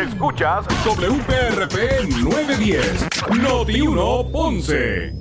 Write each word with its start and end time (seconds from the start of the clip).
Escuchas 0.00 0.64
WPRP 0.82 2.08
910, 2.22 3.06
Noti 3.42 3.82
1 3.82 4.28
Ponce. 4.32 5.12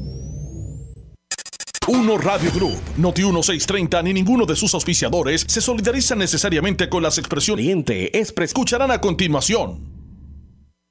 1 1.86 2.18
Radio 2.18 2.50
Group, 2.54 2.80
Noti 2.96 3.24
1630 3.24 4.02
ni 4.04 4.14
ninguno 4.14 4.46
de 4.46 4.56
sus 4.56 4.74
auspiciadores 4.74 5.44
se 5.46 5.60
solidariza 5.60 6.16
necesariamente 6.16 6.88
con 6.88 7.04
las 7.04 7.18
expresiones. 7.18 7.66
Caliente 7.66 8.18
es 8.18 8.34
Escucharán 8.38 8.92
a 8.92 9.02
continuación. 9.02 10.00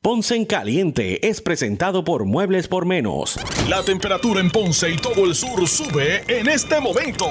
Ponce 0.03 0.37
en 0.37 0.45
Caliente 0.45 1.27
es 1.27 1.41
presentado 1.41 2.05
por 2.05 2.27
Muebles 2.27 2.69
por 2.69 2.85
Menos. 2.85 3.41
La 3.71 3.83
temperatura 3.83 4.41
en 4.41 4.51
Ponce 4.51 4.91
y 4.91 4.99
todo 4.99 5.25
el 5.25 5.35
sur 5.35 5.67
sube 5.67 6.25
en 6.29 6.47
este 6.49 6.79
momento. 6.79 7.31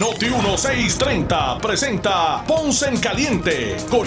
Noti 0.00 0.26
1630 0.26 1.58
presenta 1.60 2.44
Ponce 2.46 2.88
en 2.88 2.98
Caliente 2.98 3.76
con 3.88 4.06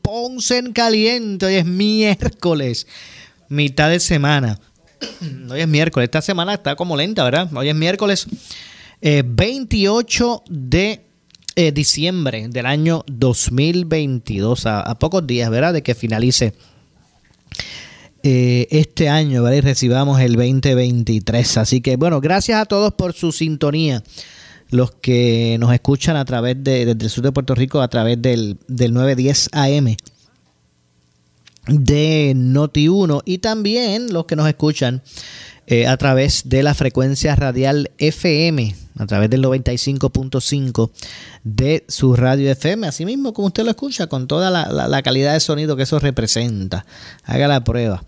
Ponce 0.11 0.57
en 0.57 0.73
Caliente. 0.73 1.45
Hoy 1.45 1.55
es 1.55 1.65
miércoles, 1.65 2.85
mitad 3.47 3.89
de 3.89 4.01
semana. 4.01 4.59
Hoy 5.49 5.61
es 5.61 5.67
miércoles. 5.69 6.07
Esta 6.07 6.21
semana 6.21 6.55
está 6.55 6.75
como 6.75 6.97
lenta, 6.97 7.23
¿verdad? 7.23 7.49
Hoy 7.55 7.69
es 7.69 7.75
miércoles 7.75 8.27
28 8.99 10.43
eh, 10.43 10.51
de 10.51 11.01
eh, 11.55 11.71
diciembre 11.71 12.49
del 12.49 12.65
año 12.65 13.05
2022. 13.07 14.65
A, 14.65 14.99
pocos 14.99 15.25
días, 15.25 15.49
¿verdad? 15.49 15.71
De 15.71 15.81
que 15.81 15.95
finalice 15.95 16.55
eh, 18.21 18.67
este 18.69 19.07
año, 19.07 19.43
¿verdad? 19.43 19.59
Y 19.59 19.61
recibamos 19.61 20.19
el 20.19 20.33
2023. 20.33 21.55
Así 21.55 21.79
que, 21.79 21.95
bueno, 21.95 22.19
gracias 22.19 22.59
a 22.59 22.65
todos 22.65 22.95
por 22.95 23.13
su 23.13 23.31
sintonía. 23.31 24.03
Los 24.71 24.91
que 24.91 25.57
nos 25.59 25.73
escuchan 25.73 26.15
a 26.15 26.25
través 26.25 26.63
de, 26.63 26.85
desde 26.85 27.03
el 27.03 27.09
sur 27.09 27.23
de 27.23 27.31
Puerto 27.31 27.53
Rico, 27.53 27.81
a 27.81 27.87
través 27.87 28.19
del, 28.21 28.57
del 28.67 28.93
910 28.93 29.49
AM 29.53 29.95
de 31.67 32.33
Noti1 32.35 33.21
y 33.25 33.37
también 33.37 34.11
los 34.11 34.25
que 34.25 34.35
nos 34.35 34.47
escuchan 34.47 35.03
eh, 35.67 35.87
a 35.87 35.95
través 35.95 36.49
de 36.49 36.63
la 36.63 36.73
frecuencia 36.73 37.35
radial 37.35 37.91
FM, 37.97 38.75
a 38.97 39.05
través 39.05 39.29
del 39.29 39.43
95.5 39.43 40.89
de 41.43 41.85
su 41.87 42.15
radio 42.15 42.51
FM, 42.51 42.87
así 42.87 43.05
mismo 43.05 43.31
como 43.33 43.47
usted 43.47 43.63
lo 43.63 43.69
escucha, 43.69 44.07
con 44.07 44.27
toda 44.27 44.49
la, 44.49 45.01
calidad 45.03 45.33
de 45.33 45.39
sonido 45.39 45.75
que 45.75 45.83
eso 45.83 45.99
representa. 45.99 46.85
Haga 47.23 47.47
la 47.47 47.63
prueba. 47.63 48.03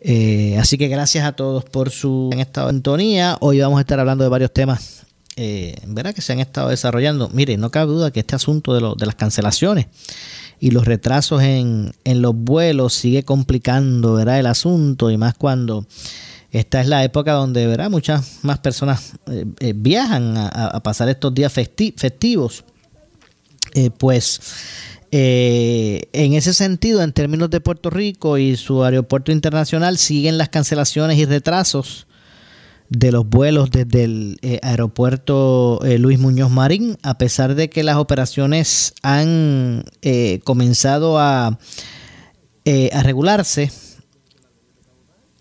Eh, 0.00 0.58
así 0.60 0.76
que 0.76 0.88
gracias 0.88 1.24
a 1.24 1.32
todos 1.32 1.64
por 1.64 1.90
su 1.90 2.30
en 2.32 2.40
esta 2.40 2.68
sintonía. 2.68 3.38
Hoy 3.40 3.60
vamos 3.60 3.78
a 3.78 3.82
estar 3.82 3.98
hablando 4.00 4.24
de 4.24 4.30
varios 4.30 4.52
temas 4.52 5.07
eh, 5.40 5.76
que 6.14 6.20
se 6.20 6.32
han 6.32 6.40
estado 6.40 6.70
desarrollando. 6.70 7.28
Mire, 7.32 7.56
no 7.56 7.70
cabe 7.70 7.92
duda 7.92 8.10
que 8.10 8.20
este 8.20 8.34
asunto 8.34 8.74
de, 8.74 9.06
las 9.06 9.14
cancelaciones 9.14 9.86
y 10.58 10.72
los 10.72 10.84
retrasos 10.84 11.42
en, 11.42 11.92
los 12.04 12.34
vuelos 12.34 12.94
sigue 12.94 13.22
complicando 13.22 14.18
el 14.18 14.46
asunto 14.46 15.10
y 15.10 15.16
más 15.16 15.34
cuando 15.34 15.86
esta 16.50 16.80
es 16.80 16.88
la 16.88 17.04
época 17.04 17.32
donde 17.32 17.88
muchas 17.88 18.38
más 18.42 18.58
personas 18.58 19.12
eh, 19.26 19.44
eh, 19.60 19.74
viajan 19.76 20.34
a, 20.36 20.80
pasar 20.82 21.08
estos 21.08 21.32
días 21.32 21.52
festivos. 21.52 22.64
Eh, 23.74 23.90
pues 23.90 24.40
en 25.10 26.34
ese 26.34 26.52
sentido, 26.52 27.02
en 27.02 27.12
términos 27.12 27.48
de 27.48 27.60
Puerto 27.60 27.90
Rico 27.90 28.38
y 28.38 28.56
su 28.56 28.82
aeropuerto 28.82 29.30
internacional, 29.30 29.98
siguen 29.98 30.36
las 30.36 30.48
cancelaciones 30.48 31.16
y 31.16 31.24
retrasos 31.26 32.07
de 32.90 33.12
los 33.12 33.28
vuelos 33.28 33.70
desde 33.70 34.04
el 34.04 34.38
eh, 34.42 34.60
aeropuerto 34.62 35.80
eh, 35.84 35.98
Luis 35.98 36.18
Muñoz 36.18 36.50
Marín, 36.50 36.96
a 37.02 37.18
pesar 37.18 37.54
de 37.54 37.68
que 37.68 37.82
las 37.82 37.96
operaciones 37.96 38.94
han 39.02 39.84
eh, 40.02 40.40
comenzado 40.44 41.18
a, 41.18 41.46
a 41.48 43.02
regularse 43.02 43.70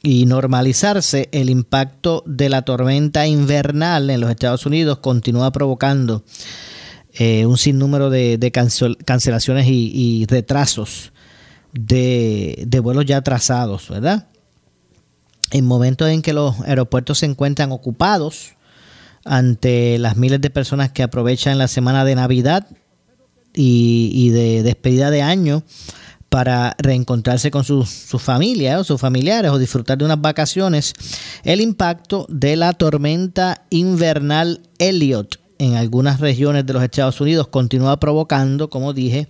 y 0.02 0.26
normalizarse, 0.26 1.30
el 1.32 1.50
impacto 1.50 2.24
de 2.26 2.50
la 2.50 2.62
tormenta 2.62 3.28
invernal 3.28 4.10
en 4.10 4.22
los 4.22 4.30
Estados 4.30 4.66
Unidos 4.66 5.00
continúa 5.00 5.52
provocando 5.52 6.24
un 7.20 7.58
sinnúmero 7.58 8.12
de, 8.12 8.38
de 8.38 8.52
cancelaciones 8.52 9.66
y, 9.68 10.26
retrasos 10.30 11.12
de, 11.74 12.64
de 12.68 12.80
vuelos 12.80 13.06
ya 13.06 13.18
atrasados, 13.18 13.90
¿verdad? 13.90 14.28
En 15.52 15.66
momentos 15.66 16.10
en 16.10 16.22
que 16.22 16.34
los 16.34 16.60
aeropuertos 16.62 17.20
se 17.20 17.26
encuentran 17.26 17.72
ocupados 17.72 18.56
ante 19.24 19.98
las 20.00 20.18
miles 20.18 20.42
de 20.42 20.50
personas 20.50 20.92
que 20.92 21.04
aprovechan 21.04 21.58
la 21.58 21.68
semana 21.68 22.06
de 22.06 22.16
Navidad 22.16 22.68
y, 23.54 24.30
de 24.30 24.64
despedida 24.64 25.10
de 25.10 25.22
año 25.22 25.64
para 26.30 26.76
reencontrarse 26.78 27.52
con 27.52 27.64
sus 27.64 27.90
su 27.90 28.20
familias 28.20 28.82
o 28.82 28.84
sus 28.84 29.00
familiares 29.00 29.52
o 29.52 29.58
disfrutar 29.58 29.98
de 29.98 30.06
unas 30.06 30.22
vacaciones, 30.22 30.94
el 31.44 31.62
impacto 31.62 32.26
de 32.30 32.56
la 32.56 32.74
tormenta 32.74 33.66
invernal 33.70 34.62
Elliot 34.78 35.40
en 35.58 35.76
algunas 35.76 36.20
regiones 36.20 36.66
de 36.66 36.74
los 36.74 36.84
Estados 36.84 37.20
Unidos 37.22 37.48
continúa 37.48 38.00
provocando, 38.00 38.70
como 38.70 38.94
dije, 38.94 39.28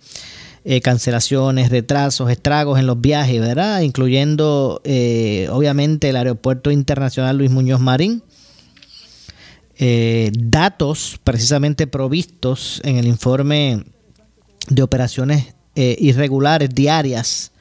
eh, 0.70 0.82
cancelaciones, 0.82 1.70
retrasos, 1.70 2.30
estragos 2.30 2.78
en 2.78 2.88
los 2.88 3.00
viajes, 3.00 3.40
¿verdad? 3.40 3.80
Incluyendo 3.80 4.82
eh, 4.84 5.48
obviamente 5.50 6.10
el 6.10 6.18
Aeropuerto 6.18 6.72
Internacional 6.72 7.38
Luis 7.38 7.52
Muñoz 7.52 7.80
Marín. 7.80 8.22
Eh, 9.78 10.30
datos 10.38 11.22
precisamente 11.24 11.88
provistos 11.88 12.82
en 12.84 12.98
el 12.98 13.08
informe 13.08 13.86
de 14.68 14.84
operaciones 14.84 15.56
irregulares 15.74 16.70
diarias 16.74 17.54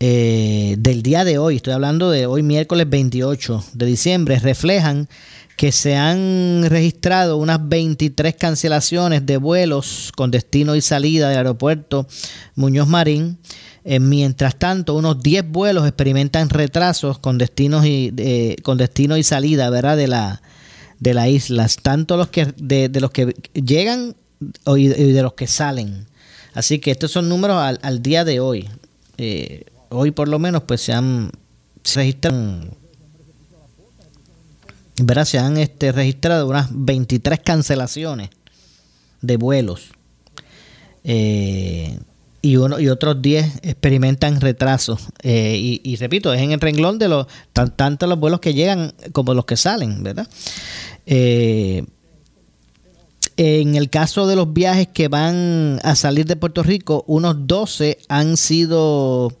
del 0.00 1.02
día 1.02 1.24
de 1.24 1.38
hoy, 1.38 1.56
estoy 1.56 1.74
hablando 1.74 2.10
de 2.10 2.26
hoy 2.26 2.42
miércoles 2.42 2.88
28 2.88 3.64
de 3.74 3.86
diciembre, 3.86 4.38
reflejan 4.38 5.08
que 5.56 5.72
se 5.72 5.94
han 5.94 6.64
registrado 6.68 7.36
unas 7.36 7.68
23 7.68 8.34
cancelaciones 8.34 9.26
de 9.26 9.36
vuelos 9.36 10.10
con 10.16 10.30
destino 10.30 10.74
y 10.74 10.80
salida 10.80 11.28
del 11.28 11.38
aeropuerto 11.38 12.06
Muñoz 12.54 12.88
Marín. 12.88 13.38
Eh, 13.84 14.00
mientras 14.00 14.56
tanto, 14.56 14.94
unos 14.94 15.22
10 15.22 15.50
vuelos 15.50 15.86
experimentan 15.86 16.48
retrasos 16.48 17.18
con 17.18 17.36
destinos 17.36 17.84
y 17.84 18.56
con 18.62 18.78
destino 18.78 19.18
y 19.18 19.22
salida, 19.22 19.68
¿verdad? 19.68 19.96
De 19.98 20.08
la 20.08 20.40
de 21.00 21.14
las 21.14 21.28
islas, 21.28 21.78
tanto 21.82 22.16
los 22.16 22.28
que 22.28 22.46
de, 22.56 22.88
los 23.00 23.10
que 23.10 23.34
llegan 23.54 24.14
y 24.66 24.88
de, 24.88 25.22
los 25.22 25.32
que 25.32 25.46
salen. 25.46 26.06
Así 26.54 26.78
que 26.78 26.90
estos 26.90 27.10
son 27.10 27.28
números 27.28 27.78
al, 27.82 28.02
día 28.02 28.24
de 28.24 28.38
hoy. 28.38 28.68
Eh, 29.16 29.64
hoy 29.90 30.10
por 30.10 30.28
lo 30.28 30.38
menos 30.38 30.62
pues 30.62 30.80
se 30.80 30.92
han 30.92 31.30
registrado 31.94 32.80
se 35.24 35.38
han 35.38 35.56
este, 35.56 35.92
registrado 35.92 36.48
unas 36.48 36.68
23 36.70 37.40
cancelaciones 37.40 38.30
de 39.22 39.36
vuelos. 39.36 39.90
Eh, 41.04 41.98
y, 42.42 42.56
uno, 42.56 42.80
y 42.80 42.88
otros 42.88 43.20
10 43.20 43.60
experimentan 43.62 44.40
retrasos. 44.40 45.08
Eh, 45.22 45.80
y, 45.82 45.96
repito, 45.96 46.32
es 46.32 46.40
en 46.40 46.52
el 46.52 46.60
renglón 46.60 46.98
de 46.98 47.08
los 47.08 47.26
tanto 47.52 48.06
los 48.06 48.18
vuelos 48.18 48.40
que 48.40 48.54
llegan 48.54 48.94
como 49.12 49.34
los 49.34 49.44
que 49.44 49.56
salen, 49.56 50.02
¿verdad? 50.02 50.26
Eh, 51.06 51.84
en 53.36 53.74
el 53.74 53.88
caso 53.88 54.26
de 54.26 54.36
los 54.36 54.52
viajes 54.52 54.88
que 54.88 55.08
van 55.08 55.80
a 55.82 55.94
salir 55.94 56.26
de 56.26 56.36
Puerto 56.36 56.62
Rico, 56.62 57.04
unos 57.06 57.46
12 57.46 57.98
han 58.08 58.36
sido 58.36 59.32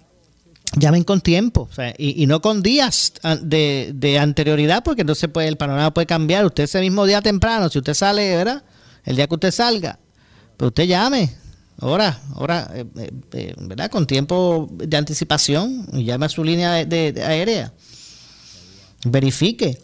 llamen 0.77 1.03
con 1.03 1.21
tiempo 1.21 1.69
y, 1.97 2.25
no 2.27 2.41
con 2.41 2.61
días 2.61 3.13
de, 3.41 4.17
anterioridad 4.19 4.83
porque 4.83 5.01
entonces 5.01 5.29
puede, 5.29 5.47
el 5.47 5.55
panorama 5.55 5.93
puede 5.93 6.07
cambiar. 6.07 6.45
Usted 6.45 6.63
ese 6.63 6.81
mismo 6.81 7.05
día 7.05 7.21
temprano, 7.21 7.69
si 7.69 7.77
usted 7.77 7.93
sale, 7.93 8.35
¿verdad? 8.35 8.63
El 9.03 9.15
día 9.15 9.27
que 9.27 9.35
usted 9.35 9.51
salga, 9.51 9.99
pues 10.57 10.69
usted 10.69 10.85
llame. 10.85 11.31
Ahora, 11.77 12.19
ahora, 12.33 12.71
eh, 12.73 12.85
eh, 12.97 13.11
eh, 13.33 13.55
¿verdad? 13.59 13.91
Con 13.91 14.07
tiempo 14.07 14.67
de 14.71 14.97
anticipación 14.97 15.85
llame 16.03 16.25
a 16.25 16.29
su 16.29 16.43
línea 16.43 16.83
de, 16.83 17.23
aérea. 17.25 17.71
Verifique 19.05 19.79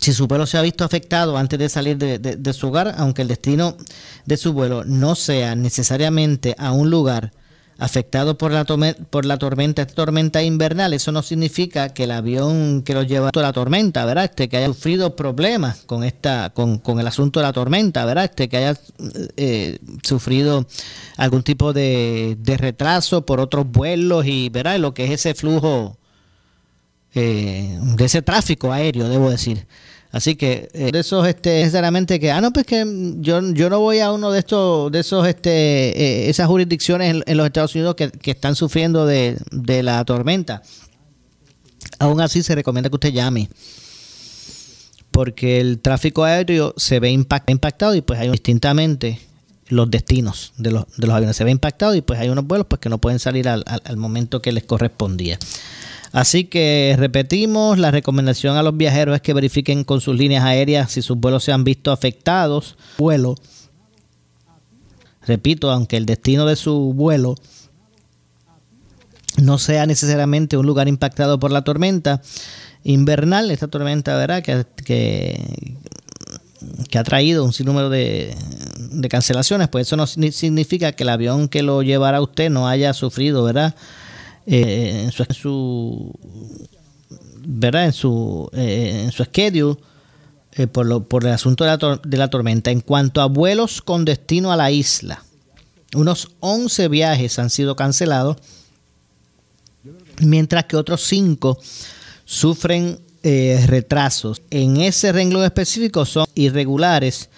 si 0.00 0.12
su 0.12 0.26
vuelo 0.26 0.46
se 0.46 0.58
ha 0.58 0.62
visto 0.62 0.84
afectado 0.84 1.36
antes 1.36 1.58
de 1.58 1.68
salir 1.68 1.96
de 1.96 2.52
su 2.52 2.68
hogar, 2.68 2.94
aunque 2.98 3.22
el 3.22 3.28
destino 3.28 3.76
de 4.24 4.36
su 4.36 4.52
vuelo 4.52 4.84
no 4.84 5.14
sea 5.14 5.54
necesariamente 5.54 6.54
a 6.58 6.72
un 6.72 6.90
lugar 6.90 7.32
afectado 7.78 8.38
por 8.38 8.52
la, 8.52 8.64
por 8.64 9.24
la 9.26 9.36
tormenta, 9.36 9.86
tormenta 9.86 10.42
invernal, 10.42 10.94
eso 10.94 11.12
no 11.12 11.22
significa 11.22 11.90
que 11.90 12.04
el 12.04 12.10
avión 12.10 12.82
que 12.82 12.94
lo 12.94 13.02
lleva 13.02 13.30
a 13.34 13.40
la 13.40 13.52
tormenta, 13.52 14.04
¿verdad? 14.06 14.24
Este, 14.24 14.48
que 14.48 14.56
haya 14.56 14.68
sufrido 14.68 15.14
problemas 15.14 15.82
con 15.84 16.02
esta, 16.02 16.50
con, 16.54 16.78
con 16.78 17.00
el 17.00 17.06
asunto 17.06 17.40
de 17.40 17.44
la 17.44 17.52
tormenta, 17.52 18.04
¿verdad? 18.06 18.24
Este, 18.24 18.48
que 18.48 18.56
haya 18.56 18.80
eh, 19.36 19.78
sufrido 20.02 20.66
algún 21.16 21.42
tipo 21.42 21.72
de, 21.72 22.36
de, 22.40 22.56
retraso 22.56 23.26
por 23.26 23.40
otros 23.40 23.70
vuelos 23.70 24.24
y, 24.26 24.48
¿verdad? 24.48 24.78
Lo 24.78 24.94
que 24.94 25.04
es 25.04 25.10
ese 25.10 25.34
flujo 25.34 25.98
eh, 27.14 27.78
de 27.96 28.04
ese 28.04 28.22
tráfico 28.22 28.72
aéreo, 28.72 29.08
debo 29.08 29.30
decir. 29.30 29.66
Así 30.12 30.36
que 30.36 30.68
eh, 30.72 30.90
de 30.92 31.00
esos, 31.00 31.26
este, 31.26 31.62
sinceramente 31.62 32.20
que, 32.20 32.30
ah, 32.30 32.40
no, 32.40 32.52
pues 32.52 32.66
que 32.66 32.84
yo, 33.18 33.40
yo 33.52 33.68
no 33.68 33.80
voy 33.80 33.98
a 33.98 34.12
uno 34.12 34.30
de 34.30 34.38
estos, 34.38 34.90
de 34.92 35.00
esos, 35.00 35.26
este, 35.26 35.50
eh, 35.50 36.30
esas 36.30 36.46
jurisdicciones 36.46 37.22
en, 37.26 37.36
los 37.36 37.46
Estados 37.46 37.74
Unidos 37.74 37.96
que, 37.96 38.12
están 38.30 38.54
sufriendo 38.56 39.04
de, 39.06 39.36
la 39.82 40.04
tormenta. 40.04 40.62
Aún 41.98 42.20
así 42.20 42.42
se 42.42 42.54
recomienda 42.54 42.88
que 42.88 42.96
usted 42.96 43.12
llame. 43.12 43.48
Porque 45.10 45.60
el 45.60 45.80
tráfico 45.80 46.24
aéreo 46.24 46.74
se 46.76 47.00
ve 47.00 47.10
impactado 47.10 47.94
y 47.94 48.02
pues 48.02 48.20
hay 48.20 48.30
distintamente 48.30 49.18
los 49.68 49.90
destinos 49.90 50.52
de 50.58 50.70
los, 50.70 50.84
de 50.96 51.06
los 51.06 51.16
aviones 51.16 51.36
se 51.36 51.44
ve 51.44 51.50
impactado 51.50 51.94
y 51.94 52.00
pues 52.00 52.20
hay 52.20 52.28
unos 52.28 52.46
vuelos 52.46 52.66
pues 52.68 52.80
que 52.80 52.88
no 52.88 52.98
pueden 52.98 53.18
salir 53.18 53.48
al, 53.48 53.64
al 53.66 53.96
momento 53.96 54.40
que 54.40 54.52
les 54.52 54.64
correspondía. 54.64 55.38
Así 56.16 56.44
que 56.44 56.96
repetimos, 56.98 57.76
la 57.76 57.90
recomendación 57.90 58.56
a 58.56 58.62
los 58.62 58.74
viajeros 58.74 59.16
es 59.16 59.20
que 59.20 59.34
verifiquen 59.34 59.84
con 59.84 60.00
sus 60.00 60.16
líneas 60.16 60.44
aéreas 60.44 60.90
si 60.90 61.02
sus 61.02 61.18
vuelos 61.18 61.44
se 61.44 61.52
han 61.52 61.62
visto 61.62 61.92
afectados. 61.92 62.78
Vuelo. 62.96 63.34
Repito, 65.26 65.70
aunque 65.70 65.98
el 65.98 66.06
destino 66.06 66.46
de 66.46 66.56
su 66.56 66.94
vuelo 66.94 67.34
no 69.42 69.58
sea 69.58 69.84
necesariamente 69.84 70.56
un 70.56 70.64
lugar 70.64 70.88
impactado 70.88 71.38
por 71.38 71.52
la 71.52 71.64
tormenta 71.64 72.22
invernal, 72.82 73.50
esta 73.50 73.68
tormenta, 73.68 74.16
¿verdad? 74.16 74.42
Que, 74.42 74.64
que, 74.86 75.76
ha 76.98 77.04
traído 77.04 77.44
un 77.44 77.52
sinnúmero 77.52 77.90
de, 77.90 78.34
de 78.90 79.08
cancelaciones, 79.10 79.68
pues 79.68 79.86
eso 79.86 79.98
no 79.98 80.06
significa 80.06 80.92
que 80.92 81.02
el 81.02 81.10
avión 81.10 81.48
que 81.48 81.62
lo 81.62 81.82
llevará 81.82 82.16
a 82.16 82.22
usted 82.22 82.48
no 82.48 82.68
haya 82.68 82.94
sufrido, 82.94 83.44
¿verdad? 83.44 83.74
Eh, 84.48 85.02
en, 85.04 85.12
su, 85.12 86.12
¿verdad? 87.44 87.86
en 87.86 87.92
su 87.92 88.48
eh, 88.52 89.02
en 89.04 89.10
su 89.10 89.24
schedule 89.24 89.76
eh, 90.52 90.68
por, 90.68 90.86
lo, 90.86 91.02
por 91.02 91.24
el 91.24 91.32
asunto 91.32 91.64
de 91.64 91.76
la, 91.76 92.00
de 92.02 92.16
la 92.16 92.30
tormenta. 92.30 92.70
En 92.70 92.80
cuanto 92.80 93.20
a 93.20 93.26
vuelos 93.26 93.82
con 93.82 94.04
destino 94.04 94.52
a 94.52 94.56
la 94.56 94.70
isla, 94.70 95.24
unos 95.94 96.30
11 96.40 96.88
viajes 96.88 97.38
han 97.40 97.50
sido 97.50 97.74
cancelados, 97.74 98.36
mientras 100.20 100.64
que 100.66 100.76
otros 100.76 101.02
5 101.02 101.58
sufren 102.24 103.00
retrasos. 103.66 104.40
En 104.50 104.76
ese 104.76 105.10
renglón 105.10 105.42
específico 105.42 106.04
son 106.04 106.26
irregulares 106.36 107.28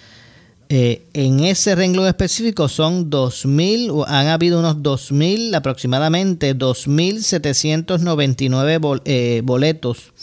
eh, 0.71 1.07
en 1.13 1.39
ese 1.39 1.73
renglón 1.73 2.05
específico 2.05 2.69
son 2.69 3.09
2.000, 3.09 4.05
han 4.07 4.27
habido 4.27 4.59
unos 4.59 4.77
2.000, 4.77 5.55
aproximadamente 5.55 6.55
2.799 6.55 9.01
eh, 9.05 9.41
boletos 9.43 10.13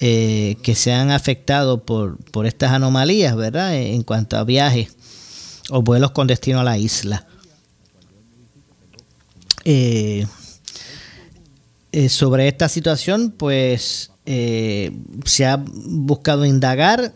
eh, 0.00 0.56
que 0.64 0.74
se 0.74 0.92
han 0.92 1.12
afectado 1.12 1.84
por, 1.84 2.16
por 2.32 2.46
estas 2.46 2.72
anomalías, 2.72 3.36
¿verdad? 3.36 3.76
En 3.76 4.02
cuanto 4.02 4.36
a 4.36 4.42
viajes 4.42 4.96
o 5.70 5.80
vuelos 5.80 6.10
con 6.10 6.26
destino 6.26 6.58
a 6.58 6.64
la 6.64 6.76
isla. 6.76 7.28
sobre 12.08 12.48
esta 12.48 12.68
situación, 12.68 13.30
pues 13.30 14.11
se 14.24 15.46
ha 15.46 15.62
buscado 15.66 16.44
indagar 16.44 17.12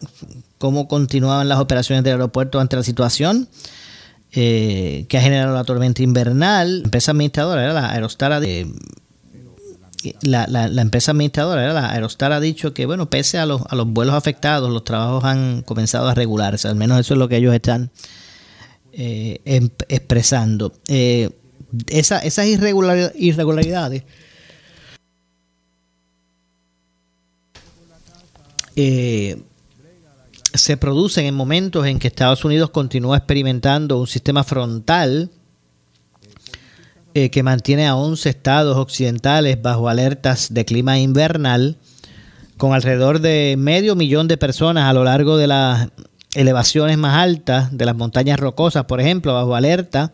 cómo 0.58 0.88
continuaban 0.88 1.48
las 1.48 1.60
operaciones 1.60 2.04
del 2.04 2.14
aeropuerto 2.14 2.60
ante 2.60 2.76
la 2.76 2.82
situación 2.82 3.48
eh, 4.32 5.06
que 5.08 5.18
ha 5.18 5.20
generado 5.22 5.54
la 5.54 5.64
tormenta 5.64 6.02
invernal. 6.02 6.80
La 6.80 6.84
empresa 6.84 7.12
administradora 7.12 7.64
era 7.64 7.72
la 7.72 7.90
Aerostar 7.90 8.40
de, 8.40 8.66
la, 10.22 10.46
la, 10.46 10.82
empresa 10.82 11.12
administradora 11.12 11.64
era 11.64 11.72
la 11.72 11.90
Aerostar 11.90 12.32
ha 12.32 12.40
dicho 12.40 12.74
que 12.74 12.86
bueno 12.86 13.08
pese 13.08 13.38
a 13.38 13.46
los, 13.46 13.62
a 13.68 13.74
los 13.74 13.86
vuelos 13.86 14.14
afectados 14.14 14.70
los 14.70 14.84
trabajos 14.84 15.24
han 15.24 15.62
comenzado 15.62 16.08
a 16.08 16.14
regularse. 16.14 16.68
Al 16.68 16.76
menos 16.76 17.00
eso 17.00 17.14
es 17.14 17.18
lo 17.18 17.28
que 17.28 17.36
ellos 17.36 17.54
están 17.54 17.90
eh, 18.92 19.40
em, 19.44 19.70
expresando. 19.88 20.72
Eh, 20.88 21.30
esa, 21.88 22.18
esas 22.18 22.46
irregularidades 22.46 24.04
eh, 28.76 29.42
se 30.54 30.76
producen 30.76 31.26
en 31.26 31.34
momentos 31.34 31.86
en 31.86 31.98
que 31.98 32.08
Estados 32.08 32.44
Unidos 32.44 32.70
continúa 32.70 33.16
experimentando 33.16 33.98
un 33.98 34.06
sistema 34.06 34.44
frontal 34.44 35.30
eh, 37.14 37.30
que 37.30 37.42
mantiene 37.42 37.86
a 37.86 37.96
11 37.96 38.28
estados 38.28 38.76
occidentales 38.76 39.60
bajo 39.60 39.88
alertas 39.88 40.52
de 40.52 40.64
clima 40.64 40.98
invernal, 40.98 41.78
con 42.58 42.74
alrededor 42.74 43.20
de 43.20 43.54
medio 43.58 43.96
millón 43.96 44.28
de 44.28 44.36
personas 44.36 44.84
a 44.84 44.92
lo 44.92 45.04
largo 45.04 45.36
de 45.36 45.46
las 45.46 45.88
elevaciones 46.34 46.98
más 46.98 47.16
altas 47.16 47.76
de 47.76 47.86
las 47.86 47.96
montañas 47.96 48.38
rocosas, 48.38 48.84
por 48.84 49.00
ejemplo, 49.00 49.32
bajo 49.32 49.54
alerta 49.54 50.12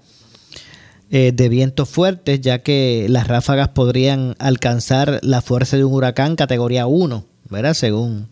eh, 1.11 1.33
de 1.35 1.49
vientos 1.49 1.89
fuertes, 1.89 2.41
ya 2.41 2.61
que 2.61 3.07
las 3.09 3.27
ráfagas 3.27 3.69
podrían 3.69 4.37
alcanzar 4.39 5.19
la 5.23 5.43
fuerza 5.43 5.77
de 5.77 5.85
un 5.85 5.93
huracán 5.93 6.37
categoría 6.37 6.87
1, 6.87 7.25
¿verdad? 7.51 7.75
Según 7.75 8.32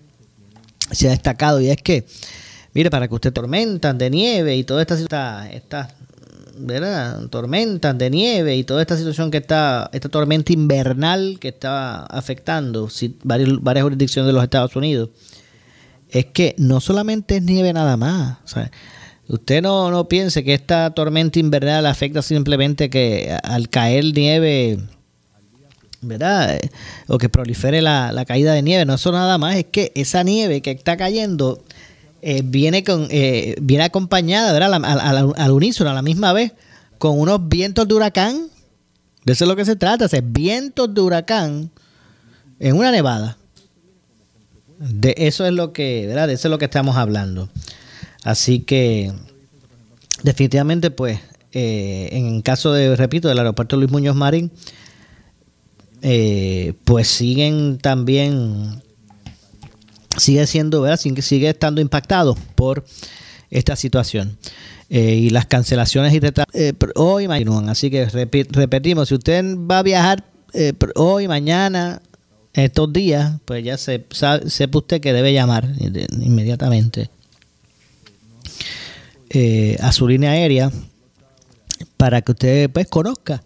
se 0.91 1.09
ha 1.09 1.11
destacado 1.11 1.61
y 1.61 1.71
es 1.71 1.77
que, 1.79 2.05
mire, 2.75 2.91
para 2.91 3.09
que 3.09 3.15
usted 3.15 3.33
tormentan 3.33 3.99
de 3.99 4.11
nieve 4.11 4.57
y 4.57 4.65
toda 4.65 4.83
esta, 4.83 5.51
esta 5.51 5.89
¿verdad? 6.61 7.29
tormentas 7.29 7.97
de 7.97 8.11
nieve 8.11 8.57
y 8.57 8.65
toda 8.65 8.83
esta 8.83 8.97
situación 8.97 9.31
que 9.31 9.39
está, 9.39 9.91
esta 9.93 10.09
tormenta 10.09 10.53
invernal 10.53 11.39
que 11.41 11.49
está 11.49 12.05
afectando 12.07 12.89
varias, 13.23 13.83
jurisdicciones 13.83 14.27
de 14.27 14.33
los 14.33 14.43
Estados 14.43 14.77
Unidos, 14.77 15.11
es 16.11 16.27
que 16.27 16.55
no 16.59 16.81
solamente 16.81 17.37
es 17.37 17.43
nieve 17.43 17.73
nada 17.73 17.97
más. 17.97 18.39
usted 19.29 19.63
no, 19.63 19.91
no 19.91 20.09
piense 20.09 20.45
que 20.45 20.55
esta 20.55 20.91
tormenta 20.91 21.39
invernal 21.39 21.87
afecta 21.87 22.23
simplemente 22.23 22.91
que 22.91 23.37
al 23.43 23.69
caer 23.69 24.05
nieve 24.15 24.79
¿verdad? 26.01 26.59
O 27.07 27.19
que 27.19 27.29
prolifere 27.29 27.83
la, 27.83 28.25
caída 28.27 28.53
de 28.53 28.63
nieve. 28.63 28.85
No 28.85 28.95
eso 28.95 29.13
nada 29.13 29.39
más, 29.39 29.57
es 29.57 29.67
que 29.67 29.93
esa 29.95 30.23
nieve 30.23 30.63
que 30.63 30.71
está 30.71 30.97
cayendo 30.97 31.63
eh, 32.23 32.43
viene, 32.45 32.85
con, 32.85 33.09
eh, 33.11 33.57
viene 33.61 33.85
acompañada, 33.85 34.53
¿verdad? 34.53 34.81
Al, 35.37 35.51
unísono, 35.51 35.91
a 35.91 35.95
la 35.95 36.03
misma 36.03 36.33
vez, 36.33 36.53
con 36.99 37.19
unos 37.19 37.49
vientos 37.49 37.87
de 37.87 37.95
huracán. 37.95 38.49
De 39.25 39.33
eso 39.33 39.45
es 39.45 39.49
lo 39.49 39.57
que 39.57 39.65
se 39.65 39.77
trata, 39.77 40.07
es 40.07 40.23
vientos 40.25 40.95
de 40.95 41.01
huracán 41.01 41.71
en 42.59 42.77
una 42.77 42.91
nevada. 42.91 43.37
De 44.79 45.15
eso 45.19 45.45
es 45.45 45.53
lo 45.53 45.73
que, 45.73 46.07
¿verdad? 46.07 46.31
Eso 46.31 46.49
es 46.49 46.51
lo 46.51 46.59
que 46.59 46.65
estamos 46.65 46.97
hablando. 46.97 47.51
Así 48.25 48.61
que 48.61 49.13
definitivamente 50.23 50.91
pues 50.91 51.21
eh, 51.53 52.09
en 52.13 52.43
caso 52.43 52.73
de, 52.73 52.95
repito, 52.95 53.29
del 53.29 53.39
aeropuerto 53.39 53.77
Luis 53.77 53.91
Muñoz 53.91 54.15
Marín, 54.15 54.53
eh, 56.03 56.75
pues 56.85 57.09
siguen 57.09 57.79
también, 57.79 58.83
sigue 60.17 60.47
siendo, 60.47 60.83
¿verdad? 60.83 60.99
Sigue, 60.99 61.49
estando 61.49 61.81
impactado 61.81 62.37
por 62.55 62.85
esta 63.51 63.77
situación. 63.77 64.39
y 64.89 65.31
las 65.31 65.47
cancelaciones 65.47 66.13
y 66.15 66.21
retrasos 66.21 66.55
hoy 66.97 67.29
mañana. 67.29 67.73
Así 67.73 67.91
que 67.91 68.07
repetimos, 68.07 69.09
si 69.09 69.15
usted 69.15 69.57
va 69.57 69.79
a 69.79 69.83
viajar 69.83 70.25
hoy, 70.97 71.29
mañana, 71.29 72.03
estos 72.53 72.93
días, 72.93 73.35
pues 73.45 73.65
ya 73.65 73.77
se, 73.77 74.05
sepa 74.47 74.79
usted 74.79 75.01
que 75.01 75.13
debe 75.13 75.33
llamar 75.33 75.69
inmediatamente 76.21 77.11
eh, 79.31 79.77
a 79.81 79.93
su 79.93 80.09
línea 80.09 80.33
aérea 80.33 80.73
para 81.97 82.21
que 82.23 82.33
usted 82.33 82.71
pues 82.71 82.89
conozca 82.89 83.43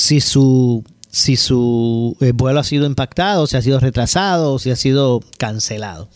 si 0.00 0.20
su 0.20 0.82
si 1.10 1.36
su 1.36 2.16
eh, 2.20 2.32
vuelo 2.32 2.60
ha 2.60 2.64
sido 2.64 2.86
impactado, 2.86 3.46
si 3.46 3.56
ha 3.56 3.62
sido 3.62 3.80
retrasado, 3.80 4.58
si 4.58 4.70
ha 4.70 4.76
sido 4.76 5.20
cancelado. 5.38 6.08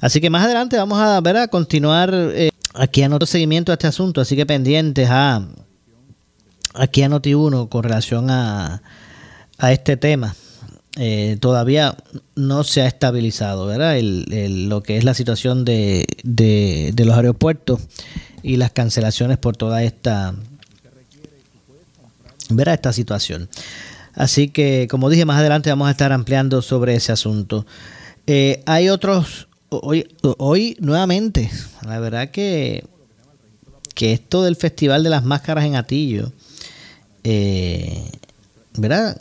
Así 0.00 0.20
que 0.20 0.30
más 0.30 0.44
adelante 0.44 0.76
vamos 0.78 0.98
a 0.98 1.20
ver 1.20 1.36
a 1.36 1.48
continuar 1.48 2.10
eh, 2.14 2.50
aquí 2.74 3.02
a 3.02 3.14
otro 3.14 3.26
seguimiento 3.26 3.72
a 3.72 3.74
este 3.74 3.86
asunto, 3.86 4.20
así 4.20 4.34
que 4.34 4.46
pendientes 4.46 5.08
a 5.10 5.46
aquí 6.74 7.02
a 7.02 7.08
Noti1 7.08 7.68
con 7.68 7.82
relación 7.82 8.30
a, 8.30 8.82
a 9.58 9.72
este 9.72 9.96
tema. 9.96 10.34
Eh, 10.98 11.36
todavía 11.40 11.94
no 12.34 12.64
se 12.64 12.80
ha 12.80 12.86
estabilizado, 12.86 13.66
¿verdad? 13.66 13.98
El, 13.98 14.68
lo 14.70 14.82
que 14.82 14.96
es 14.96 15.04
la 15.04 15.12
situación 15.12 15.66
de, 15.66 16.06
de, 16.24 17.04
los 17.04 17.14
aeropuertos 17.14 17.80
y 18.42 18.56
las 18.56 18.70
cancelaciones 18.70 19.36
por 19.36 19.58
toda 19.58 19.82
esta, 19.82 20.34
¿verdad? 22.50 22.74
esta 22.74 22.92
situación. 22.92 23.48
Así 24.14 24.48
que, 24.48 24.88
como 24.90 25.10
dije, 25.10 25.24
más 25.24 25.38
adelante 25.38 25.70
vamos 25.70 25.88
a 25.88 25.90
estar 25.90 26.12
ampliando 26.12 26.62
sobre 26.62 26.94
ese 26.94 27.12
asunto. 27.12 27.66
Eh, 28.26 28.62
hay 28.66 28.88
otros, 28.88 29.48
hoy, 29.68 30.08
hoy 30.38 30.76
nuevamente, 30.80 31.50
la 31.82 32.00
verdad 32.00 32.30
que, 32.30 32.84
que 33.94 34.12
esto 34.12 34.42
del 34.42 34.56
Festival 34.56 35.02
de 35.02 35.10
las 35.10 35.22
Máscaras 35.22 35.64
en 35.64 35.76
Atillo, 35.76 36.32
eh, 37.24 38.10
¿verdad? 38.76 39.18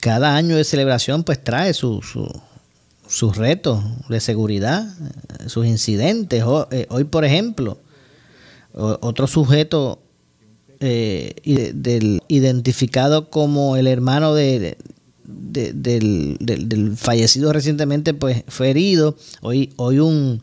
cada 0.00 0.36
año 0.36 0.56
de 0.56 0.64
celebración 0.64 1.24
pues 1.24 1.42
trae 1.42 1.72
sus 1.72 2.06
retos 3.36 3.82
de 4.08 4.20
seguridad, 4.20 4.86
sus 5.46 5.64
incidentes. 5.64 6.44
Eh, 6.70 6.86
hoy, 6.90 7.04
por 7.04 7.24
ejemplo, 7.24 7.78
otro 8.74 9.26
sujeto 9.26 10.03
eh, 10.84 12.20
identificado 12.28 13.30
como 13.30 13.76
el 13.76 13.86
hermano 13.86 14.34
de, 14.34 14.76
del, 15.24 16.94
fallecido 16.96 17.52
recientemente 17.52 18.14
pues 18.14 18.44
fue 18.48 18.70
herido. 18.70 19.16
Hoy, 19.40 19.72
hoy 19.76 19.98
un 19.98 20.40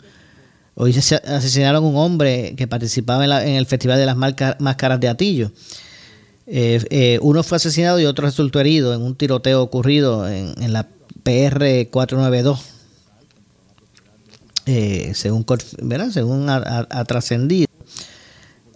hoy 0.75 0.93
se 0.93 1.15
asesinaron 1.15 1.83
un 1.83 1.97
hombre 1.97 2.55
que 2.55 2.67
participaba 2.67 3.25
en, 3.25 3.49
en 3.49 3.55
el 3.55 3.65
Festival 3.65 3.99
de 3.99 4.05
las 4.05 4.17
Máscaras 4.17 4.99
de 4.99 5.09
Atillo. 5.09 5.51
Eh, 6.53 6.83
eh, 6.89 7.19
uno 7.21 7.43
fue 7.43 7.55
asesinado 7.55 7.97
y 8.01 8.05
otro 8.05 8.25
resultó 8.25 8.59
herido 8.59 8.93
en 8.93 9.01
un 9.01 9.15
tiroteo 9.15 9.61
ocurrido 9.61 10.27
en, 10.27 10.73
la 10.73 10.89
PR 11.23 11.87
492. 11.89 12.59
Eh, 14.65 15.13
según 15.15 15.45
según 16.11 16.49
ha, 16.49 17.05
trascendido, 17.05 17.67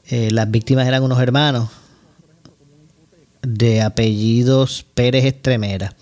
las 0.10 0.50
víctimas 0.52 0.88
eran 0.88 1.04
unos 1.04 1.20
hermanos 1.20 1.70
de 3.42 3.82
apellidos 3.82 4.86
Pérez 4.94 5.26
Estremera. 5.26 5.96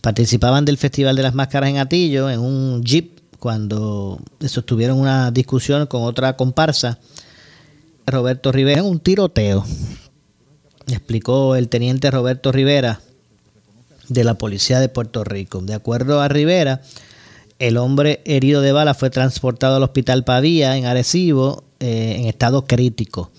Participaban 0.00 0.64
del 0.64 0.78
Festival 0.78 1.16
de 1.16 1.22
las 1.22 1.34
Máscaras 1.34 1.70
en 1.70 1.78
Atillo 1.78 2.30
en 2.30 2.40
un 2.40 2.82
jeep 2.82 3.20
cuando 3.38 4.20
sostuvieron 4.46 4.98
una 4.98 5.30
discusión 5.30 5.86
con 5.86 6.02
otra 6.02 6.36
comparsa, 6.36 6.98
Roberto 8.06 8.52
Rivera, 8.52 8.80
en 8.80 8.86
un 8.86 9.00
tiroteo 9.00 9.64
explicó 10.94 11.56
el 11.56 11.68
teniente 11.68 12.10
Roberto 12.10 12.52
Rivera 12.52 13.00
de 14.08 14.24
la 14.24 14.34
Policía 14.34 14.80
de 14.80 14.88
Puerto 14.88 15.24
Rico. 15.24 15.60
De 15.60 15.74
acuerdo 15.74 16.20
a 16.20 16.28
Rivera, 16.28 16.82
el 17.58 17.76
hombre 17.76 18.22
herido 18.24 18.60
de 18.60 18.72
bala 18.72 18.94
fue 18.94 19.10
transportado 19.10 19.76
al 19.76 19.82
hospital 19.82 20.24
Pavía 20.24 20.76
en 20.76 20.86
Arecibo 20.86 21.64
eh, 21.80 22.16
en 22.18 22.26
estado 22.26 22.66
crítico. 22.66 23.32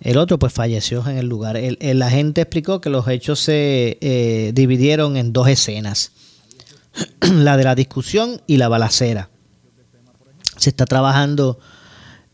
El 0.00 0.16
otro 0.16 0.38
pues 0.38 0.52
falleció 0.52 1.06
en 1.06 1.18
el 1.18 1.26
lugar. 1.26 1.56
El, 1.56 2.02
agente 2.02 2.40
explicó 2.40 2.80
que 2.80 2.90
los 2.90 3.06
hechos 3.06 3.38
se 3.38 3.98
eh, 4.00 4.50
dividieron 4.54 5.16
en 5.16 5.32
dos 5.32 5.48
escenas. 5.48 6.12
la 7.20 7.56
de 7.56 7.64
la 7.64 7.74
discusión 7.74 8.40
y 8.46 8.56
la 8.56 8.68
balacera. 8.68 9.30
Se 10.56 10.70
está 10.70 10.84
trabajando 10.84 11.58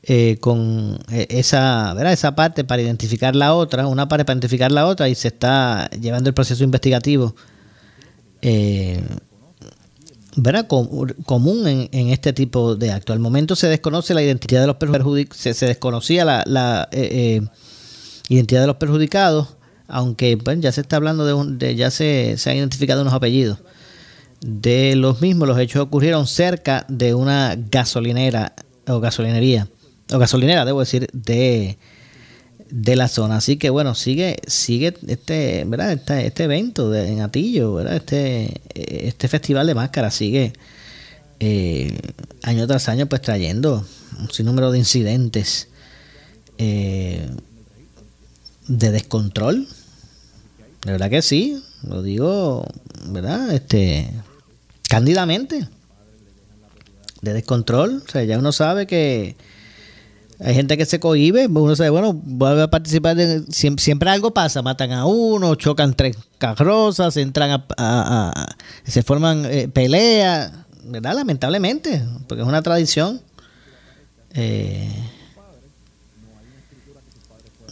eh, 0.02 0.38
con 0.40 0.99
esa, 1.11 1.93
¿verdad? 1.95 2.12
esa 2.12 2.35
parte 2.35 2.64
para 2.64 2.83
identificar 2.83 3.37
la 3.37 3.55
otra, 3.55 3.87
una 3.88 4.09
parte 4.09 4.25
para 4.25 4.35
identificar 4.35 4.73
la 4.73 4.87
otra 4.87 5.09
y 5.09 5.14
se 5.14 5.28
está 5.28 5.90
llevando 5.90 6.28
el 6.28 6.35
proceso 6.35 6.64
investigativo 6.64 7.35
¿verdad? 10.37 10.66
común 10.69 11.66
en, 11.66 11.88
en, 11.93 12.09
este 12.11 12.33
tipo 12.33 12.76
de 12.76 12.93
actos. 12.93 13.14
Al 13.14 13.21
momento 13.21 13.57
se 13.57 13.69
desconoce 13.69 14.14
la 14.14 14.23
identidad 14.23 14.61
de 14.61 14.66
los 14.66 14.76
perjudicados, 14.76 15.38
se, 15.38 15.66
desconocía 15.66 16.25
la, 16.25 16.45
la 16.47 16.88
identidad 18.28 18.61
de 18.61 18.66
los 18.66 18.76
perjudicados, 18.76 19.57
aunque 19.88 20.37
pues, 20.37 20.61
ya 20.61 20.73
se 20.73 20.83
está 20.83 20.97
hablando 20.97 21.25
de, 21.25 21.57
de 21.57 21.75
ya 21.75 21.90
se, 21.90 22.37
se 22.37 22.50
han 22.50 22.57
identificado 22.57 23.02
unos 23.02 23.14
apellidos 23.14 23.59
de 24.40 24.95
los 24.97 25.21
mismos. 25.21 25.49
Los 25.49 25.59
hechos 25.59 25.83
ocurrieron 25.83 26.26
cerca 26.26 26.85
de 26.88 27.14
una 27.14 27.57
gasolinera 27.57 28.55
o 28.87 29.00
gasolinería 29.00 29.69
o 30.12 30.19
gasolinera, 30.19 30.64
debo 30.64 30.81
decir, 30.81 31.09
de, 31.12 31.78
de 32.70 32.96
la 32.96 33.08
zona. 33.08 33.37
Así 33.37 33.56
que 33.56 33.70
bueno, 33.70 33.94
sigue, 33.94 34.37
sigue 34.46 34.94
este, 35.06 35.64
¿verdad? 35.66 35.92
Este, 35.92 36.26
este 36.26 36.44
evento 36.44 36.90
de, 36.90 37.08
en 37.08 37.20
Atillo, 37.20 37.75
¿verdad? 37.75 37.96
Este, 37.96 38.61
este 38.75 39.28
festival 39.28 39.66
de 39.66 39.75
máscaras 39.75 40.14
sigue 40.14 40.52
eh, 41.38 41.99
año 42.42 42.66
tras 42.66 42.88
año 42.88 43.06
pues 43.06 43.20
trayendo 43.20 43.85
un 44.18 44.30
sinnúmero 44.30 44.73
de 44.73 44.78
incidentes 44.78 45.68
eh, 46.58 47.28
de 48.68 48.90
descontrol. 48.90 49.68
De 50.85 50.92
verdad 50.92 51.11
que 51.11 51.23
sí, 51.23 51.62
lo 51.82 52.02
digo, 52.02 52.66
¿verdad? 53.08 53.52
Este, 53.52 54.08
cándidamente. 54.88 55.68
De 57.23 57.32
descontrol. 57.32 58.02
O 58.06 58.11
sea, 58.11 58.23
ya 58.25 58.38
uno 58.38 58.52
sabe 58.52 58.87
que 58.87 59.37
hay 60.38 60.55
gente 60.55 60.76
que 60.76 60.85
se 60.85 61.00
cohibe, 61.00 61.47
uno 61.47 61.75
sabe, 61.75 61.90
bueno, 61.90 62.12
vuelve 62.12 62.62
a 62.62 62.71
participar, 62.71 63.16
de, 63.16 63.45
siempre, 63.49 64.11
algo 64.11 64.33
pasa, 64.35 64.61
matan 64.61 64.93
a 64.93 65.07
uno, 65.07 65.55
chocan 65.55 65.95
tres 65.95 66.16
carrozas, 66.38 67.16
entran 67.16 67.64
a, 67.78 68.57
se 68.85 69.02
forman 69.02 69.47
eh, 69.47 69.69
peleas, 69.69 70.52
¿verdad? 70.85 71.14
Lamentablemente, 71.14 72.02
porque 72.28 72.43
es 72.43 72.49
una 72.49 72.61
tradición, 72.61 73.23
eh, 74.35 74.90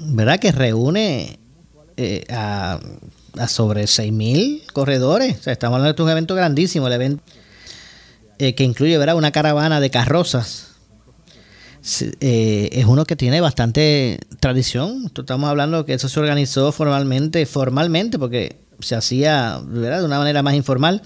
¿verdad? 0.01 0.39
Que 0.41 0.51
reúne 0.51 1.39
eh, 1.99 2.25
a, 2.31 2.81
a, 3.39 3.49
sobre 3.49 3.85
6.000 3.85 4.73
corredores, 4.73 5.39
o 5.39 5.43
sea, 5.43 5.53
estamos 5.53 5.77
hablando 5.77 5.95
de 5.95 6.03
un 6.03 6.11
evento 6.11 6.35
grandísimo, 6.35 6.87
el 6.87 6.95
evento 6.95 7.23
que 8.39 8.65
incluye, 8.65 8.99
¿verdad? 8.99 9.17
Una 9.17 9.33
caravana 9.33 9.81
de 9.81 9.91
carrozas 9.91 10.74
eh, 12.21 12.71
es 12.73 12.87
uno 12.87 13.05
que 13.05 13.17
tiene 13.17 13.41
bastante 13.41 14.19
tradición. 14.41 15.11
Estamos 15.17 15.51
hablando 15.51 15.85
que 15.85 15.95
eso 15.95 16.09
se 16.09 16.19
organizó 16.19 16.73
formalmente, 16.73 17.45
formalmente, 17.47 18.19
porque 18.19 18.57
se 18.81 18.95
hacía 18.95 19.61
¿verdad? 19.65 20.01
de 20.01 20.07
una 20.07 20.19
manera 20.19 20.43
más 20.43 20.55
informal 20.55 21.03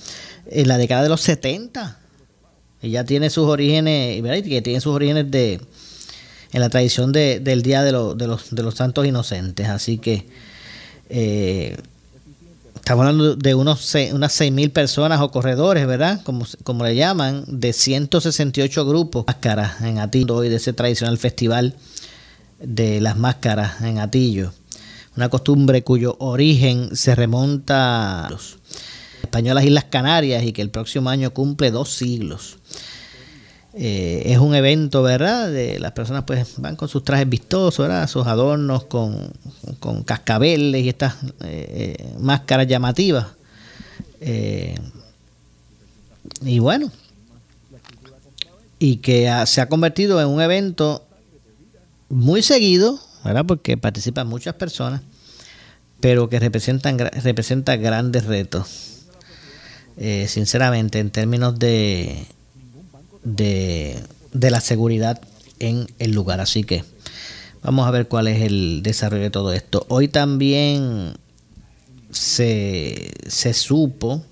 en 0.47 0.69
la 0.69 0.79
década 0.79 1.03
de 1.03 1.09
los 1.09 1.21
70. 1.23 1.99
Y 2.81 2.91
ya 2.91 3.05
tiene 3.05 3.29
sus 3.29 3.47
orígenes, 3.47 4.23
¿verdad? 4.23 4.45
que 4.45 4.63
tiene 4.63 4.81
sus 4.81 4.95
orígenes 4.95 5.31
de 5.31 5.61
en 6.53 6.61
la 6.61 6.71
tradición 6.71 7.13
de, 7.13 7.41
del 7.41 7.63
Día 7.63 7.83
de, 7.83 7.93
de, 7.93 8.27
los, 8.27 8.55
de 8.55 8.63
los 8.63 8.75
Santos 8.75 9.07
Inocentes. 9.07 9.69
Así 9.69 9.99
que 9.99 10.27
eh, 11.11 11.77
Estamos 12.89 13.05
hablando 13.05 13.37
de 13.37 13.55
unos 13.55 13.95
unas 14.15 14.41
6.000 14.41 14.73
personas 14.73 15.21
o 15.21 15.31
corredores, 15.31 15.87
¿verdad? 15.87 16.23
Como, 16.23 16.47
como 16.65 16.85
le 16.85 16.97
llaman, 16.97 17.45
de 17.47 17.75
168 17.75 18.87
grupos 18.87 19.27
máscaras 19.27 19.83
en 19.83 19.99
Atillo 19.99 20.37
hoy 20.37 20.49
de 20.49 20.57
ese 20.57 20.73
tradicional 20.73 21.19
festival 21.19 21.75
de 22.59 23.03
las 23.03 23.19
máscaras 23.19 23.83
en 23.83 23.99
Atillo. 23.99 24.55
Una 25.19 25.29
costumbre 25.29 25.85
cuyo 25.85 26.17
origen 26.19 26.97
se 26.97 27.15
remonta 27.15 28.25
a 28.25 28.31
los 28.31 28.57
españolas 29.21 29.67
Islas 29.67 29.85
Canarias 29.85 30.43
y 30.45 30.53
que 30.53 30.63
el 30.63 30.71
próximo 30.71 31.11
año 31.11 31.35
cumple 31.35 31.71
dos 31.71 31.91
siglos. 31.91 32.57
Eh, 33.81 34.33
es 34.33 34.39
un 34.39 34.57
evento, 34.57 35.05
¿verdad? 35.05 35.53
De, 35.53 35.79
las 35.79 35.93
personas 35.93 36.25
pues 36.25 36.55
van 36.57 36.75
con 36.75 36.89
sus 36.89 37.05
trajes 37.05 37.29
vistosos, 37.29 37.87
¿verdad? 37.87 38.09
Sus 38.09 38.27
adornos 38.27 38.87
con, 38.87 39.31
con 39.79 40.03
cascabeles 40.03 40.83
y 40.85 40.89
estas 40.89 41.15
eh, 41.45 42.13
máscaras 42.19 42.67
llamativas. 42.67 43.29
y 46.45 46.59
bueno, 46.59 46.91
y 48.81 48.97
que 48.97 49.33
se 49.47 49.61
ha 49.61 49.69
convertido 49.69 50.21
en 50.21 50.27
un 50.27 50.41
evento 50.41 51.07
muy 52.09 52.43
seguido, 52.43 52.99
¿verdad? 53.25 53.45
Porque 53.47 53.77
participan 53.77 54.27
muchas 54.27 54.57
personas, 54.57 55.03
pero 56.01 56.29
que 56.29 56.41
representan 56.41 56.99
representa 56.99 57.77
grandes 57.77 58.25
retos. 58.25 59.05
sinceramente, 60.27 60.99
en 60.99 61.11
términos 61.11 61.61
de 61.61 62.27
de, 63.37 64.03
la 64.33 64.61
seguridad 64.61 65.21
en 65.59 65.87
el 65.99 66.13
lugar. 66.13 66.41
Así 66.41 66.65
que 66.65 66.85
vamos 67.63 67.87
a 67.87 67.91
ver 67.91 68.09
cuál 68.09 68.29
es 68.29 68.43
el 68.43 68.83
desarrollo 68.83 69.25
de 69.25 69.31
todo 69.31 69.53
esto. 69.53 69.87
Hoy 69.89 70.09
también 70.09 71.15
se, 72.11 73.13
se 73.27 73.55
supo 73.55 74.23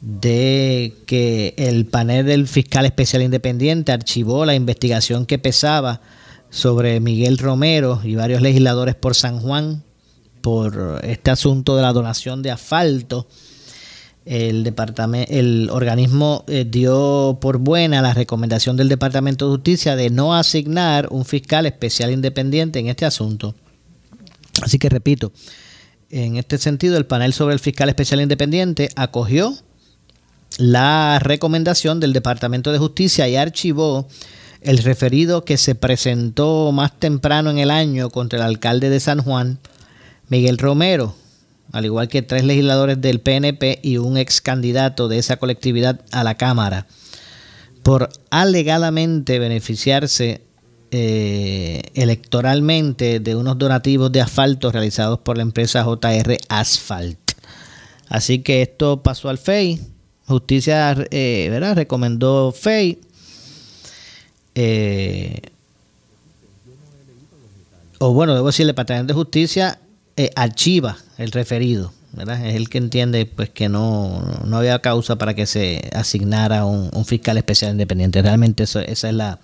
de 0.00 0.94
que 1.06 1.54
el 1.56 1.86
panel 1.86 2.26
del 2.26 2.46
fiscal 2.46 2.84
especial 2.84 3.22
independiente 3.22 3.92
archivó 3.92 4.44
la 4.44 4.54
investigación 4.54 5.24
que 5.24 5.38
pesaba 5.38 6.00
sobre 6.50 7.00
Miguel 7.00 7.38
Romero 7.38 8.00
y 8.04 8.14
varios 8.14 8.42
legisladores 8.42 8.94
por 8.94 9.14
San 9.14 9.40
Juan 9.40 9.82
por 10.40 11.00
este 11.02 11.30
asunto 11.30 11.74
de 11.74 11.82
la 11.82 11.94
donación 11.94 12.42
de 12.42 12.50
asfalto 12.50 13.26
el, 14.26 14.64
departamento, 14.64 15.32
el 15.32 15.68
organismo 15.70 16.44
eh, 16.46 16.66
dio 16.68 17.38
por 17.40 17.58
buena 17.58 18.00
la 18.02 18.14
recomendación 18.14 18.76
del 18.76 18.88
Departamento 18.88 19.46
de 19.46 19.56
Justicia 19.56 19.96
de 19.96 20.10
no 20.10 20.34
asignar 20.34 21.08
un 21.10 21.24
fiscal 21.24 21.66
especial 21.66 22.10
independiente 22.10 22.78
en 22.78 22.88
este 22.88 23.04
asunto. 23.04 23.54
Así 24.62 24.78
que 24.78 24.88
repito, 24.88 25.32
en 26.10 26.36
este 26.36 26.58
sentido, 26.58 26.96
el 26.96 27.06
panel 27.06 27.32
sobre 27.32 27.54
el 27.54 27.60
fiscal 27.60 27.88
especial 27.88 28.20
independiente 28.20 28.88
acogió 28.96 29.54
la 30.58 31.18
recomendación 31.20 32.00
del 32.00 32.12
Departamento 32.12 32.72
de 32.72 32.78
Justicia 32.78 33.28
y 33.28 33.36
archivó 33.36 34.06
el 34.60 34.78
referido 34.78 35.44
que 35.44 35.58
se 35.58 35.74
presentó 35.74 36.72
más 36.72 36.98
temprano 36.98 37.50
en 37.50 37.58
el 37.58 37.70
año 37.70 38.10
contra 38.10 38.38
el 38.38 38.44
alcalde 38.44 38.88
de 38.88 39.00
San 39.00 39.20
Juan, 39.20 39.58
Miguel 40.28 40.56
Romero, 40.56 41.14
al 41.72 41.84
igual 41.84 42.08
que 42.08 42.22
tres 42.22 42.44
legisladores 42.44 43.00
del 43.00 43.20
PNP 43.20 43.80
y 43.82 43.98
un 43.98 44.16
ex 44.16 44.40
candidato 44.40 45.08
de 45.08 45.18
esa 45.18 45.36
colectividad 45.36 46.00
a 46.12 46.24
la 46.24 46.36
Cámara, 46.36 46.86
por 47.82 48.08
alegadamente 48.30 49.38
beneficiarse 49.38 50.42
eh, 50.90 51.82
electoralmente 51.94 53.18
de 53.20 53.34
unos 53.34 53.58
donativos 53.58 54.12
de 54.12 54.20
asfalto 54.20 54.70
realizados 54.70 55.18
por 55.18 55.36
la 55.36 55.42
empresa 55.42 55.84
JR 55.84 56.36
Asphalt. 56.48 57.32
Así 58.08 58.40
que 58.40 58.62
esto 58.62 59.02
pasó 59.02 59.28
al 59.28 59.38
FEI. 59.38 59.80
Justicia 60.26 60.96
eh, 61.10 61.48
¿verdad? 61.50 61.74
recomendó 61.74 62.52
FEI. 62.52 63.00
Eh, 64.54 65.40
o 67.98 68.12
bueno, 68.12 68.34
debo 68.34 68.46
decir, 68.46 68.64
el 68.64 68.68
Departamento 68.68 69.12
de 69.12 69.14
Justicia 69.14 69.78
eh, 70.16 70.30
archiva 70.36 70.96
el 71.18 71.32
referido. 71.32 71.92
¿verdad? 72.14 72.46
Es 72.46 72.54
el 72.54 72.68
que 72.68 72.78
entiende 72.78 73.26
pues 73.26 73.50
que 73.50 73.68
no, 73.68 74.22
había 74.52 74.78
causa 74.80 75.16
para 75.16 75.34
que 75.34 75.46
se 75.46 75.90
asignara 75.92 76.64
un, 76.64 77.04
fiscal 77.04 77.36
especial 77.36 77.72
independiente. 77.72 78.22
Realmente 78.22 78.64
eso, 78.64 78.80
esa 78.80 79.08
es 79.08 79.14
la, 79.14 79.40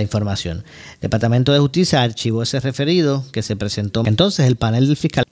información. 0.00 0.64
El 0.94 1.02
Departamento 1.02 1.52
de 1.52 1.60
Justicia 1.60 2.02
archivó 2.02 2.42
ese 2.42 2.58
referido 2.58 3.24
que 3.30 3.42
se 3.42 3.54
presentó. 3.54 4.02
Entonces 4.06 4.46
el 4.46 4.56
panel 4.56 4.88
del 4.88 4.96
fiscal... 4.96 5.24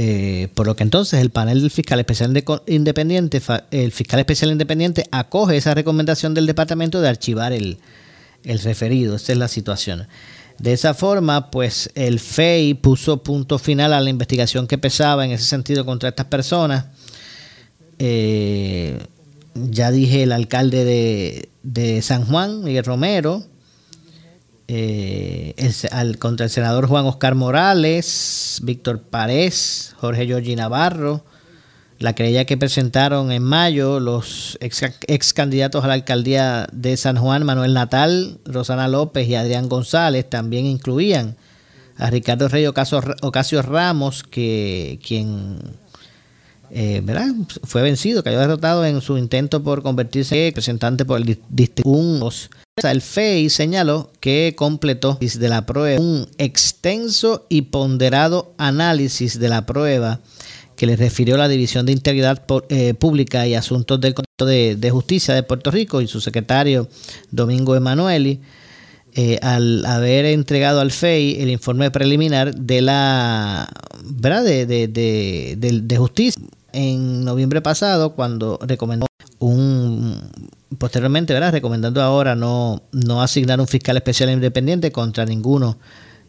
Eh, 0.00 0.48
por 0.54 0.66
lo 0.66 0.76
que 0.76 0.84
entonces 0.84 1.20
el 1.20 1.30
panel 1.30 1.60
del 1.60 1.72
fiscal 1.72 1.98
especial 1.98 2.32
independiente, 2.66 3.42
el 3.72 3.90
fiscal 3.90 4.20
especial 4.20 4.52
independiente 4.52 5.04
acoge 5.10 5.56
esa 5.56 5.74
recomendación 5.74 6.34
del 6.34 6.46
departamento 6.46 7.00
de 7.00 7.08
archivar 7.08 7.52
el, 7.52 7.78
el 8.44 8.60
referido. 8.60 9.16
Esa 9.16 9.32
es 9.32 9.38
la 9.38 9.48
situación. 9.48 10.06
De 10.58 10.72
esa 10.72 10.92
forma, 10.92 11.50
pues 11.50 11.90
el 11.94 12.18
FEI 12.18 12.74
puso 12.74 13.22
punto 13.22 13.58
final 13.58 13.92
a 13.92 14.00
la 14.00 14.10
investigación 14.10 14.66
que 14.66 14.76
pesaba 14.76 15.24
en 15.24 15.30
ese 15.30 15.44
sentido 15.44 15.86
contra 15.86 16.08
estas 16.08 16.26
personas. 16.26 16.86
Eh, 18.00 18.98
ya 19.54 19.90
dije 19.90 20.24
el 20.24 20.32
alcalde 20.32 21.48
de, 21.62 22.02
San 22.02 22.24
Juan, 22.24 22.64
Miguel 22.64 22.84
Romero, 22.84 23.44
eh, 24.66 25.54
contra 26.18 26.46
el 26.46 26.50
senador 26.50 26.88
Juan 26.88 27.06
Oscar 27.06 27.36
Morales, 27.36 28.58
Víctor 28.62 29.02
Párez, 29.02 29.94
Jorge 29.98 30.26
Giorgi 30.26 30.56
Navarro, 30.56 31.24
la 31.98 32.14
querella 32.14 32.44
que 32.44 32.56
presentaron 32.56 33.32
en 33.32 33.42
mayo 33.42 33.98
los 33.98 34.56
ex, 34.60 35.32
candidatos 35.32 35.84
a 35.84 35.88
la 35.88 35.94
alcaldía 35.94 36.68
de 36.72 36.96
San 36.96 37.16
Juan, 37.16 37.44
Manuel 37.44 37.74
Natal, 37.74 38.38
Rosana 38.44 38.88
López 38.88 39.28
y 39.28 39.34
Adrián 39.34 39.68
González, 39.68 40.28
también 40.28 40.66
incluían 40.66 41.36
a 41.96 42.10
Ricardo 42.10 42.48
Rey 42.48 42.66
Ocasio, 42.66 43.62
Ramos, 43.62 44.22
que 44.22 45.00
quien 45.04 45.58
eh, 46.70 47.02
fue 47.64 47.82
vencido, 47.82 48.22
cayó 48.22 48.38
derrotado 48.38 48.86
en 48.86 49.00
su 49.00 49.18
intento 49.18 49.64
por 49.64 49.82
convertirse 49.82 50.46
en 50.46 50.50
representante 50.50 51.04
por 51.04 51.18
el 51.18 51.38
distrito. 51.48 52.30
El 52.76 53.02
FEI 53.02 53.50
señaló 53.50 54.12
que 54.20 54.54
completó 54.56 55.18
de 55.20 55.48
la 55.48 55.66
prueba 55.66 56.00
un 56.00 56.28
extenso 56.38 57.44
y 57.48 57.62
ponderado 57.62 58.54
análisis 58.56 59.40
de 59.40 59.48
la 59.48 59.66
prueba 59.66 60.20
que 60.78 60.86
le 60.86 60.94
refirió 60.94 61.36
la 61.36 61.48
División 61.48 61.84
de 61.86 61.92
Integridad 61.92 62.40
eh, 62.68 62.94
Pública 62.94 63.48
y 63.48 63.56
Asuntos 63.56 64.00
del 64.00 64.14
Consejo 64.14 64.46
de, 64.46 64.90
Justicia 64.90 65.34
de 65.34 65.42
Puerto 65.42 65.72
Rico 65.72 66.00
y 66.00 66.06
su 66.06 66.20
secretario 66.20 66.88
Domingo 67.32 67.74
Emanueli, 67.74 68.40
eh, 69.12 69.40
al 69.42 69.84
haber 69.84 70.26
entregado 70.26 70.80
al 70.80 70.92
FEI 70.92 71.42
el 71.42 71.50
informe 71.50 71.90
preliminar 71.90 72.54
de 72.54 72.80
la 72.80 73.68
¿verdad? 74.04 74.44
De, 74.44 74.66
de, 74.66 75.96
justicia 75.96 76.40
en 76.72 77.24
noviembre 77.24 77.60
pasado 77.60 78.14
cuando 78.14 78.60
recomendó 78.62 79.06
un 79.40 80.30
posteriormente 80.78 81.34
¿verdad? 81.34 81.50
recomendando 81.50 82.00
ahora 82.02 82.36
no, 82.36 82.82
no 82.92 83.20
asignar 83.20 83.58
un 83.58 83.66
fiscal 83.66 83.96
especial 83.96 84.30
independiente 84.30 84.92
contra 84.92 85.24
ninguno 85.24 85.76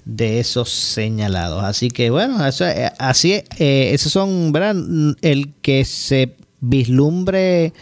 de 0.10 0.40
esos 0.40 0.70
señalados. 0.70 1.64
Así 1.64 1.90
que 1.90 2.10
bueno, 2.10 2.46
eso, 2.46 2.66
eh, 2.68 2.92
así 2.98 3.34
eh, 3.34 3.92
esos 3.94 4.12
son, 4.12 4.52
¿verdad? 4.52 4.76
El 5.22 5.54
que 5.62 5.86
se 5.86 6.36
vislumbre 6.60 7.74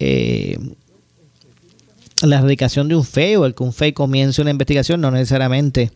eh, 0.00 0.58
la 2.22 2.38
erradicación 2.38 2.88
de 2.88 2.96
un 2.96 3.04
FEI 3.04 3.36
o 3.36 3.46
el 3.46 3.54
que 3.54 3.62
un 3.62 3.72
FEI 3.72 3.92
comience 3.92 4.42
una 4.42 4.50
investigación 4.50 5.00
no 5.00 5.10
necesariamente 5.12 5.92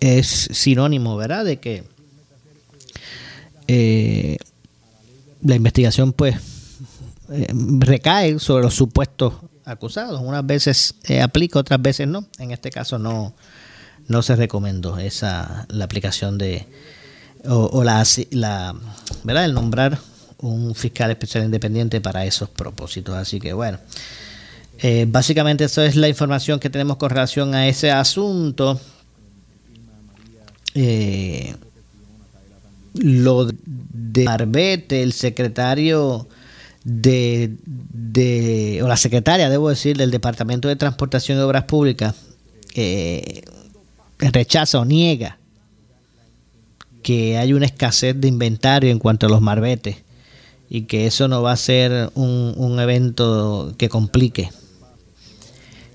es 0.00 0.48
sinónimo, 0.52 1.16
¿verdad? 1.16 1.44
De 1.44 1.58
que 1.58 1.84
la 5.42 5.54
investigación 5.54 6.12
pues 6.12 6.36
recae 7.78 8.38
sobre 8.38 8.64
los 8.64 8.74
supuestos 8.74 9.32
acusados. 9.64 10.20
Unas 10.22 10.44
veces 10.44 10.94
aplica, 11.22 11.58
otras 11.58 11.80
veces 11.80 12.06
no. 12.06 12.26
En 12.38 12.50
este 12.50 12.70
caso 12.70 12.98
no, 12.98 13.34
no 14.08 14.22
se 14.22 14.36
recomendó 14.36 14.98
esa 14.98 15.66
la 15.68 15.84
aplicación 15.84 16.38
de 16.38 16.66
o, 17.46 17.84
la, 17.84 18.74
verdad 19.22 19.44
el 19.44 19.54
nombrar 19.54 19.98
un 20.38 20.74
fiscal 20.74 21.10
especial 21.10 21.44
independiente 21.44 22.00
para 22.00 22.24
esos 22.24 22.48
propósitos. 22.48 23.14
Así 23.14 23.38
que 23.38 23.52
bueno 23.52 23.78
eh, 24.78 25.06
básicamente 25.08 25.64
eso 25.64 25.82
es 25.82 25.96
la 25.96 26.08
información 26.08 26.58
que 26.58 26.70
tenemos 26.70 26.96
con 26.96 27.10
relación 27.10 27.54
a 27.54 27.68
ese 27.68 27.90
asunto. 27.90 28.80
Eh, 30.74 31.54
lo 32.94 33.46
de 33.46 34.28
Arbete 34.28 35.02
el 35.02 35.12
secretario 35.12 36.28
de, 36.84 37.56
de, 37.64 38.80
o 38.82 38.88
la 38.88 38.96
secretaria, 38.96 39.48
debo 39.48 39.70
decir, 39.70 39.96
del 39.96 40.10
Departamento 40.10 40.68
de 40.68 40.76
Transportación 40.76 41.38
y 41.38 41.40
Obras 41.40 41.64
Públicas, 41.64 42.14
eh, 42.74 43.42
rechaza 44.18 44.78
o 44.78 44.84
niega 44.84 45.38
que 47.02 47.36
hay 47.36 47.52
una 47.52 47.66
escasez 47.66 48.18
de 48.18 48.28
inventario 48.28 48.90
en 48.90 48.98
cuanto 48.98 49.26
a 49.26 49.28
los 49.28 49.42
marbetes 49.42 49.96
y 50.68 50.82
que 50.82 51.06
eso 51.06 51.28
no 51.28 51.42
va 51.42 51.52
a 51.52 51.56
ser 51.56 52.10
un, 52.14 52.80
evento 52.80 53.74
que 53.76 53.88
complique 53.88 54.50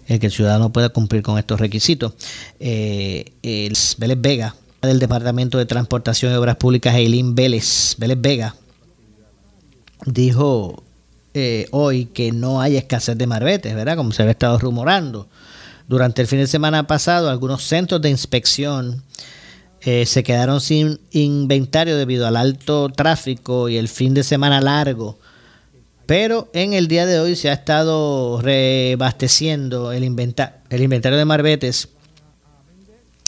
el 0.08 0.20
que 0.20 0.28
el 0.28 0.32
ciudadano 0.32 0.72
pueda 0.72 0.90
cumplir 0.90 1.22
con 1.22 1.38
estos 1.38 1.60
requisitos. 1.60 2.14
Eh, 2.60 3.34
el 3.44 3.78
Vélez 3.98 4.22
Vega, 4.22 4.56
del 4.82 5.00
Departamento 5.00 5.58
de 5.58 5.66
Transportación 5.66 6.32
y 6.32 6.36
Obras 6.36 6.56
Públicas, 6.56 6.96
Eileen 6.96 7.36
Vélez, 7.36 7.96
Vélez 7.98 8.22
Vega, 8.22 8.56
dijo 10.06 10.84
eh, 11.34 11.68
hoy 11.72 12.06
que 12.06 12.32
no 12.32 12.62
hay 12.62 12.78
escasez 12.78 13.18
de 13.18 13.28
marbetes, 13.28 13.76
¿verdad? 13.76 13.98
Como 13.98 14.12
se 14.12 14.22
había 14.22 14.32
estado 14.32 14.58
rumorando. 14.58 15.28
Durante 15.90 16.22
el 16.22 16.28
fin 16.28 16.38
de 16.38 16.46
semana 16.46 16.86
pasado, 16.86 17.32
algunos 17.32 17.64
centros 17.64 18.00
de 18.00 18.12
inspección 18.12 19.04
eh, 19.82 20.06
se 20.06 20.22
quedaron 20.22 20.62
sin 20.62 21.00
inventario 21.10 21.98
debido 21.98 22.28
al 22.28 22.38
alto 22.38 22.90
tráfico 22.90 23.70
y 23.70 23.78
el 23.78 23.88
fin 23.88 24.14
de 24.14 24.22
semana 24.22 24.62
largo. 24.62 25.18
Pero 26.06 26.48
en 26.54 26.74
el 26.74 26.88
día 26.88 27.08
de 27.08 27.20
hoy 27.20 27.36
se 27.36 27.50
ha 27.50 27.54
estado 27.54 28.40
rebasteciendo 28.40 29.92
el, 29.92 30.04
el 30.04 30.82
inventario 30.84 31.18
de 31.18 31.26
marbetes 31.26 31.90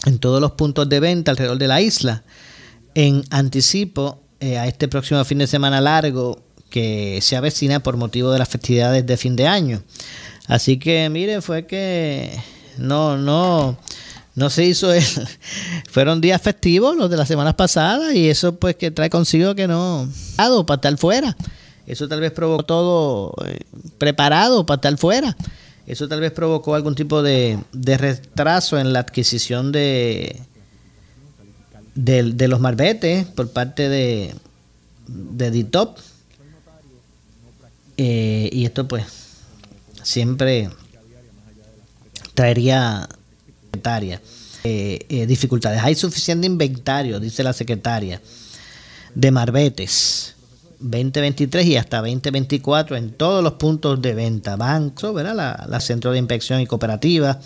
en 0.05 0.19
todos 0.19 0.39
los 0.39 0.51
puntos 0.51 0.87
de 0.87 0.99
venta 0.99 1.31
alrededor 1.31 1.57
de 1.57 1.67
la 1.67 1.81
isla. 1.81 2.23
En 2.93 3.23
anticipo 3.31 4.21
eh, 4.39 4.59
a 4.59 4.67
este 4.67 4.87
próximo 4.87 5.25
fin 5.25 5.39
de 5.39 5.47
semana 5.47 5.81
largo 5.81 6.43
que 6.69 7.17
se 7.23 7.35
avecina 7.35 7.81
por 7.81 7.97
motivo 7.97 8.31
de 8.31 8.37
las 8.37 8.49
festividades 8.49 9.03
de 9.03 9.17
fin 9.17 9.35
de 9.35 9.47
año. 9.47 9.81
Así 10.51 10.77
que 10.77 11.09
mire, 11.09 11.41
fue 11.41 11.65
que 11.65 12.37
no, 12.77 13.15
no, 13.15 13.77
no 14.35 14.49
se 14.49 14.65
hizo 14.65 14.91
el, 14.91 15.01
fueron 15.89 16.19
días 16.19 16.41
festivos 16.41 16.97
los 16.97 17.09
de 17.09 17.15
las 17.15 17.29
semanas 17.29 17.53
pasadas 17.53 18.13
y 18.13 18.29
eso 18.29 18.57
pues 18.57 18.75
que 18.75 18.91
trae 18.91 19.09
consigo 19.09 19.55
que 19.55 19.65
no 19.65 20.09
para 20.35 20.75
estar 20.75 20.97
fuera. 20.97 21.37
Eso 21.87 22.09
tal 22.09 22.19
vez 22.19 22.33
provocó 22.33 22.63
todo 22.63 23.33
eh, 23.45 23.59
preparado 23.97 24.65
para 24.65 24.75
estar 24.75 24.97
fuera. 24.97 25.37
Eso 25.87 26.09
tal 26.09 26.19
vez 26.19 26.33
provocó 26.33 26.75
algún 26.75 26.95
tipo 26.95 27.23
de, 27.23 27.57
de 27.71 27.97
retraso 27.97 28.77
en 28.77 28.91
la 28.91 28.99
adquisición 28.99 29.71
de, 29.71 30.37
de, 31.95 32.47
los 32.49 32.59
marbetes 32.59 33.25
por 33.25 33.51
parte 33.51 33.87
de, 33.87 34.35
de 35.07 35.49
DITOP. 35.49 35.97
Eh, 37.95 38.49
y 38.51 38.65
esto 38.65 38.85
pues 38.85 39.20
siempre 40.03 40.69
traería 42.33 43.07
eh, 44.63 44.99
eh, 45.09 45.25
dificultades. 45.25 45.81
Hay 45.83 45.95
suficiente 45.95 46.47
inventario, 46.47 47.19
dice 47.19 47.43
la 47.43 47.53
secretaria, 47.53 48.21
de 49.15 49.31
marbetes 49.31 50.35
2023 50.79 51.65
y 51.65 51.77
hasta 51.77 51.97
2024 51.97 52.95
en 52.95 53.11
todos 53.11 53.43
los 53.43 53.53
puntos 53.53 54.01
de 54.01 54.13
venta, 54.13 54.55
banco, 54.55 55.13
¿verdad? 55.13 55.65
La, 55.67 55.79
centro 55.79 56.11
de 56.11 56.19
inspección 56.19 56.59
y 56.59 56.67
cooperativa. 56.67 57.39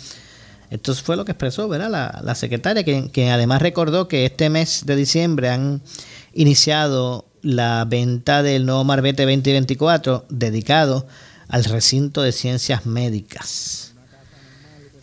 Esto 0.70 0.94
fue 0.94 1.16
lo 1.16 1.24
que 1.24 1.32
expresó 1.32 1.68
¿verdad? 1.68 2.20
La, 2.22 2.34
secretaria, 2.34 2.84
que, 2.84 3.30
además 3.30 3.62
recordó 3.62 4.08
que 4.08 4.26
este 4.26 4.50
mes 4.50 4.84
de 4.84 4.96
diciembre 4.96 5.48
han 5.48 5.80
iniciado 6.34 7.26
la 7.42 7.84
venta 7.84 8.42
del 8.42 8.66
nuevo 8.66 8.82
Marbete 8.84 9.22
2024 9.24 10.26
dedicado 10.28 11.06
al 11.48 11.64
recinto 11.64 12.22
de 12.22 12.32
ciencias 12.32 12.86
médicas. 12.86 13.92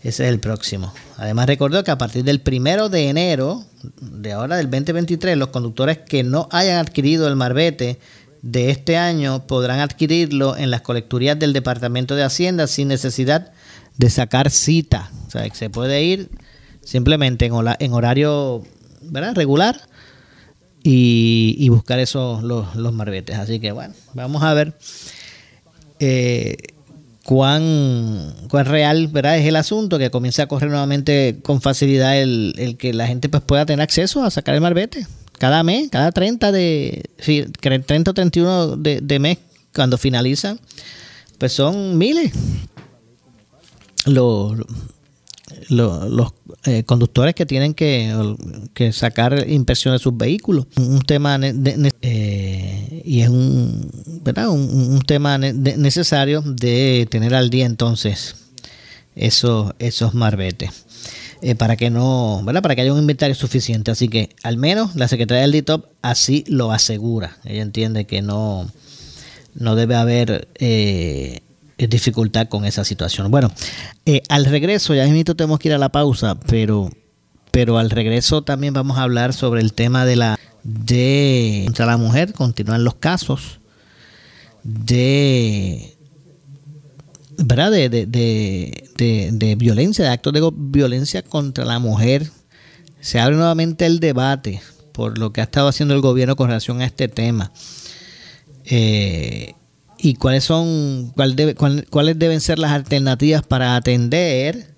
Ese 0.04 0.26
es 0.26 0.30
el 0.30 0.40
próximo. 0.40 0.94
Además 1.18 1.48
recordó 1.48 1.84
que 1.84 1.92
a 1.92 1.98
partir 1.98 2.26
del 2.26 2.42
primero 2.42 2.90
de 2.90 3.10
enero 3.10 3.64
de 4.02 4.34
ahora 4.34 4.58
del 4.58 4.70
2023, 4.70 5.38
los 5.38 5.50
conductores 5.50 6.00
que 6.00 6.24
no 6.24 6.50
hayan 6.52 6.78
adquirido 6.78 7.28
el 7.28 7.36
marbete 7.36 8.00
de 8.42 8.70
este 8.70 8.98
año 8.98 9.48
podrán 9.48 9.80
adquirirlo 9.80 10.58
en 10.58 10.70
las 10.70 10.82
colecturías 10.82 11.40
del 11.40 11.54
Departamento 11.54 12.16
de 12.16 12.24
Hacienda 12.24 12.68
sin 12.68 12.90
necesidad 12.90 13.54
de 13.98 14.10
sacar 14.10 14.50
cita. 14.52 15.10
O 15.28 15.32
sea, 15.32 15.50
que 15.50 15.56
se 15.56 15.70
puede 15.70 16.04
ir 16.04 16.30
simplemente 16.84 17.46
en, 17.46 17.94
horario 17.94 18.64
regular 19.34 19.80
y, 20.84 21.70
buscar 21.70 22.00
esos 22.00 22.44
los, 22.44 22.76
los, 22.76 22.94
marbetes. 22.94 23.38
Así 23.38 23.62
que 23.62 23.72
bueno, 23.72 23.94
vamos 24.14 24.44
a 24.44 24.54
ver. 24.54 24.74
Eh, 26.06 26.58
cuán, 27.24 28.36
cuán 28.50 28.66
real 28.66 29.08
¿verdad? 29.08 29.38
es 29.38 29.46
el 29.48 29.56
asunto, 29.56 29.98
que 29.98 30.12
comience 30.12 30.42
a 30.42 30.48
correr 30.48 30.70
nuevamente 30.70 31.40
con 31.42 31.62
facilidad 31.62 32.20
el, 32.20 32.76
que 32.78 32.94
la 32.94 33.08
gente 33.08 33.30
pues, 33.30 33.42
pueda 33.42 33.66
tener 33.66 33.82
acceso 33.82 34.22
a 34.22 34.30
sacar 34.30 34.54
el 34.54 34.60
marbete. 34.60 35.08
Cada 35.38 35.64
mes, 35.64 35.90
cada 35.90 36.12
30 36.12 36.52
de 36.52 37.04
30 37.62 38.12
o 38.12 38.14
31 38.14 38.76
de, 38.76 39.00
de 39.02 39.20
mes, 39.20 39.38
cuando 39.74 39.98
finalizan, 39.98 40.60
pues 41.38 41.54
son 41.54 41.98
miles 41.98 42.34
los, 44.06 44.58
los, 45.70 46.34
eh, 46.66 46.84
conductores 46.84 47.36
que 47.36 47.46
tienen 47.46 47.74
que, 47.74 48.12
sacar 48.92 49.50
impresión 49.50 49.94
de 49.94 50.00
sus 50.00 50.16
vehículos. 50.16 50.68
Un 50.78 51.02
tema 51.02 51.40
eh, 51.42 53.02
y 53.06 53.22
es 53.22 53.30
un, 53.30 54.13
un, 54.50 55.02
tema 55.06 55.38
necesario 55.38 56.42
de 56.42 57.08
tener 57.10 57.34
al 57.36 57.50
día 57.50 57.66
entonces 57.66 58.36
esos, 59.16 59.74
esos 59.80 60.14
marbetes. 60.14 60.86
Eh, 61.42 61.56
para 61.56 61.76
que 61.76 61.90
no, 61.90 62.42
¿verdad? 62.46 62.62
Para 62.62 62.76
que 62.76 62.82
haya 62.82 62.94
un 62.94 63.00
inventario 63.00 63.36
suficiente. 63.36 63.92
Así 63.92 64.08
que 64.08 64.30
al 64.44 64.58
menos 64.58 64.96
la 64.96 65.08
Secretaría 65.08 65.42
del 65.42 65.52
DITOP 65.52 65.86
así 66.02 66.46
lo 66.48 66.72
asegura. 66.72 67.38
Ella 67.44 67.62
entiende 67.62 68.06
que 68.06 68.22
no, 68.22 68.72
no 69.54 69.76
debe 69.76 69.96
haber 69.96 70.48
dificultad 71.78 72.48
con 72.48 72.66
esa 72.66 72.84
situación. 72.84 73.30
Bueno, 73.32 73.52
eh, 74.06 74.22
al 74.30 74.46
regreso, 74.46 74.94
ya 74.94 75.06
mismo 75.06 75.36
tenemos 75.36 75.60
que 75.60 75.70
ir 75.70 75.74
a 75.74 75.78
la 75.78 75.90
pausa, 75.90 76.40
pero, 76.48 76.90
pero 77.52 77.78
al 77.78 77.90
regreso 77.90 78.42
también 78.42 78.74
vamos 78.74 78.98
a 78.98 79.04
hablar 79.04 79.34
sobre 79.34 79.62
el 79.62 79.74
tema 79.74 80.06
de 80.06 80.16
la 80.16 80.40
de 80.64 81.64
contra 81.66 81.86
la 81.86 81.98
mujer, 81.98 82.34
continúan 82.34 82.86
los 82.86 82.96
casos 82.96 83.60
de 84.64 85.98
¿verdad? 87.38 87.72
De, 87.72 87.90
de, 87.90 88.06
de, 88.06 89.30
de, 89.32 89.56
violencia, 89.56 90.06
de 90.06 90.12
actos 90.12 90.34
de 90.34 90.50
violencia 90.54 91.24
contra 91.24 91.66
la 91.66 91.80
mujer. 91.80 92.30
Se 93.02 93.20
abre 93.20 93.36
nuevamente 93.36 93.86
el 93.86 94.00
debate 94.00 94.62
por 94.94 95.18
lo 95.18 95.34
que 95.34 95.42
ha 95.42 95.46
estado 95.46 95.68
haciendo 95.68 95.94
el 95.94 96.02
gobierno 96.02 96.36
con 96.36 96.48
relación 96.48 96.82
a 96.82 96.86
este 96.86 97.08
tema. 97.08 97.52
Eh, 98.66 99.56
y 99.98 100.16
cuáles 100.16 100.44
son 100.44 101.14
cuáles 101.16 102.20
deben 102.20 102.42
ser 102.42 102.60
las 102.60 102.72
alternativas 102.72 103.42
para 103.44 103.76
atender 103.76 104.74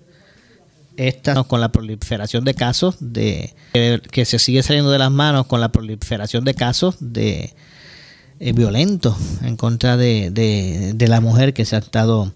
esta 0.96 1.42
con 1.44 1.60
la 1.60 1.70
proliferación 1.70 2.44
de 2.44 2.54
casos 2.54 2.96
de 3.00 3.54
que 4.10 4.24
se 4.24 4.38
sigue 4.38 4.62
saliendo 4.62 4.90
de 4.90 4.98
las 4.98 5.10
manos 5.10 5.46
con 5.46 5.60
la 5.60 5.70
proliferación 5.70 6.44
de 6.44 6.54
casos 6.54 6.96
de 7.00 7.54
eh, 8.40 8.52
violentos 8.52 9.16
en 9.42 9.56
contra 9.56 9.96
de, 9.96 10.94
la 10.98 11.20
mujer 11.20 11.54
que 11.54 11.64
se 11.64 11.76
ha 11.76 11.78
estado 11.78 12.32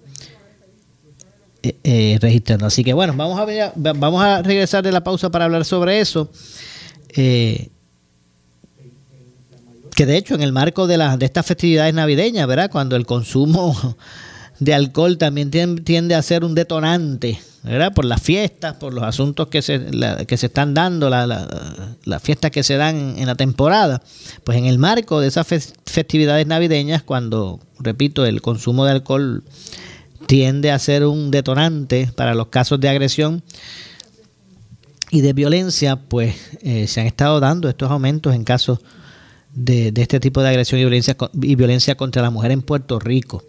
eh, 1.63 1.77
eh, 1.85 2.19
registrando 2.21 2.67
así 2.67 2.83
que 2.83 2.95
bueno 2.95 3.13
vamos 3.15 3.39
a 3.39 3.45
ver, 3.45 3.73
vamos 3.77 4.23
a 4.23 4.43
regresar 4.43 4.83
de 4.83 4.93
la 4.93 5.05
pausa 5.05 5.31
para 5.31 5.45
hablar 5.45 5.65
sobre 5.65 6.01
eso 6.01 6.31
que 10.01 10.07
de 10.07 10.17
hecho 10.17 10.35
en 10.35 10.41
el 10.41 10.53
marco 10.53 10.87
de, 10.87 10.97
de 10.97 11.27
estas 11.27 11.45
festividades 11.45 11.93
navideñas, 11.93 12.47
¿verdad? 12.47 12.71
Cuando 12.71 12.97
el 12.97 13.05
consumo 13.05 13.77
de 14.59 14.73
alcohol 14.73 15.19
también 15.19 15.51
tiende 15.51 16.15
a 16.15 16.23
ser 16.23 16.43
un 16.43 16.55
detonante, 16.55 17.39
Por 17.95 18.07
las 18.07 18.23
fiestas, 18.23 18.75
por 18.77 18.95
los 18.95 19.05
asuntos 19.05 19.49
que 19.49 19.61
se, 19.61 19.87
que 20.27 20.37
se 20.39 20.47
están 20.47 20.73
dando, 20.73 21.11
las 21.11 22.23
fiestas 22.23 22.51
que 22.51 22.63
se 22.63 22.77
dan 22.77 23.19
en 23.19 23.27
la 23.27 23.35
temporada. 23.35 24.03
Pues 24.45 24.57
en 24.57 24.65
el 24.65 24.79
marco 24.79 25.21
de 25.21 25.29
esas 25.29 25.47
festividades 25.85 26.47
navideñas, 26.47 27.03
cuando, 27.03 27.61
repito, 27.79 28.25
el 28.25 28.41
consumo 28.41 28.87
de 28.87 28.93
alcohol 28.93 29.45
tiende 30.27 30.71
a 30.71 30.79
ser 30.79 31.05
un 31.05 31.31
detonante 31.31 32.11
para 32.15 32.35
los 32.35 32.47
casos 32.47 32.81
de 32.81 32.89
agresión 32.89 33.43
y 35.11 35.21
de 35.23 35.33
violencia, 35.33 35.97
pues 35.97 36.37
eh, 36.63 36.87
se 36.87 37.01
han 37.01 37.07
estado 37.07 37.41
dando 37.41 37.69
estos 37.69 37.91
aumentos 37.91 38.35
en 38.35 38.45
casos 38.45 38.79
de, 39.53 39.93
este 39.97 40.21
tipo 40.21 40.43
de 40.43 40.49
agresión 40.49 40.81
y 40.81 40.85
violencia, 40.85 41.17
y 41.43 41.55
violencia 41.57 41.97
contra 41.97 42.23
la 42.23 42.31
mujer 42.31 42.53
en 42.53 42.63
Puerto 42.63 42.99
Rico. 42.99 43.43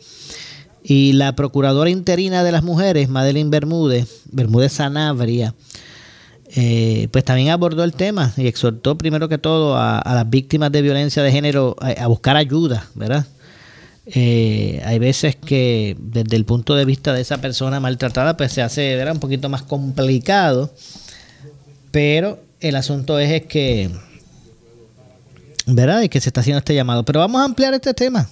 Y 0.83 1.13
la 1.13 1.35
procuradora 1.35 1.89
interina 1.89 2.43
de 2.43 2.51
las 2.51 2.63
mujeres, 2.63 3.07
Madeline 3.09 3.49
Bermúdez, 3.49 4.21
Bermúdez 4.31 4.73
Sanabria, 4.73 5.53
eh, 6.55 7.07
pues 7.11 7.23
también 7.23 7.49
abordó 7.49 7.83
el 7.83 7.93
tema 7.93 8.33
y 8.35 8.47
exhortó 8.47 8.97
primero 8.97 9.29
que 9.29 9.37
todo 9.37 9.77
a, 9.77 10.01
las 10.05 10.29
víctimas 10.29 10.71
de 10.71 10.81
violencia 10.81 11.23
de 11.23 11.31
género 11.31 11.75
a, 11.79 12.07
buscar 12.07 12.35
ayuda, 12.35 12.87
¿verdad? 12.95 13.25
Eh, 14.07 14.81
hay 14.83 14.97
veces 14.99 15.35
que 15.35 15.95
desde 15.99 16.35
el 16.35 16.43
punto 16.45 16.75
de 16.75 16.83
vista 16.83 17.13
de 17.13 17.21
esa 17.21 17.39
persona 17.39 17.79
maltratada, 17.79 18.35
pues 18.35 18.51
se 18.51 18.61
hace 18.61 18.95
¿verdad? 18.95 19.13
un 19.13 19.19
poquito 19.19 19.47
más 19.47 19.61
complicado, 19.61 20.73
pero 21.91 22.39
el 22.59 22.75
asunto 22.75 23.19
es, 23.19 23.31
es 23.31 23.45
que 23.45 23.91
¿verdad? 25.65 26.01
Y 26.01 26.09
que 26.09 26.19
se 26.19 26.29
está 26.29 26.41
haciendo 26.41 26.59
este 26.59 26.75
llamado. 26.75 27.03
Pero 27.03 27.19
vamos 27.19 27.41
a 27.41 27.45
ampliar 27.45 27.73
este 27.73 27.93
tema 27.93 28.27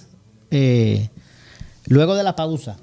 eh, 0.50 1.08
luego 1.90 2.14
de 2.14 2.22
la 2.22 2.34
pausa. 2.34 2.78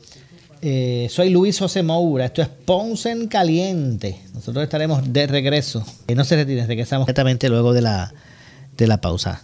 Eh, 0.61 1.07
soy 1.09 1.31
Luis 1.31 1.57
José 1.57 1.81
Moura, 1.81 2.25
esto 2.25 2.43
es 2.43 2.47
Ponce 2.47 3.09
en 3.09 3.27
Caliente. 3.27 4.21
Nosotros 4.33 4.63
estaremos 4.63 5.11
de 5.11 5.25
regreso. 5.25 5.83
Eh, 6.07 6.13
no 6.13 6.23
se 6.23 6.35
retiren, 6.35 6.67
regresamos 6.67 7.07
directamente 7.07 7.49
luego 7.49 7.73
de 7.73 7.81
la, 7.81 8.13
de 8.77 8.85
la 8.87 9.01
pausa. 9.01 9.43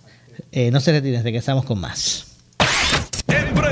no 0.72 0.80
se 0.80 0.92
retiren, 0.92 1.24
regresamos 1.24 1.66
con 1.66 1.80
más. 1.80 2.33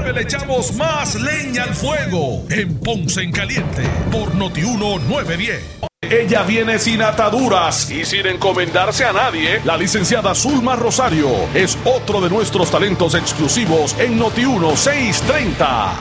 Breve 0.02 0.14
le 0.14 0.22
echamos 0.24 0.74
más 0.76 1.14
leña 1.14 1.64
al 1.64 1.76
fuego 1.76 2.44
en 2.50 2.80
Ponce 2.80 3.22
en 3.22 3.32
Caliente 3.32 3.84
por 4.12 4.34
Notiuno 4.34 4.98
910. 4.98 5.64
Ella 6.02 6.42
viene 6.42 6.80
sin 6.80 7.04
ataduras 7.04 7.92
y 7.92 8.04
sin 8.04 8.26
encomendarse 8.26 9.06
a 9.06 9.14
nadie. 9.14 9.62
La 9.64 9.78
licenciada 9.78 10.34
Zulma 10.34 10.76
Rosario 10.76 11.30
es 11.54 11.78
otro 11.86 12.20
de 12.20 12.32
nuestros 12.32 12.72
talentos 12.72 13.14
exclusivos 13.14 13.96
en 14.00 14.20
Noti1 14.20 14.76
630. 14.76 15.94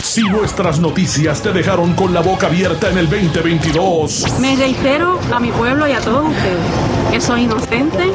Si 0.00 0.22
nuestras 0.22 0.80
noticias 0.80 1.42
te 1.42 1.52
dejaron 1.52 1.92
con 1.92 2.14
la 2.14 2.22
boca 2.22 2.46
abierta 2.46 2.90
en 2.90 2.96
el 2.96 3.10
2022, 3.10 4.40
Me 4.40 4.56
reitero 4.56 5.20
a 5.30 5.40
mi 5.40 5.52
pueblo 5.52 5.86
y 5.86 5.92
a 5.92 6.00
todos 6.00 6.26
ustedes 6.26 6.95
que 7.16 7.22
soy 7.22 7.44
inocente, 7.44 8.12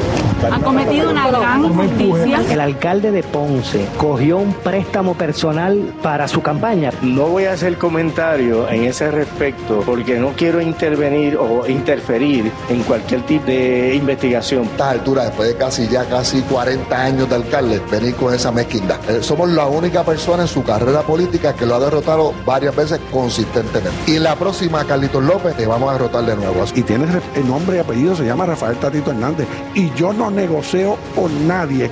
han 0.48 0.62
cometido 0.62 1.10
una 1.10 1.28
gran 1.28 1.64
injusticia. 1.64 2.40
El 2.48 2.60
alcalde 2.60 3.10
de 3.10 3.24
Ponce 3.24 3.88
cogió 3.98 4.38
un 4.38 4.52
préstamo 4.52 5.14
personal 5.14 5.92
para 6.02 6.28
su 6.28 6.40
campaña. 6.40 6.92
No 7.02 7.26
voy 7.26 7.46
a 7.46 7.54
hacer 7.54 7.78
comentario 7.78 8.68
en 8.68 8.84
ese 8.84 9.10
respecto 9.10 9.82
porque 9.84 10.20
no 10.20 10.28
quiero 10.36 10.60
intervenir 10.60 11.36
o 11.36 11.66
interferir 11.66 12.52
en 12.68 12.82
cualquier 12.84 13.22
tipo 13.22 13.46
de 13.46 13.96
investigación. 13.96 14.66
A 14.66 14.70
estas 14.70 14.92
alturas, 14.92 15.26
después 15.26 15.48
de 15.48 15.56
casi 15.56 15.88
ya 15.88 16.04
casi 16.04 16.40
40 16.42 17.02
años 17.02 17.28
de 17.28 17.34
alcalde, 17.34 17.82
venir 17.90 18.14
con 18.14 18.32
esa 18.32 18.52
mezquindad. 18.52 18.98
Eh, 19.10 19.20
somos 19.20 19.50
la 19.50 19.66
única 19.66 20.04
persona 20.04 20.42
en 20.42 20.48
su 20.48 20.62
carrera 20.62 21.02
política 21.02 21.54
que 21.54 21.66
lo 21.66 21.74
ha 21.74 21.80
derrotado 21.80 22.34
varias 22.46 22.76
veces 22.76 23.00
consistentemente. 23.10 23.98
Y 24.06 24.14
en 24.14 24.22
la 24.22 24.36
próxima, 24.36 24.84
Carlitos 24.84 25.24
López, 25.24 25.56
te 25.56 25.66
vamos 25.66 25.90
a 25.90 25.94
derrotar 25.94 26.24
de 26.24 26.36
nuevo. 26.36 26.64
Y 26.72 26.82
tiene 26.82 27.06
el 27.34 27.48
nombre 27.48 27.78
y 27.78 27.80
apellido, 27.80 28.14
se 28.14 28.24
llama 28.24 28.46
Rafael 28.46 28.76
Hernández. 28.98 29.46
Y 29.74 29.90
yo 29.94 30.12
no 30.12 30.30
negocio 30.30 30.96
con 31.14 31.48
nadie 31.48 31.90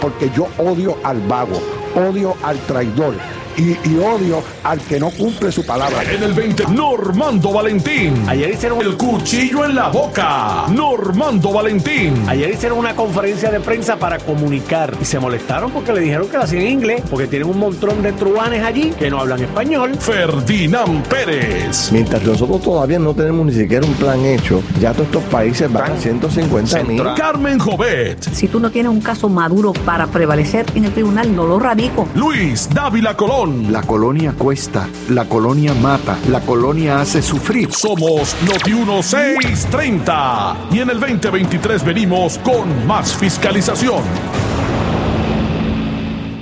porque 0.00 0.30
yo 0.30 0.48
odio 0.58 0.96
al 1.02 1.20
vago, 1.22 1.60
odio 1.94 2.36
al 2.42 2.58
traidor. 2.60 3.14
Y, 3.58 3.76
y 3.88 3.98
odio 3.98 4.42
al 4.64 4.80
que 4.80 4.98
no 5.00 5.10
cumple 5.10 5.50
su 5.52 5.64
palabra. 5.66 6.02
en 6.04 6.22
el 6.22 6.32
20, 6.32 6.66
Normando 6.68 7.52
Valentín. 7.52 8.24
Ayer 8.28 8.50
hicieron 8.50 8.80
El 8.80 8.96
cuchillo 8.96 9.64
en 9.64 9.74
la 9.74 9.88
boca. 9.88 10.66
Normando 10.68 11.52
Valentín. 11.52 12.14
Ayer 12.28 12.50
hicieron 12.50 12.78
una 12.78 12.94
conferencia 12.94 13.50
de 13.50 13.60
prensa 13.60 13.96
para 13.96 14.18
comunicar 14.18 14.94
y 15.00 15.04
se 15.04 15.18
molestaron 15.18 15.70
porque 15.72 15.92
le 15.92 16.00
dijeron 16.00 16.28
que 16.28 16.36
lo 16.36 16.44
hacían 16.44 16.62
en 16.62 16.68
inglés, 16.68 17.02
porque 17.10 17.26
tienen 17.26 17.48
un 17.48 17.58
montón 17.58 18.02
de 18.02 18.12
truanes 18.12 18.62
allí 18.62 18.90
que 18.98 19.10
no 19.10 19.18
hablan 19.20 19.42
español. 19.42 19.96
Ferdinand 19.98 21.06
Pérez. 21.08 21.90
Mientras 21.92 22.22
nosotros 22.22 22.62
todavía 22.62 22.98
no 22.98 23.14
tenemos 23.14 23.46
ni 23.46 23.52
siquiera 23.52 23.86
un 23.86 23.94
plan 23.94 24.24
hecho, 24.24 24.62
ya 24.80 24.92
todos 24.92 25.06
estos 25.06 25.22
países 25.24 25.72
van 25.72 25.92
a 25.92 25.96
150 25.96 26.84
mil. 26.84 27.02
Carmen 27.16 27.58
Jovet. 27.58 28.22
Si 28.32 28.46
tú 28.48 28.60
no 28.60 28.70
tienes 28.70 28.90
un 28.92 29.00
caso 29.00 29.28
maduro 29.28 29.72
para 29.72 30.06
prevalecer 30.06 30.66
en 30.74 30.84
el 30.84 30.92
tribunal, 30.92 31.34
no 31.34 31.46
lo 31.46 31.58
radico. 31.58 32.06
Luis 32.14 32.68
Dávila 32.72 33.16
Colón. 33.16 33.47
La 33.48 33.80
colonia 33.82 34.34
cuesta, 34.36 34.86
la 35.08 35.24
colonia 35.24 35.72
mata, 35.72 36.18
la 36.28 36.40
colonia 36.40 37.00
hace 37.00 37.22
sufrir. 37.22 37.72
Somos 37.72 38.36
Noti 38.44 38.74
1630 38.74 40.56
y 40.70 40.80
en 40.80 40.90
el 40.90 41.00
2023 41.00 41.82
venimos 41.82 42.38
con 42.38 42.86
más 42.86 43.16
fiscalización. 43.16 44.02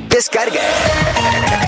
Descarga. 0.08 1.65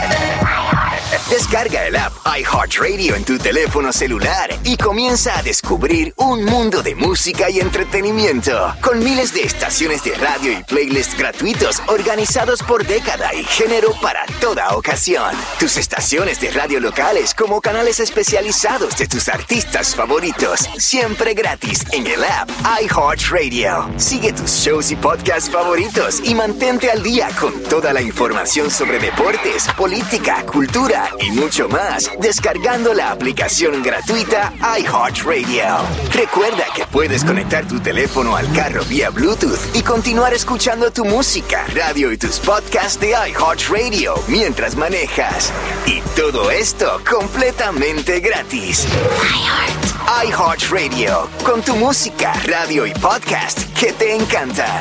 Descarga 1.30 1.86
el 1.86 1.94
app 1.94 2.14
iHeartRadio 2.24 3.14
en 3.14 3.22
tu 3.22 3.36
teléfono 3.36 3.92
celular 3.92 4.48
y 4.64 4.78
comienza 4.78 5.38
a 5.38 5.42
descubrir 5.42 6.14
un 6.16 6.42
mundo 6.42 6.82
de 6.82 6.94
música 6.94 7.50
y 7.50 7.60
entretenimiento 7.60 8.74
con 8.80 8.98
miles 9.00 9.34
de 9.34 9.42
estaciones 9.42 10.02
de 10.04 10.14
radio 10.14 10.52
y 10.52 10.62
playlists 10.62 11.18
gratuitos 11.18 11.82
organizados 11.88 12.62
por 12.62 12.86
década 12.86 13.34
y 13.34 13.44
género 13.44 13.92
para 14.00 14.24
toda 14.40 14.74
ocasión. 14.74 15.34
Tus 15.60 15.76
estaciones 15.76 16.40
de 16.40 16.50
radio 16.50 16.80
locales 16.80 17.34
como 17.34 17.60
canales 17.60 18.00
especializados 18.00 18.96
de 18.96 19.06
tus 19.06 19.28
artistas 19.28 19.94
favoritos, 19.94 20.60
siempre 20.78 21.34
gratis 21.34 21.84
en 21.92 22.06
el 22.06 22.24
app 22.24 22.48
iHeartRadio. 22.80 23.90
Sigue 23.98 24.32
tus 24.32 24.50
shows 24.50 24.90
y 24.90 24.96
podcasts 24.96 25.50
favoritos 25.50 26.20
y 26.24 26.34
mantente 26.34 26.90
al 26.90 27.02
día 27.02 27.28
con 27.38 27.52
toda 27.64 27.92
la 27.92 28.00
información 28.00 28.70
sobre 28.70 28.98
deportes, 28.98 29.68
política, 29.76 30.42
cultura 30.46 31.10
y 31.20 31.30
mucho 31.30 31.68
más 31.68 32.10
descargando 32.20 32.94
la 32.94 33.10
aplicación 33.10 33.82
gratuita 33.82 34.52
iHeartRadio. 34.78 35.78
Recuerda 36.12 36.64
que 36.74 36.86
puedes 36.86 37.24
conectar 37.24 37.66
tu 37.66 37.80
teléfono 37.80 38.36
al 38.36 38.50
carro 38.52 38.84
vía 38.84 39.10
Bluetooth 39.10 39.58
y 39.74 39.82
continuar 39.82 40.34
escuchando 40.34 40.90
tu 40.90 41.04
música, 41.04 41.66
radio 41.74 42.12
y 42.12 42.18
tus 42.18 42.38
podcasts 42.40 43.00
de 43.00 43.10
iHeartRadio 43.10 44.14
mientras 44.28 44.76
manejas. 44.76 45.52
Y 45.86 46.00
todo 46.16 46.50
esto 46.50 47.00
completamente 47.08 48.20
gratis. 48.20 48.86
iHeart. 48.86 49.88
iHeartRadio, 50.24 51.28
con 51.44 51.62
tu 51.62 51.76
música, 51.76 52.32
radio 52.44 52.86
y 52.86 52.92
podcast 52.94 53.58
que 53.78 53.92
te 53.92 54.14
encantan. 54.14 54.80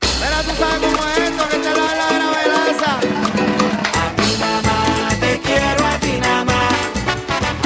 Pero 0.00 0.36
tú 0.46 0.52
sabes 0.58 0.80
cómo 0.80 1.08
es 1.08 1.18
esto, 1.18 1.48
que 1.48 1.56
te 1.56 1.70
la 1.78 1.94
la 2.00 2.08
gravelaza. 2.16 2.92
A 4.02 4.16
ti 4.16 4.28
nada 4.38 4.62
más 4.62 5.20
te 5.20 5.40
quiero, 5.40 5.86
a 5.86 5.94
ti 5.98 6.12
nada 6.20 6.44
más. 6.44 6.74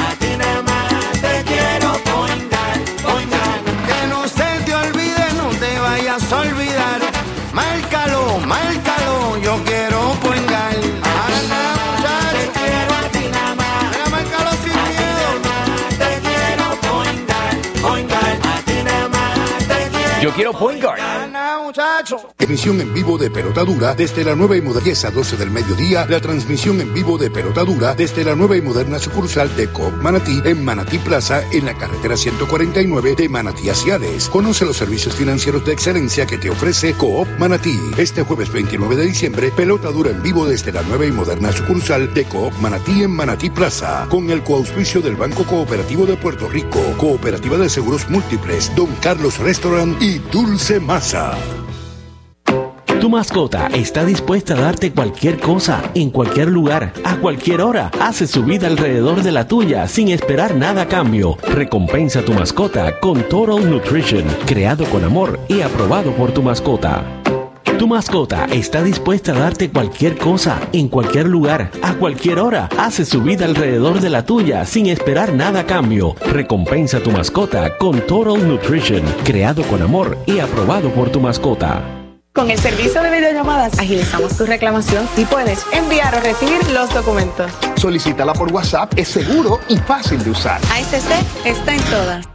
A 0.07 0.15
ti 0.21 0.37
nada 0.37 0.63
más 0.63 1.13
te 1.25 1.45
quiero 1.51 1.93
poingar. 2.11 2.77
Que 3.89 4.07
no 4.09 4.29
se 4.29 4.49
te 4.65 4.75
olvide, 4.75 5.27
no 5.37 5.49
te 5.59 5.79
vayas 5.79 6.33
a 6.33 6.41
olvidar. 6.41 7.01
Márcalo, 7.53 8.39
márcalo, 8.41 9.39
yo 9.39 9.63
quiero 9.65 10.15
poingar. 10.21 10.75
Muchacho. 21.75 22.33
Emisión 22.39 22.81
en 22.81 22.95
vivo 22.95 23.19
de 23.19 23.33
Pelota 23.33 23.65
Dura 23.65 23.95
desde 23.95 24.23
la 24.23 24.37
nueva 24.37 24.57
y 24.57 24.61
moderna 24.61 24.85
10 24.85 25.07
a 25.07 25.11
12 25.11 25.37
del 25.37 25.51
mediodía. 25.51 26.07
La 26.09 26.21
transmisión 26.21 26.81
en 26.81 26.95
vivo 26.95 27.19
de 27.19 27.33
Pelota 27.33 27.65
Dura 27.65 27.95
desde 27.95 28.23
la 28.23 28.37
nueva 28.37 28.57
y 28.57 28.63
moderna 28.63 29.01
sucursal 29.01 29.57
de 29.57 29.67
Coop 29.67 29.93
Manatí 29.95 30.41
en 30.45 30.65
Manatí 30.65 30.99
Plaza 30.99 31.43
en 31.51 31.65
la 31.65 31.75
carretera 31.75 32.17
149 32.17 33.17
de 33.17 33.29
Manatí 33.29 33.71
a 33.71 33.75
Ciales. 33.75 34.29
Conoce 34.29 34.65
los 34.65 34.77
servicios 34.77 35.17
financieros 35.17 35.65
de 35.65 35.73
excelencia 35.73 36.27
que 36.27 36.39
te 36.39 36.49
ofrece 36.49 36.95
Coop 36.95 37.27
Manatí. 37.41 37.77
Este 37.99 38.23
jueves 38.23 38.53
29 38.53 38.95
de 38.95 39.07
diciembre, 39.07 39.51
Pelota 39.51 39.91
Dura 39.91 40.11
en 40.11 40.23
vivo 40.23 40.47
desde 40.47 40.71
la 40.71 40.83
nueva 40.83 41.07
y 41.07 41.11
moderna 41.11 41.51
sucursal 41.51 42.15
de 42.15 42.25
Coop 42.27 42.53
Manatí 42.61 43.03
en 43.03 43.11
Manatí 43.11 43.51
Plaza. 43.51 44.07
Con 44.11 44.31
el 44.31 44.45
coauspicio 44.45 45.01
del 45.01 45.17
Banco 45.17 45.43
Cooperativo 45.43 46.07
de 46.07 46.17
Puerto 46.17 46.49
Rico, 46.49 46.79
Cooperativa 46.99 47.59
de 47.59 47.69
Seguros 47.69 48.09
Múltiples, 48.09 48.71
Don 48.77 48.95
Carlos 49.03 49.41
Restaurant 49.41 50.01
y 50.01 50.21
Dulce 50.31 50.79
Masa. 50.79 51.37
Tu 53.05 53.11
mascota 53.11 53.67
está 53.67 54.03
dispuesta 54.03 54.55
a 54.55 54.61
darte 54.63 54.91
cualquier 54.91 55.39
cosa, 55.39 55.83
en 55.95 56.09
cualquier 56.09 56.49
lugar, 56.49 56.95
a 57.05 57.17
cualquier 57.17 57.61
hora. 57.61 57.91
Hace 58.01 58.27
su 58.27 58.45
vida 58.45 58.67
alrededor 58.67 59.23
de 59.23 59.31
la 59.31 59.47
tuya 59.47 59.87
sin 59.89 60.09
esperar 60.09 60.55
nada 60.55 60.89
cambio. 60.89 61.37
Recompensa 61.47 62.21
a 62.21 62.25
tu 62.25 62.33
mascota 62.33 62.99
con 63.01 63.21
Total 63.29 63.71
Nutrition, 63.71 64.25
creado 64.47 64.87
con 64.87 65.05
amor 65.05 65.39
y 65.49 65.61
aprobado 65.61 66.13
por 66.13 66.33
tu 66.33 66.43
mascota. 66.43 67.05
Tu 67.79 67.87
mascota 67.87 68.47
está 68.47 68.83
dispuesta 68.83 69.33
a 69.33 69.39
darte 69.39 69.69
cualquier 69.69 70.17
cosa, 70.17 70.59
en 70.73 70.89
cualquier 70.89 71.29
lugar, 71.29 71.73
a 71.83 71.93
cualquier 71.97 72.39
hora. 72.39 72.71
Hace 72.79 73.05
su 73.05 73.21
vida 73.21 73.45
alrededor 73.45 74.01
de 74.01 74.09
la 74.09 74.25
tuya 74.25 74.65
sin 74.65 74.87
esperar 74.87 75.35
nada 75.35 75.67
cambio. 75.67 76.15
Recompensa 76.33 76.97
a 76.97 77.03
tu 77.03 77.11
mascota 77.11 77.77
con 77.77 78.01
Total 78.07 78.49
Nutrition, 78.49 79.03
creado 79.25 79.63
con 79.65 79.83
amor 79.83 80.17
y 80.25 80.39
aprobado 80.39 80.89
por 80.89 81.11
tu 81.11 81.21
mascota. 81.21 82.04
Con 82.35 82.51
el 82.51 82.59
servicio 82.59 83.01
de 83.01 83.13
videollamadas 83.13 83.79
agilizamos 83.79 84.37
tu 84.37 84.45
reclamación 84.45 85.09
y 85.17 85.25
puedes 85.25 85.65
enviar 85.71 86.17
o 86.17 86.21
recibir 86.21 86.69
los 86.73 86.93
documentos. 86.93 87.49
Solicítala 87.77 88.33
por 88.33 88.53
WhatsApp, 88.53 88.93
es 88.97 89.07
seguro 89.07 89.61
y 89.69 89.77
fácil 89.77 90.25
de 90.25 90.31
usar. 90.31 90.61
ASC 90.63 91.13
está 91.45 91.75
en 91.77 91.83
todas. 91.83 92.29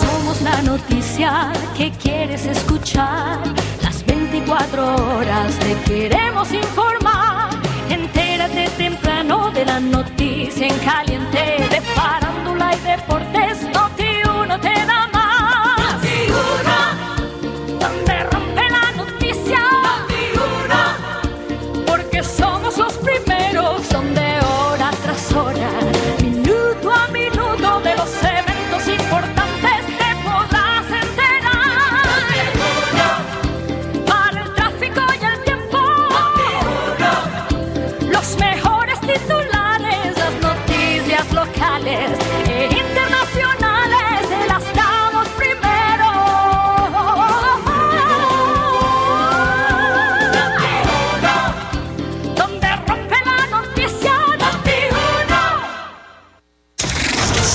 Somos 0.00 0.76
especial 0.76 1.52
que 1.76 1.90
quieres 2.00 2.46
escuchar. 2.46 3.40
Las 3.82 4.06
24 4.06 4.94
horas 5.16 5.58
te 5.58 5.74
queremos 5.90 6.52
informar. 6.52 7.50
Entérate 7.90 8.68
temprano 8.78 9.50
de 9.50 9.64
la 9.64 9.80
noticia 9.80 10.68
en 10.68 10.78
caliente 10.84 11.66
de 11.68 11.80
farándula 11.96 12.76
y 12.76 12.80
deportes. 12.80 13.77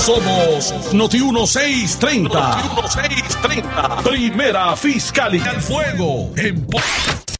Somos 0.04 0.92
Noti 0.92 1.18
1630. 1.18 2.28
Noti 2.28 2.68
1630. 2.68 4.02
Primera 4.02 4.76
Fiscalía 4.76 5.48
al 5.48 5.62
Fuego. 5.62 6.30
En, 6.36 6.66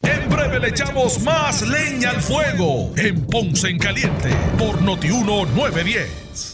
en 0.01 0.31
breve 0.31 0.61
le 0.61 0.69
echamos 0.69 1.21
más 1.21 1.61
leña 1.61 2.09
al 2.09 2.23
fuego. 2.23 2.91
En 2.97 3.27
Ponce 3.27 3.69
en 3.69 3.79
Caliente. 3.79 4.31
Por 4.57 4.81
Noti 4.81 5.09
910. 5.09 6.54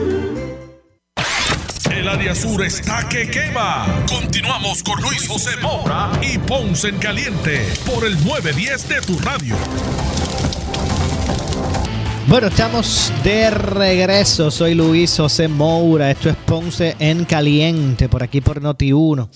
El 2.01 2.07
área 2.07 2.33
sur 2.33 2.65
está 2.65 3.07
que 3.07 3.29
quema. 3.29 3.85
Continuamos 4.09 4.81
con 4.81 4.99
Luis 5.03 5.27
José 5.27 5.51
Moura 5.61 6.11
y 6.23 6.39
Ponce 6.39 6.87
en 6.87 6.97
Caliente. 6.97 7.61
Por 7.85 8.03
el 8.07 8.13
910 8.25 8.89
de 8.89 9.01
tu 9.01 9.19
radio. 9.19 9.55
Bueno, 12.25 12.47
estamos 12.47 13.13
de 13.23 13.51
regreso. 13.51 14.49
Soy 14.49 14.73
Luis 14.73 15.15
José 15.15 15.47
Moura. 15.47 16.09
Esto 16.09 16.31
es 16.31 16.35
Ponce 16.37 16.95
en 16.97 17.23
Caliente, 17.23 18.09
por 18.09 18.23
aquí 18.23 18.41
por 18.41 18.63
Noti1. 18.63 19.29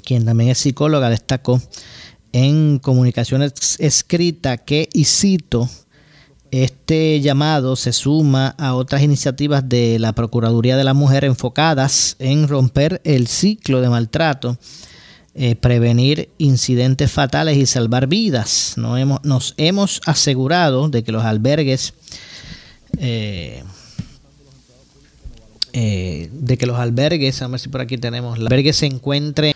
quien 0.03 0.25
también 0.25 0.49
es 0.49 0.57
psicóloga, 0.57 1.09
destacó 1.09 1.61
en 2.31 2.79
comunicaciones 2.79 3.77
escrita 3.79 4.57
que, 4.57 4.89
y 4.91 5.05
cito, 5.05 5.69
este 6.61 7.19
llamado 7.21 7.75
se 7.75 7.93
suma 7.93 8.55
a 8.57 8.75
otras 8.75 9.01
iniciativas 9.01 9.67
de 9.67 9.97
la 9.99 10.13
Procuraduría 10.13 10.77
de 10.77 10.83
la 10.83 10.93
Mujer 10.93 11.25
enfocadas 11.25 12.15
en 12.19 12.47
romper 12.47 13.01
el 13.03 13.27
ciclo 13.27 13.81
de 13.81 13.89
maltrato, 13.89 14.57
eh, 15.35 15.55
prevenir 15.55 16.29
incidentes 16.37 17.11
fatales 17.11 17.57
y 17.57 17.65
salvar 17.65 18.07
vidas. 18.07 18.73
Nos 18.77 18.99
hemos, 18.99 19.23
nos 19.23 19.53
hemos 19.57 20.01
asegurado 20.05 20.89
de 20.89 21.03
que 21.03 21.11
los 21.11 21.23
albergues 21.23 21.93
eh, 22.99 23.63
eh, 25.75 26.29
de 26.31 26.57
que 26.59 26.67
los 26.67 26.77
albergues, 26.77 27.41
a 27.41 27.47
ver 27.47 27.59
si 27.59 27.67
por 27.67 27.81
aquí 27.81 27.97
tenemos, 27.97 28.37
los 28.37 28.45
albergues 28.45 28.77
se 28.77 28.85
encuentren, 28.85 29.53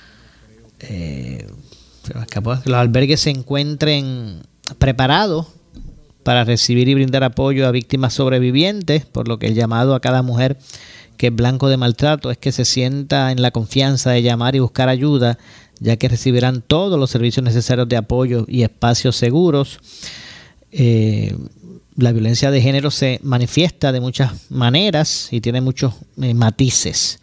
eh, 0.80 1.48
se 2.04 2.18
escapó, 2.18 2.56
los 2.66 2.78
albergues 2.78 3.22
se 3.22 3.30
encuentren 3.30 4.42
preparados 4.80 5.46
para 6.28 6.44
recibir 6.44 6.90
y 6.90 6.94
brindar 6.94 7.24
apoyo 7.24 7.66
a 7.66 7.72
víctimas 7.72 8.14
sobrevivientes, 8.14 9.06
por 9.06 9.30
lo 9.30 9.40
que 9.40 9.48
el 9.48 9.56
llamado 9.56 9.96
a 9.96 10.02
cada 10.02 10.24
mujer 10.24 10.58
que 11.16 11.28
es 11.28 11.34
blanco 11.34 11.70
de 11.70 11.78
maltrato 11.78 12.32
es 12.32 12.38
que 12.38 12.52
se 12.52 12.66
sienta 12.66 13.32
en 13.32 13.42
la 13.42 13.52
confianza 13.52 14.12
de 14.12 14.22
llamar 14.22 14.54
y 14.54 14.60
buscar 14.60 14.90
ayuda, 14.90 15.38
ya 15.80 15.96
que 15.96 16.10
recibirán 16.10 16.62
todos 16.62 17.00
los 17.00 17.12
servicios 17.12 17.46
necesarios 17.46 17.88
de 17.88 17.96
apoyo 17.96 18.44
y 18.46 18.64
espacios 18.64 19.16
seguros. 19.16 19.80
Eh, 20.74 21.34
la 21.96 22.12
violencia 22.12 22.52
de 22.52 22.62
género 22.62 22.92
se 22.92 23.22
manifiesta 23.24 23.94
de 23.94 24.02
muchas 24.02 24.52
maneras 24.52 25.30
y 25.32 25.40
tiene 25.40 25.62
muchos 25.62 25.94
eh, 26.22 26.34
matices. 26.34 27.22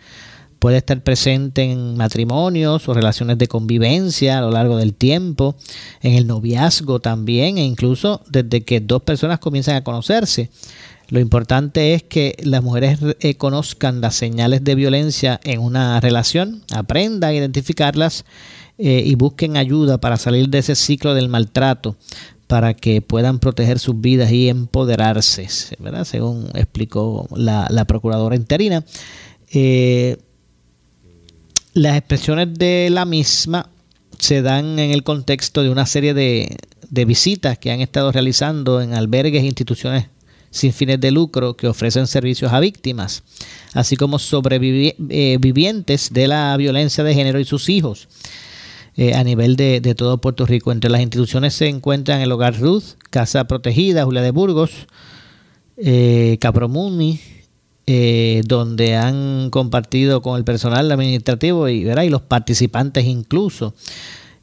Puede 0.65 0.79
estar 0.79 1.03
presente 1.03 1.61
en 1.63 1.99
matrimonios 1.99 2.89
o 2.89 2.95
relaciones 2.95 3.37
de 3.37 3.49
convivencia 3.49 4.39
a 4.39 4.41
lo 4.41 4.51
largo 4.51 4.79
del 4.79 4.95
tiempo, 4.95 5.57
en 6.01 6.15
el 6.15 6.27
noviazgo 6.27 7.01
también, 7.01 7.59
e 7.59 7.65
incluso 7.67 8.23
desde 8.31 8.63
que 8.63 8.81
dos 8.81 9.03
personas 9.03 9.41
comienzan 9.41 9.77
a 9.77 9.85
conocerse. 9.85 10.49
Lo 11.11 11.21
importante 11.21 11.93
es 11.93 12.03
que 12.03 12.37
las 12.43 12.63
mujeres 12.63 12.99
eh, 13.21 13.35
conozcan 13.35 14.01
las 14.01 14.15
señales 14.15 14.65
de 14.65 14.75
violencia 14.75 15.39
en 15.45 15.61
una 15.61 16.01
relación, 16.01 16.63
aprendan 16.73 17.29
a 17.29 17.35
identificarlas 17.35 18.25
eh, 18.79 19.03
y 19.05 19.17
busquen 19.17 19.59
ayuda 19.59 19.99
para 19.99 20.17
salir 20.17 20.49
de 20.49 20.61
ese 20.61 20.77
ciclo 20.77 21.13
del 21.13 21.29
maltrato 21.29 21.95
para 22.47 22.73
que 22.73 23.03
puedan 23.03 23.39
proteger 23.39 23.79
sus 23.79 24.01
vidas 24.01 24.33
y 24.33 24.49
empoderarse, 24.49 25.47
¿verdad? 25.79 26.07
según 26.07 26.49
explicó 26.55 27.29
la, 27.37 27.67
la 27.69 27.85
procuradora 27.85 28.35
interina. 28.35 28.83
Eh, 29.53 30.17
las 31.75 31.97
expresiones 31.99 32.55
de 32.55 32.89
la 32.91 33.05
misma 33.05 33.69
se 34.19 34.43
dan 34.43 34.79
en 34.79 34.93
el 34.93 35.03
contexto 35.03 35.63
de 35.63 35.71
una 35.71 35.87
serie 35.87 36.15
de, 36.15 36.57
visitas 37.07 37.59
que 37.59 37.73
han 37.73 37.81
estado 37.81 38.13
realizando 38.13 38.81
en 38.81 38.95
albergues 38.95 39.43
e 39.43 39.47
instituciones 39.47 40.07
sin 40.51 40.73
fines 40.73 41.01
de 41.01 41.11
lucro 41.11 41.57
que 41.57 41.67
ofrecen 41.67 42.07
servicios 42.07 42.53
a 42.53 42.61
víctimas, 42.61 43.25
así 43.73 43.97
como 43.97 44.21
sobrevivientes 44.21 46.13
de 46.13 46.29
la 46.29 46.57
violencia 46.57 47.03
de 47.03 47.15
género 47.15 47.41
y 47.41 47.45
sus 47.45 47.69
hijos. 47.69 48.09
eh, 48.97 49.15
a 49.15 49.25
nivel 49.25 49.57
de, 49.57 49.81
de 49.81 49.97
todo 49.97 50.19
Puerto 50.19 50.47
Rico. 50.47 50.71
Entre 50.71 50.89
las 50.89 51.01
instituciones 51.01 51.55
se 51.55 51.67
encuentran 51.67 52.21
el 52.21 52.31
Hogar 52.31 52.61
Ruth, 52.61 52.85
Casa 53.11 53.43
Protegida, 53.45 54.05
Julia 54.05 54.23
de 54.23 54.31
Burgos, 54.31 54.87
eh, 55.77 56.39
Capromuni, 56.41 57.19
eh, 57.87 58.43
donde 58.47 58.97
han 58.97 59.51
compartido 59.51 60.23
con 60.23 60.39
el 60.39 60.45
personal 60.45 60.91
administrativo 60.91 61.69
y, 61.69 61.85
¿verdad? 61.85 62.05
y 62.05 62.11
los 62.11 62.23
participantes 62.23 63.05
incluso. 63.05 63.75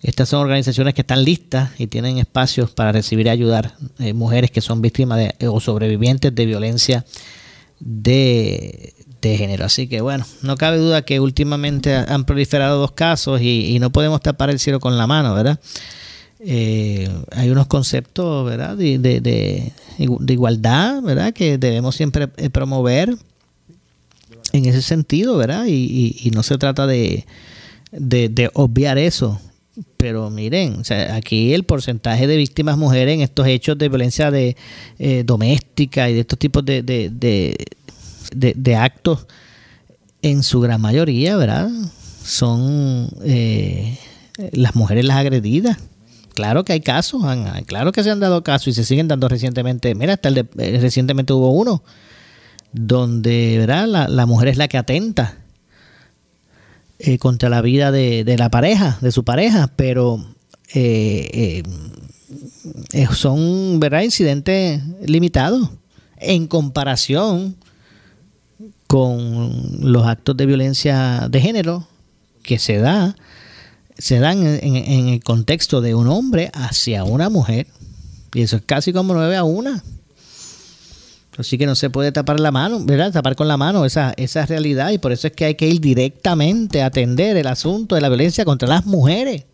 Estas 0.02 0.30
son 0.30 0.42
organizaciones 0.42 0.96
que 0.96 1.02
están 1.02 1.24
listas 1.24 1.72
y 1.78 1.88
tienen 1.88 2.18
espacios 2.18 2.72
para 2.72 2.92
recibir 2.92 3.28
y 3.28 3.30
ayudar 3.30 3.76
eh, 4.00 4.14
mujeres 4.14 4.50
que 4.50 4.62
son 4.62 4.82
víctimas 4.82 5.20
de, 5.20 5.48
o 5.48 5.60
sobrevivientes 5.60 6.34
de 6.34 6.46
violencia 6.46 7.06
de, 7.80 8.94
de 9.22 9.38
género. 9.38 9.66
Así 9.66 9.88
que 9.88 10.02
bueno, 10.02 10.26
no 10.42 10.58
cabe 10.58 10.78
duda 10.78 11.04
que 11.04 11.20
últimamente 11.20 11.96
han 11.96 12.26
proliferado 12.26 12.80
dos 12.80 12.94
casos 12.94 13.42
y, 13.42 13.76
y 13.76 13.80
no 13.80 13.92
podemos 13.92 14.22
tapar 14.22 14.50
el 14.50 14.60
cielo 14.60 14.80
con 14.80 14.98
la 14.98 15.06
mano, 15.06 15.36
¿verdad? 15.36 15.60
Eh, 16.40 17.08
hay 17.32 17.52
unos 17.52 17.68
conceptos, 17.68 18.44
¿verdad? 18.46 18.76
De, 18.76 18.98
de, 18.98 19.22
de, 19.22 19.72
de 20.00 20.34
igualdad, 20.34 21.02
¿verdad? 21.04 21.34
Que 21.34 21.60
debemos 21.60 21.96
siempre 21.96 22.30
eh, 22.38 22.50
promover 22.50 23.16
en 24.54 24.66
ese 24.66 24.82
sentido, 24.82 25.38
¿verdad? 25.38 25.66
Y, 25.68 26.16
y, 26.22 26.32
no 26.32 26.44
se 26.44 26.58
trata 26.58 26.88
de, 26.88 27.26
de, 27.92 28.50
obviar 28.54 28.98
eso. 28.98 29.40
Pero 29.98 30.30
miren, 30.30 30.82
o 30.82 30.84
sea, 30.84 31.16
aquí 31.16 31.54
el 31.54 31.64
porcentaje 31.64 32.28
de 32.28 32.38
víctimas 32.38 32.78
mujeres 32.78 33.16
en 33.16 33.22
estos 33.22 33.48
hechos 33.48 33.78
de 33.78 33.90
violencia 33.90 34.30
de, 34.30 34.58
eh, 35.00 35.24
doméstica 35.26 36.10
y 36.10 36.14
de 36.14 36.20
estos 36.22 36.38
tipos 36.38 36.66
de, 36.66 36.84
de, 36.84 37.56
de, 38.34 38.76
actos, 38.76 39.28
en 40.22 40.44
su 40.44 40.60
gran 40.60 40.82
mayoría, 40.82 41.36
¿verdad? 41.38 41.70
Son 42.24 43.10
eh, 43.24 43.98
las 44.52 44.76
mujeres 44.76 45.06
las 45.06 45.18
agredidas. 45.18 45.78
Claro 46.34 46.64
que 46.64 46.74
hay 46.74 46.82
casos, 46.82 47.24
claro 47.66 47.92
que 47.92 48.04
se 48.04 48.10
han 48.10 48.20
dado 48.20 48.44
casos 48.44 48.70
y 48.70 48.74
se 48.74 48.86
siguen 48.86 49.08
dando 49.08 49.28
recientemente. 49.28 49.94
Mira, 49.96 50.14
hasta 50.14 50.30
el 50.30 50.38
eh, 50.38 50.78
recientemente 50.80 51.34
hubo 51.34 51.52
uno 51.52 51.84
donde 52.74 53.58
¿verdad? 53.60 53.88
La, 53.88 54.08
la 54.08 54.26
mujer 54.26 54.48
es 54.50 54.58
la 54.58 54.68
que 54.68 54.78
atenta 54.78 55.38
eh, 57.00 57.18
contra 57.18 57.50
la 57.50 57.62
vida 57.62 57.92
de, 57.92 58.24
de 58.24 58.38
la 58.38 58.50
pareja, 58.50 58.98
de 59.02 59.12
su 59.12 59.24
pareja, 59.24 59.72
pero 59.76 60.24
eh, 60.74 61.64
eh, 62.94 63.08
son 63.14 63.80
¿verdad? 63.80 64.02
incidentes 64.04 64.82
limitados 65.06 65.70
en 66.18 66.48
comparación 66.48 67.56
con 68.88 69.92
los 69.92 70.06
actos 70.06 70.36
de 70.38 70.46
violencia 70.46 71.28
de 71.30 71.42
género 71.42 71.88
que 72.44 72.60
se 72.60 72.78
da 72.78 73.16
se 73.98 74.20
dan 74.20 74.46
en, 74.46 74.60
en- 74.64 74.76
en 74.76 75.08
el 75.10 75.24
contexto 75.24 75.80
de 75.82 75.94
un 75.96 76.08
hombre 76.08 76.50
hacia 76.54 77.04
una 77.04 77.30
mujer 77.30 77.68
y 78.34 78.42
eso 78.42 78.56
es 78.58 78.64
casi 78.66 78.94
como 78.94 79.14
9 79.14 79.36
a 79.38 79.44
1 79.44 79.82
así 81.38 81.58
que 81.58 81.66
no 81.66 81.76
se 81.76 81.90
puede 81.90 82.12
tapar 82.12 82.40
la 82.40 82.52
mano 82.52 82.84
verdad 82.84 83.12
tapar 83.12 83.36
con 83.36 83.48
la 83.48 83.58
mano 83.58 83.86
esa 83.86 84.14
esa 84.18 84.46
realidad. 84.46 84.92
Y 84.92 84.98
por 84.98 85.12
eso 85.12 85.28
es 85.28 85.34
que 85.34 85.46
hay 85.46 85.56
que 85.56 85.68
ir 85.68 85.80
directamente 85.80 86.82
a 86.82 86.88
atender 86.88 87.38
el 87.38 87.48
asunto 87.48 87.96
de 87.96 88.02
la 88.02 88.10
violencia 88.10 88.44
contra 88.46 88.68
las 88.68 88.86
mujeres. 88.86 89.46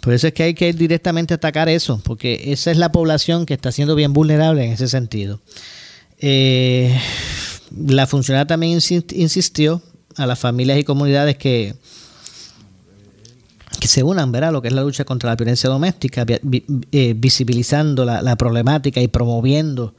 Por 0.00 0.12
eso 0.14 0.28
es 0.28 0.32
que 0.32 0.44
hay 0.44 0.54
que 0.54 0.68
ir 0.68 0.76
directamente 0.76 1.34
a 1.34 1.36
atacar 1.36 1.68
eso, 1.68 2.00
porque 2.04 2.52
esa 2.52 2.70
es 2.70 2.78
la 2.78 2.92
población 2.92 3.44
que 3.46 3.54
está 3.54 3.72
siendo 3.72 3.94
bien 3.94 4.12
vulnerable 4.12 4.64
en 4.64 4.72
ese 4.72 4.88
sentido. 4.88 5.40
Eh, 6.18 6.98
la 7.76 8.06
funcionaria 8.06 8.46
también 8.46 8.78
insi- 8.78 9.12
insistió 9.14 9.82
a 10.16 10.26
las 10.26 10.38
familias 10.38 10.78
y 10.78 10.84
comunidades 10.84 11.36
que, 11.36 11.74
que 13.80 13.88
se 13.88 14.02
unan 14.02 14.32
¿verdad? 14.32 14.52
lo 14.52 14.60
que 14.62 14.68
es 14.68 14.74
la 14.74 14.82
lucha 14.82 15.04
contra 15.04 15.30
la 15.30 15.36
violencia 15.36 15.68
doméstica, 15.70 16.24
eh, 16.92 17.14
visibilizando 17.16 18.04
la, 18.04 18.22
la 18.22 18.36
problemática 18.36 19.00
y 19.00 19.08
promoviendo 19.08 19.94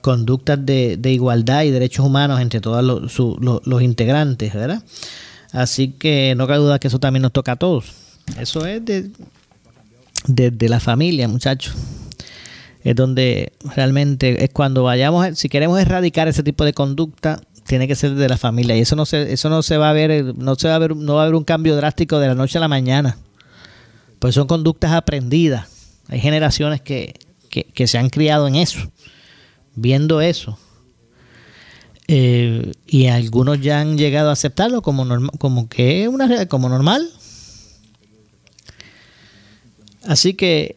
conductas 0.00 0.64
de, 0.64 0.98
igualdad 1.10 1.64
y 1.64 1.70
derechos 1.70 2.04
humanos 2.06 2.40
entre 2.40 2.60
todos 2.60 2.84
los, 2.84 3.12
su- 3.12 3.36
los- 3.40 3.66
los 3.66 3.82
integrantes, 3.82 4.54
¿verdad? 4.54 4.82
Así 5.52 5.88
que 5.98 6.34
no 6.36 6.46
cabe 6.46 6.58
duda 6.60 6.78
que 6.78 6.88
eso 6.88 6.98
también 6.98 7.22
nos 7.22 7.32
toca 7.32 7.52
a 7.52 7.56
todos. 7.56 7.86
Eso 8.38 8.66
es 8.66 8.84
de, 8.84 9.10
de, 10.26 10.68
la 10.68 10.78
familia, 10.80 11.26
muchachos. 11.28 11.74
Es 12.84 12.94
donde 12.94 13.52
realmente 13.74 14.44
es 14.44 14.50
cuando 14.50 14.82
vayamos, 14.84 15.38
si 15.38 15.48
queremos 15.48 15.80
erradicar 15.80 16.28
ese 16.28 16.42
tipo 16.42 16.64
de 16.64 16.74
conducta, 16.74 17.40
tiene 17.68 17.86
que 17.86 17.94
ser 17.94 18.14
de 18.14 18.28
la 18.28 18.38
familia. 18.38 18.76
Y 18.76 18.80
eso 18.80 18.96
no 18.96 19.04
se, 19.06 19.32
eso 19.32 19.50
no 19.50 19.62
se 19.62 19.76
va 19.76 19.90
a 19.90 19.92
ver, 19.92 20.34
no 20.36 20.54
se 20.56 20.68
va 20.68 20.74
a 20.74 20.78
ver, 20.78 20.96
no 20.96 21.14
va 21.14 21.20
a 21.20 21.22
haber 21.24 21.34
un 21.34 21.44
cambio 21.44 21.76
drástico 21.76 22.18
de 22.18 22.26
la 22.28 22.34
noche 22.34 22.58
a 22.58 22.62
la 22.62 22.68
mañana. 22.68 23.18
Pues 24.18 24.34
son 24.34 24.46
conductas 24.48 24.92
aprendidas. 24.92 25.68
Hay 26.08 26.18
generaciones 26.18 26.80
que, 26.80 27.14
que, 27.50 27.86
se 27.86 27.98
han 27.98 28.08
criado 28.08 28.48
en 28.48 28.54
eso, 28.54 28.90
viendo 29.74 30.22
eso. 30.22 30.58
Eh, 32.08 32.72
y 32.86 33.08
algunos 33.08 33.60
ya 33.60 33.80
han 33.80 33.98
llegado 33.98 34.30
a 34.30 34.32
aceptarlo 34.32 34.80
como 34.80 35.04
norma- 35.04 35.32
como 35.38 35.68
que 35.68 36.08
una 36.08 36.46
como 36.46 36.70
normal. 36.70 37.06
Así 40.06 40.32
que 40.32 40.76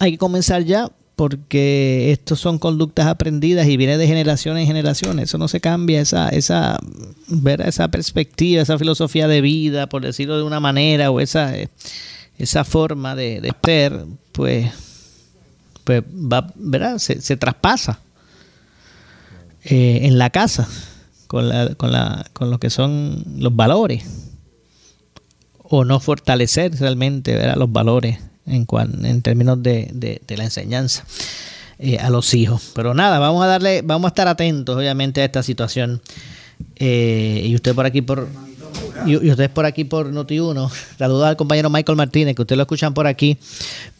hay 0.00 0.12
que 0.12 0.18
comenzar 0.18 0.64
ya 0.64 0.90
porque 1.16 2.12
estos 2.12 2.38
son 2.38 2.58
conductas 2.58 3.06
aprendidas 3.06 3.66
y 3.66 3.78
viene 3.78 3.96
de 3.96 4.06
generación 4.06 4.58
en 4.58 4.66
generación. 4.66 5.18
Eso 5.18 5.38
no 5.38 5.48
se 5.48 5.60
cambia, 5.60 6.00
esa, 6.02 6.28
esa, 6.28 6.78
ver 7.28 7.62
esa 7.62 7.88
perspectiva, 7.88 8.62
esa 8.62 8.78
filosofía 8.78 9.26
de 9.26 9.40
vida, 9.40 9.88
por 9.88 10.02
decirlo 10.02 10.36
de 10.36 10.42
una 10.42 10.60
manera, 10.60 11.10
o 11.10 11.20
esa, 11.20 11.56
eh, 11.56 11.70
esa 12.36 12.64
forma 12.64 13.16
de, 13.16 13.40
de 13.40 13.52
ser, 13.64 14.04
pues, 14.32 14.70
pues 15.84 16.02
va, 16.02 16.52
¿verdad? 16.54 16.98
Se, 16.98 17.22
se 17.22 17.38
traspasa 17.38 18.00
eh, 19.64 20.00
en 20.02 20.18
la 20.18 20.28
casa 20.28 20.68
con, 21.28 21.48
la, 21.48 21.74
con, 21.76 21.92
la, 21.92 22.26
con 22.34 22.50
lo 22.50 22.60
que 22.60 22.68
son 22.68 23.24
los 23.38 23.56
valores 23.56 24.04
o 25.62 25.84
no 25.84 25.98
fortalecer 25.98 26.78
realmente 26.78 27.34
¿verdad? 27.34 27.56
los 27.56 27.72
valores 27.72 28.18
en, 28.46 28.64
cuan- 28.66 29.04
en 29.04 29.22
términos 29.22 29.62
de, 29.62 29.90
de- 29.92 30.20
de 30.26 30.36
la 30.36 30.44
enseñanza 30.44 31.04
eh, 31.78 31.98
a 31.98 32.10
los 32.10 32.32
hijos. 32.34 32.70
Pero 32.74 32.94
nada, 32.94 33.18
vamos 33.18 33.42
a 33.44 33.46
darle, 33.46 33.82
vamos 33.82 34.06
a 34.06 34.08
estar 34.08 34.28
atentos 34.28 34.76
obviamente 34.76 35.20
a 35.20 35.24
esta 35.24 35.42
situación. 35.42 36.00
Eh, 36.76 37.42
y 37.44 37.54
usted 37.54 37.74
por 37.74 37.86
aquí 37.86 38.02
por 38.02 38.28
y, 39.06 39.10
y 39.12 39.30
ustedes 39.30 39.50
por 39.50 39.64
aquí 39.66 39.84
por 39.84 40.10
Noti1, 40.12 40.70
saludos 40.98 41.24
al 41.28 41.36
compañero 41.36 41.68
Michael 41.70 41.96
Martínez, 41.96 42.34
que 42.34 42.42
ustedes 42.42 42.56
lo 42.56 42.62
escuchan 42.62 42.92
por 42.94 43.06
aquí 43.06 43.38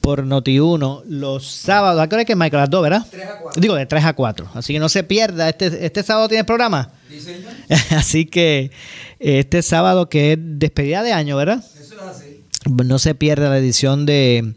por 0.00 0.24
Noti1 0.24 1.04
los 1.08 1.46
sábados. 1.46 2.00
¿A 2.00 2.08
qué 2.08 2.14
hora 2.14 2.22
es 2.22 2.26
que 2.26 2.36
Michael? 2.36 2.60
A 2.60 2.62
las 2.62 2.70
2, 2.70 2.82
¿verdad? 2.82 3.06
Digo, 3.56 3.74
de 3.74 3.86
3 3.86 4.04
a 4.04 4.12
4. 4.14 4.50
Así 4.54 4.72
que 4.72 4.78
no 4.78 4.88
se 4.88 5.02
pierda. 5.02 5.48
Este, 5.48 5.84
este 5.84 6.02
sábado 6.02 6.28
tiene 6.28 6.44
programa. 6.44 6.90
Así 7.90 8.26
que 8.26 8.70
este 9.18 9.62
sábado 9.62 10.08
que 10.08 10.32
es 10.32 10.38
despedida 10.40 11.02
de 11.02 11.12
año, 11.12 11.36
¿verdad? 11.36 11.62
No 12.66 12.98
se 12.98 13.14
pierda 13.14 13.48
la 13.48 13.58
edición 13.58 14.06
de, 14.06 14.54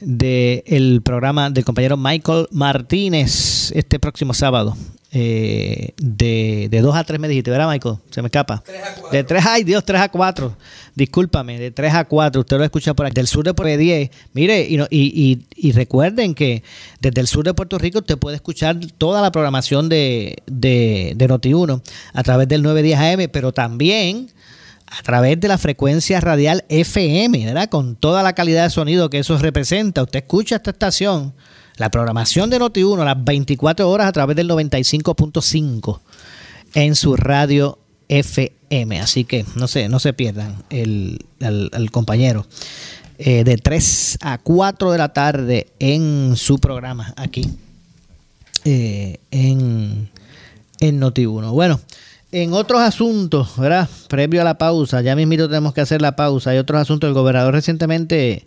de 0.00 0.62
el 0.66 1.00
programa 1.02 1.50
del 1.50 1.64
compañero 1.64 1.96
Michael 1.96 2.46
Martínez 2.50 3.72
este 3.74 3.98
próximo 3.98 4.34
sábado. 4.34 4.76
eh, 5.10 5.94
de, 5.96 6.68
de 6.70 6.80
2 6.82 6.94
a 6.94 7.04
3 7.04 7.18
me 7.18 7.28
dijiste, 7.28 7.50
¿verdad, 7.50 7.70
Michael? 7.70 7.96
Se 8.10 8.20
me 8.20 8.26
escapa. 8.26 8.62
De 9.10 9.24
3 9.24 9.44
ay 9.46 9.64
Dios, 9.64 9.82
3 9.84 10.02
a 10.02 10.08
4. 10.10 10.54
Discúlpame, 10.94 11.58
de 11.58 11.70
3 11.70 11.94
a 11.94 12.04
4. 12.04 12.40
Usted 12.42 12.58
lo 12.58 12.64
escucha 12.64 12.92
por 12.92 13.06
aquí. 13.06 13.14
Del 13.14 13.26
sur 13.26 13.42
de 13.44 13.54
Puerto 13.54 13.68
Rico, 13.70 13.78
10. 13.80 14.10
Mire, 14.34 14.66
y, 14.68 14.76
no- 14.76 14.86
y, 14.90 15.06
y, 15.56 15.68
y 15.68 15.72
recuerden 15.72 16.34
que 16.34 16.62
desde 17.00 17.20
el 17.22 17.26
sur 17.28 17.44
de 17.44 17.54
Puerto 17.54 17.78
Rico 17.78 18.00
usted 18.00 18.18
puede 18.18 18.36
escuchar 18.36 18.78
toda 18.98 19.22
la 19.22 19.32
programación 19.32 19.88
de, 19.88 20.42
de, 20.46 21.14
de 21.16 21.28
Noti1 21.28 21.80
a 22.12 22.22
través 22.22 22.46
del 22.48 22.62
910 22.62 22.98
AM, 22.98 23.30
pero 23.32 23.52
también 23.52 24.30
a 24.90 25.02
través 25.02 25.38
de 25.40 25.48
la 25.48 25.58
frecuencia 25.58 26.20
radial 26.20 26.64
FM, 26.68 27.46
¿verdad? 27.46 27.68
Con 27.68 27.96
toda 27.96 28.22
la 28.22 28.32
calidad 28.32 28.64
de 28.64 28.70
sonido 28.70 29.10
que 29.10 29.18
eso 29.18 29.36
representa. 29.38 30.02
Usted 30.02 30.20
escucha 30.20 30.56
esta 30.56 30.70
estación, 30.70 31.34
la 31.76 31.90
programación 31.90 32.50
de 32.50 32.58
Noti1 32.58 33.04
las 33.04 33.22
24 33.22 33.88
horas 33.88 34.08
a 34.08 34.12
través 34.12 34.36
del 34.36 34.48
95.5 34.48 36.00
en 36.74 36.94
su 36.94 37.16
radio 37.16 37.78
FM. 38.08 39.00
Así 39.00 39.24
que 39.24 39.44
no 39.56 39.68
se, 39.68 39.88
no 39.88 39.98
se 39.98 40.12
pierdan 40.12 40.62
el, 40.70 41.18
compañero 41.90 42.46
eh, 43.18 43.44
de 43.44 43.56
3 43.56 44.18
a 44.22 44.38
4 44.38 44.92
de 44.92 44.98
la 44.98 45.12
tarde 45.12 45.68
en 45.78 46.36
su 46.36 46.58
programa 46.58 47.12
aquí 47.16 47.48
eh, 48.64 49.20
en, 49.30 50.10
en 50.80 51.00
Noti1. 51.00 51.50
Bueno, 51.52 51.80
en 52.30 52.52
otros 52.52 52.80
asuntos, 52.80 53.56
¿verdad? 53.56 53.88
Previo 54.08 54.40
a 54.42 54.44
la 54.44 54.58
pausa, 54.58 55.00
ya 55.00 55.16
mismito 55.16 55.48
tenemos 55.48 55.72
que 55.72 55.80
hacer 55.80 56.02
la 56.02 56.16
pausa. 56.16 56.50
Hay 56.50 56.58
otros 56.58 56.80
asuntos. 56.80 57.08
El 57.08 57.14
gobernador 57.14 57.54
recientemente 57.54 58.46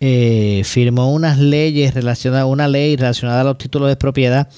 eh, 0.00 0.62
firmó 0.64 1.12
unas 1.12 1.38
leyes 1.38 1.94
relacionadas, 1.94 2.46
una 2.46 2.68
ley 2.68 2.96
relacionada 2.96 3.40
a 3.40 3.44
los 3.44 3.58
títulos 3.58 3.88
de 3.88 3.96
propiedad 3.96 4.48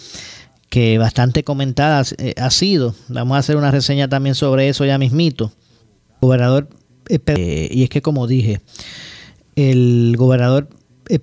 que 0.68 0.98
bastante 0.98 1.42
comentada 1.42 2.04
eh, 2.18 2.34
ha 2.36 2.50
sido. 2.50 2.94
Vamos 3.08 3.36
a 3.36 3.38
hacer 3.38 3.56
una 3.56 3.70
reseña 3.70 4.08
también 4.08 4.34
sobre 4.34 4.68
eso 4.68 4.84
ya 4.84 4.98
mismito. 4.98 5.52
Gobernador, 6.20 6.68
eh, 7.08 7.68
y 7.70 7.82
es 7.82 7.88
que 7.88 8.02
como 8.02 8.26
dije, 8.26 8.60
el 9.56 10.14
gobernador 10.18 10.68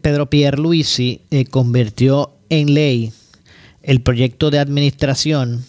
Pedro 0.01 0.29
Pierluisi 0.29 1.21
convirtió 1.49 2.33
en 2.49 2.73
ley 2.73 3.13
el 3.83 4.01
proyecto 4.01 4.49
de 4.49 4.59
administración 4.59 5.63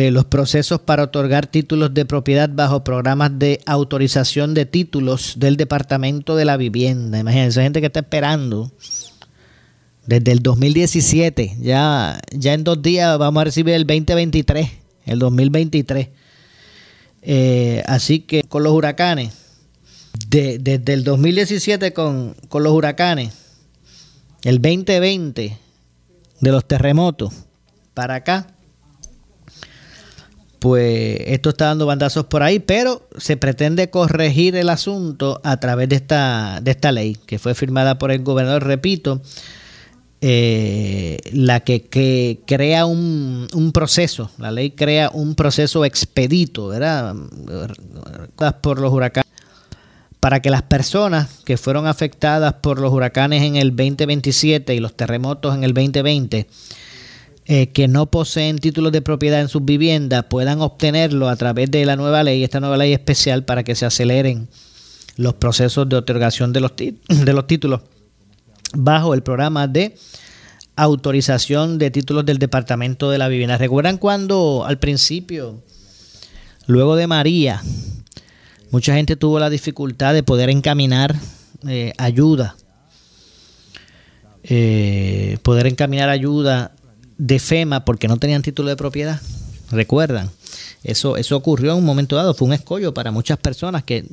eh, 0.00 0.10
los 0.10 0.24
procesos 0.24 0.80
para 0.80 1.04
otorgar 1.04 1.46
títulos 1.46 1.92
de 1.92 2.06
propiedad 2.06 2.48
bajo 2.50 2.82
programas 2.82 3.38
de 3.38 3.60
autorización 3.66 4.54
de 4.54 4.64
títulos 4.64 5.34
del 5.36 5.58
Departamento 5.58 6.36
de 6.36 6.46
la 6.46 6.56
Vivienda. 6.56 7.18
Imagínense, 7.18 7.62
gente 7.62 7.80
que 7.80 7.88
está 7.88 8.00
esperando 8.00 8.72
desde 10.06 10.32
el 10.32 10.40
2017. 10.40 11.58
Ya, 11.60 12.18
ya 12.32 12.54
en 12.54 12.64
dos 12.64 12.80
días 12.80 13.18
vamos 13.18 13.42
a 13.42 13.44
recibir 13.44 13.74
el 13.74 13.86
2023, 13.86 14.70
el 15.04 15.18
2023. 15.18 16.08
Eh, 17.20 17.82
así 17.84 18.20
que 18.20 18.42
con 18.44 18.62
los 18.62 18.72
huracanes, 18.72 19.34
desde 20.28 20.94
el 20.94 21.04
2017 21.04 21.92
con, 21.92 22.34
con 22.48 22.62
los 22.62 22.72
huracanes, 22.72 23.34
el 24.44 24.62
2020 24.62 25.58
de 26.40 26.50
los 26.50 26.66
terremotos 26.66 27.34
para 27.92 28.14
acá, 28.14 28.46
pues 30.60 31.18
esto 31.26 31.48
está 31.48 31.66
dando 31.66 31.86
bandazos 31.86 32.26
por 32.26 32.42
ahí, 32.42 32.58
pero 32.58 33.08
se 33.16 33.38
pretende 33.38 33.88
corregir 33.88 34.54
el 34.56 34.68
asunto 34.68 35.40
a 35.42 35.58
través 35.58 35.88
de 35.88 35.96
esta, 35.96 36.60
de 36.62 36.70
esta 36.70 36.92
ley 36.92 37.16
que 37.26 37.38
fue 37.38 37.54
firmada 37.54 37.98
por 37.98 38.12
el 38.12 38.22
gobernador, 38.22 38.64
repito, 38.64 39.22
eh, 40.20 41.18
la 41.32 41.60
que, 41.60 42.42
crea 42.46 42.84
un, 42.84 43.48
un, 43.54 43.72
proceso, 43.72 44.30
la 44.36 44.52
ley 44.52 44.72
crea 44.72 45.10
un 45.14 45.34
proceso 45.34 45.86
expedito, 45.86 46.68
¿verdad? 46.68 47.16
Por 48.60 48.80
los 48.80 48.92
huracanes, 48.92 49.32
para 50.20 50.40
que 50.40 50.50
las 50.50 50.62
personas 50.62 51.40
que 51.46 51.56
fueron 51.56 51.86
afectadas 51.86 52.52
por 52.52 52.78
los 52.80 52.92
huracanes 52.92 53.42
en 53.44 53.56
el 53.56 53.70
2027 53.70 54.74
y 54.74 54.80
los 54.80 54.94
terremotos 54.94 55.54
en 55.54 55.64
el 55.64 55.72
2020, 55.72 56.46
eh, 57.52 57.72
que 57.72 57.88
no 57.88 58.12
poseen 58.12 58.60
títulos 58.60 58.92
de 58.92 59.02
propiedad 59.02 59.40
en 59.40 59.48
sus 59.48 59.64
viviendas 59.64 60.26
puedan 60.30 60.60
obtenerlo 60.60 61.28
a 61.28 61.34
través 61.34 61.68
de 61.68 61.84
la 61.84 61.96
nueva 61.96 62.22
ley, 62.22 62.44
esta 62.44 62.60
nueva 62.60 62.76
ley 62.76 62.92
especial 62.92 63.44
para 63.44 63.64
que 63.64 63.74
se 63.74 63.84
aceleren 63.84 64.46
los 65.16 65.34
procesos 65.34 65.88
de 65.88 65.96
otorgación 65.96 66.52
de 66.52 66.60
los, 66.60 66.74
de 66.76 67.32
los 67.32 67.48
títulos 67.48 67.80
bajo 68.72 69.14
el 69.14 69.24
programa 69.24 69.66
de 69.66 69.96
autorización 70.76 71.78
de 71.78 71.90
títulos 71.90 72.24
del 72.24 72.38
Departamento 72.38 73.10
de 73.10 73.18
la 73.18 73.26
Vivienda. 73.26 73.58
¿Recuerdan 73.58 73.98
cuando 73.98 74.64
al 74.64 74.78
principio, 74.78 75.60
luego 76.68 76.94
de 76.94 77.08
María, 77.08 77.64
mucha 78.70 78.94
gente 78.94 79.16
tuvo 79.16 79.40
la 79.40 79.50
dificultad 79.50 80.14
de 80.14 80.22
poder 80.22 80.50
encaminar 80.50 81.16
eh, 81.66 81.94
ayuda? 81.98 82.54
Eh, 84.44 85.36
poder 85.42 85.66
encaminar 85.66 86.10
ayuda 86.10 86.76
de 87.20 87.38
FEMA 87.38 87.84
porque 87.84 88.08
no 88.08 88.16
tenían 88.16 88.40
título 88.40 88.70
de 88.70 88.76
propiedad. 88.76 89.20
Recuerdan, 89.70 90.30
eso, 90.82 91.16
eso 91.16 91.36
ocurrió 91.36 91.72
en 91.72 91.78
un 91.78 91.84
momento 91.84 92.16
dado, 92.16 92.34
fue 92.34 92.48
un 92.48 92.54
escollo 92.54 92.94
para 92.94 93.10
muchas 93.10 93.38
personas 93.38 93.84
que 93.84 94.04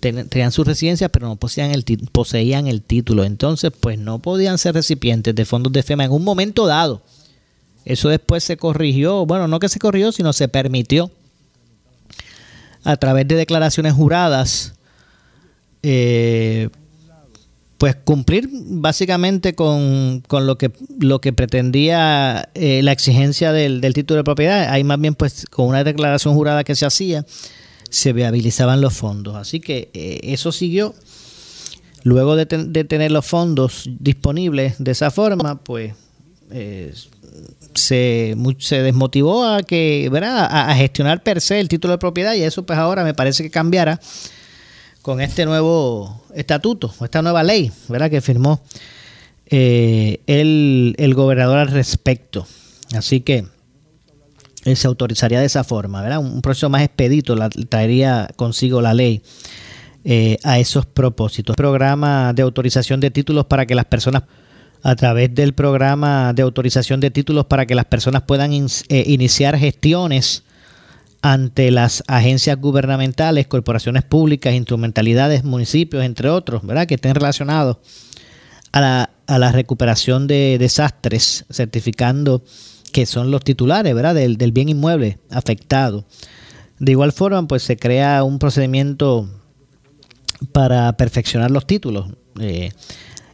tenían 0.00 0.50
su 0.50 0.64
residencia 0.64 1.08
pero 1.08 1.28
no 1.28 1.36
poseían 1.36 1.70
el, 1.70 1.84
poseían 2.10 2.66
el 2.66 2.82
título. 2.82 3.24
Entonces, 3.24 3.70
pues 3.78 3.98
no 3.98 4.18
podían 4.18 4.58
ser 4.58 4.74
recipientes 4.74 5.34
de 5.34 5.44
fondos 5.44 5.72
de 5.72 5.84
FEMA 5.84 6.04
en 6.04 6.12
un 6.12 6.24
momento 6.24 6.66
dado. 6.66 7.02
Eso 7.84 8.08
después 8.08 8.42
se 8.42 8.56
corrigió, 8.56 9.24
bueno, 9.26 9.46
no 9.46 9.60
que 9.60 9.68
se 9.68 9.78
corrigió, 9.78 10.10
sino 10.10 10.32
se 10.32 10.48
permitió 10.48 11.10
a 12.82 12.96
través 12.96 13.28
de 13.28 13.36
declaraciones 13.36 13.92
juradas 13.92 14.74
eh, 15.82 16.68
pues 17.80 17.96
cumplir 17.96 18.46
básicamente 18.52 19.54
con, 19.54 20.22
lo 20.30 20.58
que 20.58 20.70
lo 20.98 21.22
que 21.22 21.32
pretendía 21.32 22.50
eh, 22.52 22.82
la 22.82 22.92
exigencia 22.92 23.52
del, 23.52 23.80
título 23.94 24.18
de 24.18 24.24
propiedad. 24.24 24.68
Ahí 24.68 24.84
más 24.84 25.00
bien 25.00 25.14
pues 25.14 25.46
con 25.48 25.64
una 25.64 25.82
declaración 25.82 26.34
jurada 26.34 26.62
que 26.62 26.76
se 26.76 26.84
hacía 26.84 27.24
se 27.88 28.12
viabilizaban 28.12 28.82
los 28.82 28.92
fondos. 28.92 29.34
Así 29.34 29.60
que 29.60 29.88
eh, 29.94 30.20
eso 30.24 30.52
siguió. 30.52 30.94
Luego 32.02 32.36
de, 32.36 32.44
tener 32.44 33.12
los 33.12 33.24
fondos 33.24 33.88
disponibles 33.98 34.74
de 34.78 34.90
esa 34.90 35.10
forma, 35.10 35.64
pues 35.64 35.94
eh, 36.50 36.92
se, 37.74 38.36
se 38.58 38.82
desmotivó 38.82 39.46
a 39.46 39.62
que, 39.62 40.10
¿verdad? 40.12 40.44
A, 40.50 40.70
a, 40.70 40.74
gestionar 40.74 41.22
per 41.22 41.40
se 41.40 41.58
el 41.60 41.68
título 41.68 41.92
de 41.92 41.98
propiedad 41.98 42.34
y 42.34 42.42
eso 42.42 42.66
pues 42.66 42.78
ahora 42.78 43.04
me 43.04 43.14
parece 43.14 43.42
que 43.42 43.50
cambiará 43.50 43.98
con 45.02 45.20
este 45.20 45.46
nuevo 45.46 46.22
estatuto, 46.34 46.92
esta 47.02 47.22
nueva 47.22 47.42
ley, 47.42 47.72
¿verdad? 47.88 48.10
Que 48.10 48.20
firmó 48.20 48.60
eh, 49.46 50.20
el, 50.26 51.14
gobernador 51.14 51.58
al 51.58 51.68
respecto. 51.68 52.46
Así 52.94 53.20
que 53.20 53.46
eh, 54.64 54.76
se 54.76 54.86
autorizaría 54.86 55.40
de 55.40 55.46
esa 55.46 55.64
forma, 55.64 56.02
¿verdad? 56.02 56.18
Un 56.18 56.42
proceso 56.42 56.68
más 56.68 56.82
expedito 56.82 57.34
la, 57.34 57.48
traería 57.48 58.28
consigo 58.36 58.82
la 58.82 58.94
ley 58.94 59.22
eh, 60.04 60.38
a 60.44 60.58
esos 60.58 60.86
propósitos. 60.86 61.56
Programa 61.56 62.32
de 62.34 62.42
autorización 62.42 63.00
de 63.00 63.10
títulos 63.10 63.46
para 63.46 63.66
que 63.66 63.74
las 63.74 63.86
personas 63.86 64.24
a 64.82 64.96
través 64.96 65.34
del 65.34 65.52
programa 65.52 66.32
de 66.32 66.40
autorización 66.40 67.00
de 67.00 67.10
títulos 67.10 67.44
para 67.44 67.66
que 67.66 67.74
las 67.74 67.84
personas 67.84 68.22
puedan 68.22 68.50
iniciar 68.54 69.58
gestiones 69.58 70.42
ante 71.22 71.70
las 71.70 72.02
agencias 72.06 72.58
gubernamentales, 72.58 73.46
corporaciones 73.46 74.04
públicas, 74.04 74.54
instrumentalidades, 74.54 75.44
municipios, 75.44 76.04
entre 76.04 76.30
otros, 76.30 76.66
¿verdad? 76.66 76.86
que 76.86 76.94
estén 76.94 77.14
relacionados 77.14 77.78
a 78.72 78.80
la, 78.80 79.10
a 79.26 79.38
la 79.38 79.52
recuperación 79.52 80.26
de 80.26 80.56
desastres, 80.58 81.44
certificando 81.50 82.42
que 82.90 83.06
son 83.06 83.30
los 83.30 83.42
titulares 83.44 83.94
¿verdad? 83.94 84.14
Del, 84.14 84.52
bien 84.52 84.68
inmueble 84.68 85.18
afectado. 85.30 86.04
De 86.78 86.92
igual 86.92 87.12
forma, 87.12 87.46
pues 87.46 87.62
se 87.62 87.76
crea 87.76 88.24
un 88.24 88.38
procedimiento 88.38 89.28
para 90.52 90.96
perfeccionar 90.96 91.50
los 91.50 91.66
títulos 91.66 92.10
eh, 92.40 92.70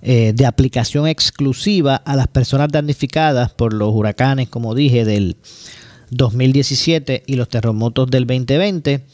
eh, 0.03 0.33
de 0.35 0.47
aplicación 0.47 1.07
exclusiva 1.07 1.97
a 1.97 2.17
las 2.17 2.27
personas 2.27 2.69
damnificadas 2.71 3.53
por 3.53 3.73
los 3.73 3.95
huracanes, 3.95 4.49
como 4.49 4.75
dije, 4.75 5.05
del 5.05 5.37
2017 6.11 7.25
y 7.27 7.35
los 7.37 7.49
terremotos 7.49 8.11
del 8.11 8.27
2020. 8.27 9.05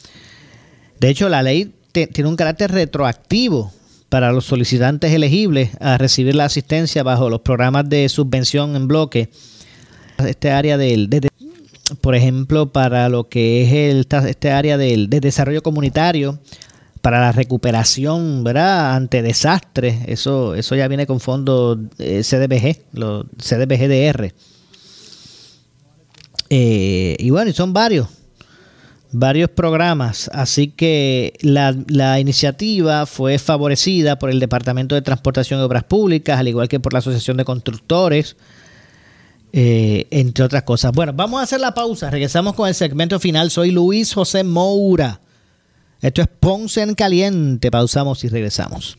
De 1.01 1.09
hecho, 1.09 1.29
la 1.29 1.43
ley 1.43 1.73
tiene 1.93 2.29
un 2.29 2.37
carácter 2.37 2.71
retroactivo 2.71 3.73
para 4.09 4.33
los 4.33 4.45
solicitantes 4.45 5.13
elegibles 5.13 5.71
a 5.81 5.99
recibir 5.99 6.35
la 6.35 6.45
asistencia 6.45 7.03
bajo 7.03 7.31
los 7.31 7.41
programas 7.41 7.89
de 7.89 8.09
subvención 8.09 8.77
en 8.77 8.89
bloque. 8.89 9.31
Este 10.19 10.51
área 10.51 10.77
del, 10.77 11.09
de, 11.09 11.29
por 12.01 12.15
ejemplo, 12.15 12.71
para 12.73 13.09
lo 13.09 13.29
que 13.29 13.63
es 13.63 13.73
el, 13.73 14.07
este 14.29 14.51
área 14.51 14.77
del 14.77 15.09
de 15.09 15.21
desarrollo 15.21 15.63
comunitario, 15.63 16.39
para 17.03 17.21
la 17.21 17.33
recuperación, 17.33 18.45
¿verdad? 18.45 18.95
Ante 18.95 19.23
desastres, 19.23 19.97
eso, 20.07 20.55
eso 20.55 20.77
ya 20.77 20.87
viene 20.89 21.07
con 21.07 21.19
fondos 21.19 21.79
eh, 21.99 22.23
CDBG, 22.23 22.79
los 22.93 23.27
CDBGDR. 23.37 24.33
Eh, 26.55 27.17
y 27.19 27.31
bueno, 27.31 27.51
y 27.51 27.55
son 27.55 27.73
varios, 27.73 28.09
varios 29.11 29.49
programas. 29.49 30.31
Así 30.35 30.69
que 30.69 31.33
la, 31.41 32.21
iniciativa 32.21 33.07
fue 33.07 33.39
favorecida 33.39 34.19
por 34.19 34.29
el 34.29 34.39
Departamento 34.39 34.95
de 34.95 35.01
Transportación 35.01 35.61
y 35.61 35.63
Obras 35.63 35.85
Públicas, 35.85 36.39
al 36.39 36.49
igual 36.49 36.69
que 36.69 36.79
por 36.79 36.93
la 36.93 36.99
Asociación 36.99 37.39
de 37.39 37.47
Constructores, 37.47 38.37
eh, 39.55 40.07
entre 40.11 40.45
otras 40.45 40.65
cosas. 40.65 40.93
Bueno, 40.93 41.15
vamos 41.15 41.41
a 41.41 41.45
hacer 41.45 41.59
la 41.59 41.73
pausa. 41.73 42.11
Regresamos 42.11 42.53
con 42.53 42.69
el 42.69 42.75
segmento 42.75 43.19
final. 43.19 43.51
Soy 43.51 43.71
Luis 43.71 44.13
José 44.13 44.45
Moura. 44.45 45.23
Esto 46.03 46.21
es 46.21 46.29
Ponce 46.29 46.83
en 46.83 46.95
Caliente. 46.95 47.71
Pausamos 47.71 48.25
y 48.25 48.29
regresamos. 48.29 48.99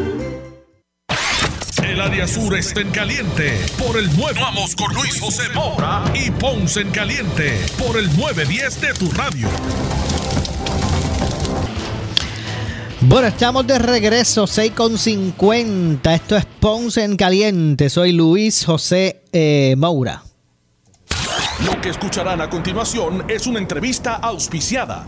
El 1.91 1.99
área 1.99 2.25
sur 2.25 2.55
está 2.55 2.79
en 2.79 2.89
caliente 2.89 3.59
por 3.77 3.97
el 3.97 4.09
9. 4.15 4.39
Vamos 4.39 4.77
con 4.77 4.93
Luis 4.93 5.19
José 5.19 5.49
Moura 5.53 6.01
y 6.13 6.31
Ponce 6.31 6.79
en 6.79 6.89
caliente 6.89 7.59
por 7.77 7.97
el 7.97 8.05
910 8.15 8.79
de 8.79 8.93
tu 8.93 9.11
radio. 9.11 9.49
Bueno, 13.01 13.27
estamos 13.27 13.67
de 13.67 13.77
regreso, 13.77 14.47
6 14.47 14.71
con 14.71 14.97
50. 14.97 16.15
Esto 16.15 16.37
es 16.37 16.45
Ponce 16.61 17.03
en 17.03 17.17
Caliente. 17.17 17.89
Soy 17.89 18.13
Luis 18.13 18.63
José 18.63 19.23
eh, 19.33 19.75
Moura. 19.77 20.23
Lo 21.65 21.81
que 21.81 21.89
escucharán 21.89 22.39
a 22.39 22.49
continuación 22.49 23.25
es 23.27 23.47
una 23.47 23.59
entrevista 23.59 24.15
auspiciada. 24.15 25.07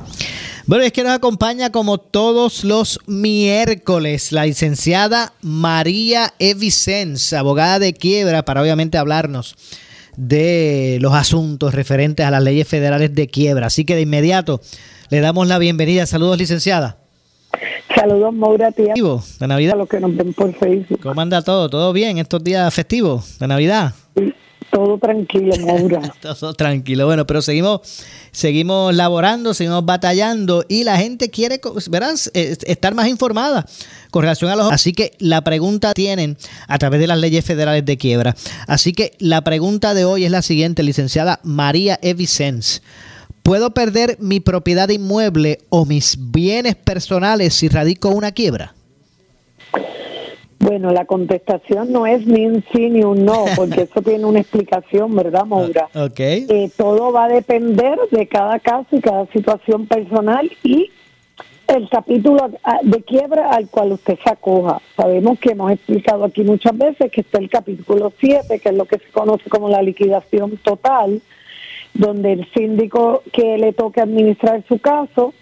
Bueno, 0.66 0.86
es 0.86 0.94
que 0.94 1.04
nos 1.04 1.12
acompaña 1.12 1.72
como 1.72 1.98
todos 1.98 2.64
los 2.64 2.98
miércoles 3.06 4.32
la 4.32 4.46
licenciada 4.46 5.34
María 5.42 6.34
E. 6.40 6.54
Vicens, 6.54 7.34
abogada 7.34 7.80
de 7.80 7.94
quiebra, 7.94 8.46
para 8.46 8.62
obviamente 8.62 8.98
hablarnos 8.98 9.56
de 10.16 11.00
los 11.02 11.14
asuntos 11.14 11.74
referentes 11.76 12.26
a 12.26 12.32
las 12.32 12.42
leyes 12.42 12.66
federales 12.66 13.14
de 13.14 13.28
quiebra. 13.28 13.68
Así 13.68 13.84
que 13.84 13.96
de 13.96 14.04
inmediato 14.04 14.62
le 15.10 15.20
damos 15.20 15.50
la 15.50 15.58
bienvenida. 15.58 16.06
Saludos, 16.06 16.38
licenciada. 16.38 16.98
Saludos, 17.94 18.34
Maura, 18.34 18.72
tía. 18.72 18.94
De 18.94 19.48
Navidad. 19.48 19.74
A 19.74 19.78
los 19.78 19.90
que 19.90 20.00
nos 20.00 20.16
ven 20.16 20.34
por 20.34 20.54
Facebook. 20.54 21.02
¿Cómo 21.02 21.20
anda 21.20 21.42
todo? 21.42 21.70
¿Todo 21.70 21.92
bien 21.92 22.20
estos 22.20 22.42
días 22.42 22.74
festivos 22.74 23.38
de 23.38 23.48
Navidad? 23.48 23.94
Todo 24.72 24.98
tranquilo, 24.98 25.54
Maura. 25.66 26.02
todo 26.22 26.54
tranquilo. 26.54 27.06
Bueno, 27.06 27.26
pero 27.26 27.42
seguimos, 27.42 27.82
seguimos 28.32 28.94
laborando, 28.96 29.54
seguimos 29.54 29.86
batallando 29.86 30.66
y 30.68 30.84
la 30.84 30.98
gente 30.98 31.30
quiere, 31.30 31.60
verás, 31.90 32.32
eh, 32.34 32.56
estar 32.66 32.94
más 32.94 33.08
informada 33.08 33.66
con 34.12 34.22
relación 34.22 34.52
a 34.52 34.56
los... 34.56 34.72
Así 34.72 34.94
que 34.94 35.14
la 35.20 35.44
pregunta 35.44 35.94
tienen 35.94 36.38
a 36.68 36.78
través 36.78 37.00
de 37.00 37.08
las 37.08 37.20
leyes 37.20 37.44
federales 37.46 37.86
de 37.86 37.98
quiebra. 37.98 38.36
Así 38.68 38.94
que 38.94 39.14
la 39.20 39.42
pregunta 39.44 39.94
de 39.94 40.06
hoy 40.06 40.26
es 40.26 40.32
la 40.32 40.42
siguiente, 40.42 40.84
licenciada 40.84 41.40
María 41.44 42.00
E. 42.02 42.14
Vicens. 42.14 42.82
¿Puedo 43.44 43.74
perder 43.74 44.18
mi 44.20 44.40
propiedad 44.40 44.88
inmueble 44.88 45.60
o 45.70 45.86
mis 45.86 46.18
bienes 46.18 46.76
personales 46.76 47.54
si 47.54 47.68
radico 47.68 48.10
una 48.10 48.32
quiebra? 48.32 48.74
Bueno, 50.74 50.92
la 50.92 51.06
contestación 51.06 51.92
no 51.92 52.08
es 52.08 52.26
ni 52.26 52.48
un 52.48 52.64
sí 52.74 52.90
ni 52.90 53.04
un 53.04 53.24
no, 53.24 53.46
porque 53.56 53.84
eso 53.84 54.02
tiene 54.04 54.26
una 54.26 54.40
explicación, 54.40 55.16
¿verdad, 55.16 55.46
Maura? 55.46 55.88
Ok. 55.94 56.20
Eh, 56.20 56.72
todo 56.76 57.12
va 57.12 57.26
a 57.26 57.28
depender 57.28 57.96
de 58.10 58.26
cada 58.26 58.58
caso 58.58 58.88
y 58.92 59.00
cada 59.00 59.28
situación 59.28 59.86
personal 59.86 60.52
y 60.64 60.90
el 61.68 61.88
capítulo 61.90 62.50
ah, 62.64 62.80
de 62.82 63.04
quiebra 63.04 63.52
al 63.52 63.70
cual 63.70 63.92
usted 63.92 64.18
se 64.24 64.32
acoja. 64.32 64.82
Sabemos 64.98 65.38
que 65.38 65.52
hemos 65.52 65.72
explicado 65.72 66.24
aquí 66.24 66.44
muchas 66.44 66.76
veces 66.76 67.12
que 67.12 67.22
está 67.22 67.38
el 67.38 67.52
capítulo 67.52 68.12
7, 68.20 68.58
que 68.58 68.70
es 68.70 68.76
lo 68.76 68.86
que 68.86 68.98
se 68.98 69.12
conoce 69.12 69.48
como 69.52 69.70
la 69.70 69.84
liquidación 69.84 70.58
total, 70.58 71.22
donde 71.94 72.32
el 72.32 72.52
síndico 72.52 73.22
que 73.32 73.60
le 73.60 73.74
toque 73.74 74.02
administrar 74.02 74.64
su 74.68 74.80
caso 74.80 75.36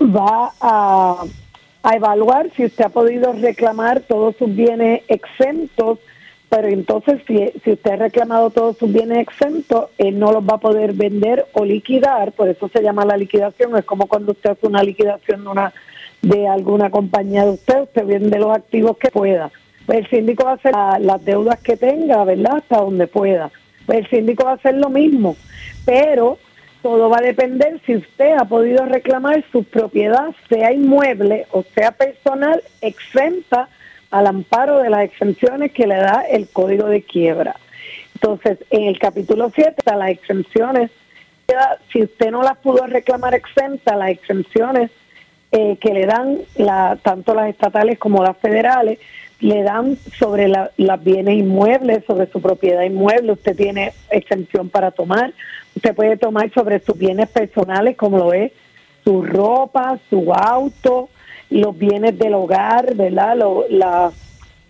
va 0.00 0.52
a, 0.60 1.24
a 1.82 1.96
evaluar 1.96 2.50
si 2.56 2.64
usted 2.64 2.84
ha 2.84 2.88
podido 2.90 3.32
reclamar 3.32 4.00
todos 4.00 4.36
sus 4.36 4.54
bienes 4.54 5.02
exentos, 5.08 5.98
pero 6.48 6.68
entonces 6.68 7.20
si, 7.26 7.50
si 7.64 7.72
usted 7.72 7.92
ha 7.92 7.96
reclamado 7.96 8.50
todos 8.50 8.76
sus 8.76 8.92
bienes 8.92 9.18
exentos, 9.18 9.86
él 9.98 10.18
no 10.18 10.32
los 10.32 10.44
va 10.44 10.54
a 10.54 10.58
poder 10.60 10.92
vender 10.92 11.46
o 11.54 11.64
liquidar, 11.64 12.32
por 12.32 12.48
eso 12.48 12.68
se 12.68 12.82
llama 12.82 13.04
la 13.04 13.16
liquidación, 13.16 13.76
es 13.76 13.84
como 13.84 14.06
cuando 14.06 14.32
usted 14.32 14.50
hace 14.50 14.66
una 14.66 14.82
liquidación 14.82 15.44
de, 15.44 15.50
una, 15.50 15.72
de 16.20 16.46
alguna 16.46 16.90
compañía 16.90 17.44
de 17.44 17.52
usted, 17.52 17.82
usted 17.82 18.06
vende 18.06 18.38
los 18.38 18.54
activos 18.54 18.96
que 18.98 19.10
pueda. 19.10 19.50
Pues 19.86 20.00
el 20.00 20.10
síndico 20.10 20.44
va 20.44 20.52
a 20.52 20.54
hacer 20.54 20.72
la- 20.72 20.98
las 21.00 21.24
deudas 21.24 21.58
que 21.60 21.76
tenga, 21.76 22.22
¿verdad? 22.24 22.58
Hasta 22.58 22.76
donde 22.78 23.06
pueda. 23.08 23.50
Pues 23.86 23.98
el 24.00 24.10
síndico 24.10 24.44
va 24.44 24.52
a 24.52 24.54
hacer 24.54 24.74
lo 24.76 24.90
mismo, 24.90 25.34
pero 25.84 26.38
todo 26.82 27.08
va 27.08 27.18
a 27.18 27.22
depender 27.22 27.80
si 27.86 27.96
usted 27.96 28.34
ha 28.36 28.44
podido 28.44 28.84
reclamar 28.86 29.44
su 29.52 29.64
propiedad, 29.64 30.34
sea 30.48 30.72
inmueble 30.72 31.46
o 31.50 31.62
sea 31.74 31.92
personal, 31.92 32.62
exenta 32.80 33.68
al 34.10 34.26
amparo 34.26 34.78
de 34.78 34.90
las 34.90 35.04
exenciones 35.04 35.72
que 35.72 35.86
le 35.86 35.96
da 35.96 36.22
el 36.28 36.48
código 36.48 36.86
de 36.86 37.02
quiebra. 37.02 37.56
Entonces, 38.14 38.58
en 38.70 38.84
el 38.84 38.98
capítulo 38.98 39.50
7 39.54 39.74
están 39.78 39.98
las 39.98 40.10
exenciones. 40.10 40.90
Si 41.92 42.02
usted 42.02 42.30
no 42.30 42.42
las 42.42 42.56
pudo 42.58 42.86
reclamar 42.86 43.34
exenta, 43.34 43.96
las 43.96 44.10
exenciones 44.10 44.90
eh, 45.50 45.76
que 45.80 45.92
le 45.92 46.06
dan 46.06 46.38
tanto 47.02 47.34
las 47.34 47.48
estatales 47.48 47.98
como 47.98 48.22
las 48.22 48.36
federales, 48.38 48.98
le 49.42 49.62
dan 49.62 49.98
sobre 50.18 50.46
la- 50.48 50.70
las 50.76 51.02
bienes 51.02 51.36
inmuebles, 51.36 52.04
sobre 52.06 52.26
su 52.28 52.40
propiedad 52.40 52.82
inmueble, 52.82 53.32
usted 53.32 53.56
tiene 53.56 53.92
exención 54.10 54.68
para 54.68 54.92
tomar, 54.92 55.32
usted 55.74 55.94
puede 55.94 56.16
tomar 56.16 56.50
sobre 56.52 56.78
sus 56.80 56.96
bienes 56.96 57.28
personales 57.28 57.96
como 57.96 58.18
lo 58.18 58.32
es 58.32 58.52
su 59.04 59.20
ropa, 59.22 59.98
su 60.08 60.32
auto, 60.32 61.08
los 61.50 61.76
bienes 61.76 62.16
del 62.18 62.34
hogar, 62.34 62.94
¿verdad? 62.94 63.36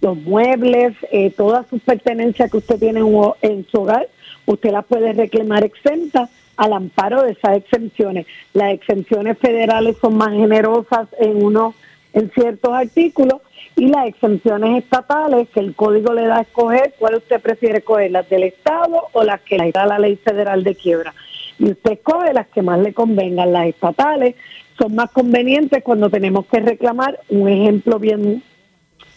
Los 0.01 0.16
muebles, 0.16 0.95
eh, 1.12 1.31
todas 1.31 1.66
sus 1.68 1.81
pertenencias 1.83 2.51
que 2.51 2.57
usted 2.57 2.79
tiene 2.79 3.01
en 3.43 3.66
su 3.70 3.81
hogar, 3.83 4.09
usted 4.47 4.70
las 4.73 4.87
puede 4.87 5.12
reclamar 5.12 5.64
exenta 5.64 6.29
al 6.57 6.73
amparo 6.73 7.23
de 7.23 7.33
esas 7.33 7.59
exenciones. 7.59 8.27
Las 8.55 8.73
exenciones 8.73 9.39
federales 9.39 9.97
son 10.01 10.16
más 10.16 10.33
generosas 10.33 11.09
en 11.20 11.45
unos 11.45 11.75
en 12.12 12.30
ciertos 12.32 12.72
artículos 12.72 13.40
y 13.76 13.88
las 13.88 14.06
exenciones 14.06 14.84
estatales 14.84 15.48
que 15.48 15.60
el 15.60 15.74
código 15.74 16.12
le 16.12 16.26
da 16.26 16.38
a 16.38 16.42
escoger, 16.42 16.94
¿cuál 16.98 17.16
usted 17.16 17.40
prefiere 17.40 17.82
coger? 17.82 18.10
¿Las 18.10 18.28
del 18.28 18.42
Estado 18.44 19.08
o 19.12 19.24
las 19.24 19.40
que 19.40 19.58
le 19.58 19.72
da 19.72 19.86
la 19.86 19.98
ley 19.98 20.16
federal 20.16 20.62
de 20.62 20.74
quiebra? 20.74 21.14
Y 21.58 21.70
usted 21.70 21.92
escoge 21.92 22.32
las 22.34 22.48
que 22.48 22.62
más 22.62 22.78
le 22.80 22.92
convengan. 22.92 23.52
Las 23.52 23.66
estatales 23.66 24.34
son 24.78 24.94
más 24.94 25.10
convenientes 25.10 25.82
cuando 25.82 26.10
tenemos 26.10 26.46
que 26.46 26.60
reclamar. 26.60 27.20
Un 27.28 27.48
ejemplo 27.48 27.98
bien 27.98 28.42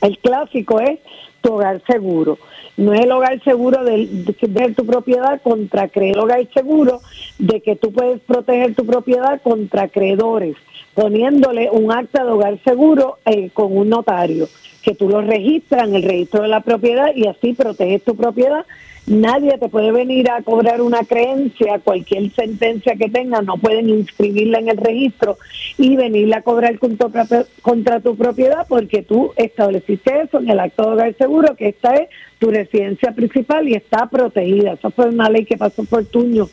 el 0.01 0.17
clásico 0.19 0.79
es 0.79 0.99
tu 1.41 1.53
hogar 1.53 1.81
seguro. 1.87 2.37
No 2.77 2.93
es 2.93 3.01
el 3.01 3.11
hogar 3.11 3.41
seguro 3.43 3.83
de, 3.83 4.07
de 4.07 4.73
tu 4.73 4.85
propiedad 4.85 5.41
contra 5.41 5.89
el 5.93 6.19
hogar 6.19 6.45
seguro 6.53 7.01
de 7.39 7.61
que 7.61 7.75
tú 7.75 7.91
puedes 7.91 8.19
proteger 8.21 8.75
tu 8.75 8.85
propiedad 8.85 9.41
contra 9.41 9.83
acreedores, 9.83 10.55
poniéndole 10.95 11.69
un 11.69 11.91
acta 11.91 12.23
de 12.23 12.31
hogar 12.31 12.57
seguro 12.63 13.17
eh, 13.25 13.49
con 13.53 13.77
un 13.77 13.89
notario, 13.89 14.47
que 14.81 14.95
tú 14.95 15.09
lo 15.09 15.21
registras 15.21 15.87
en 15.87 15.95
el 15.95 16.03
registro 16.03 16.41
de 16.43 16.47
la 16.47 16.61
propiedad 16.61 17.07
y 17.13 17.27
así 17.27 17.53
proteges 17.53 18.03
tu 18.03 18.15
propiedad. 18.15 18.65
Nadie 19.07 19.59
te 19.59 19.69
puede 19.69 19.91
venir 19.91 20.31
a 20.31 20.41
cobrar 20.41 20.81
una 20.81 21.03
creencia, 21.03 21.79
cualquier 21.83 22.31
sentencia 22.31 22.95
que 22.95 23.07
tenga, 23.07 23.41
no 23.43 23.57
pueden 23.57 23.87
inscribirla 23.89 24.57
en 24.57 24.69
el 24.69 24.77
registro 24.77 25.37
y 25.77 25.95
venirla 25.95 26.37
a 26.37 26.41
cobrar 26.41 26.79
contra, 26.79 27.27
contra 27.61 27.99
tu 27.99 28.15
propiedad 28.15 28.65
porque 28.67 29.03
tú 29.03 29.31
estableciste 29.35 30.21
eso 30.21 30.39
en 30.39 30.49
el 30.49 30.59
acto 30.59 30.83
de 30.83 30.93
hogar 30.93 31.15
seguro, 31.17 31.55
que 31.55 31.67
esta 31.67 31.93
es 31.95 32.09
tu 32.39 32.49
residencia 32.49 33.11
principal 33.11 33.67
y 33.67 33.75
está 33.75 34.07
protegida. 34.07 34.73
Esa 34.73 34.89
fue 34.89 35.09
una 35.09 35.29
ley 35.29 35.45
que 35.45 35.57
pasó 35.57 35.83
por 35.83 36.05
Tuño 36.05 36.47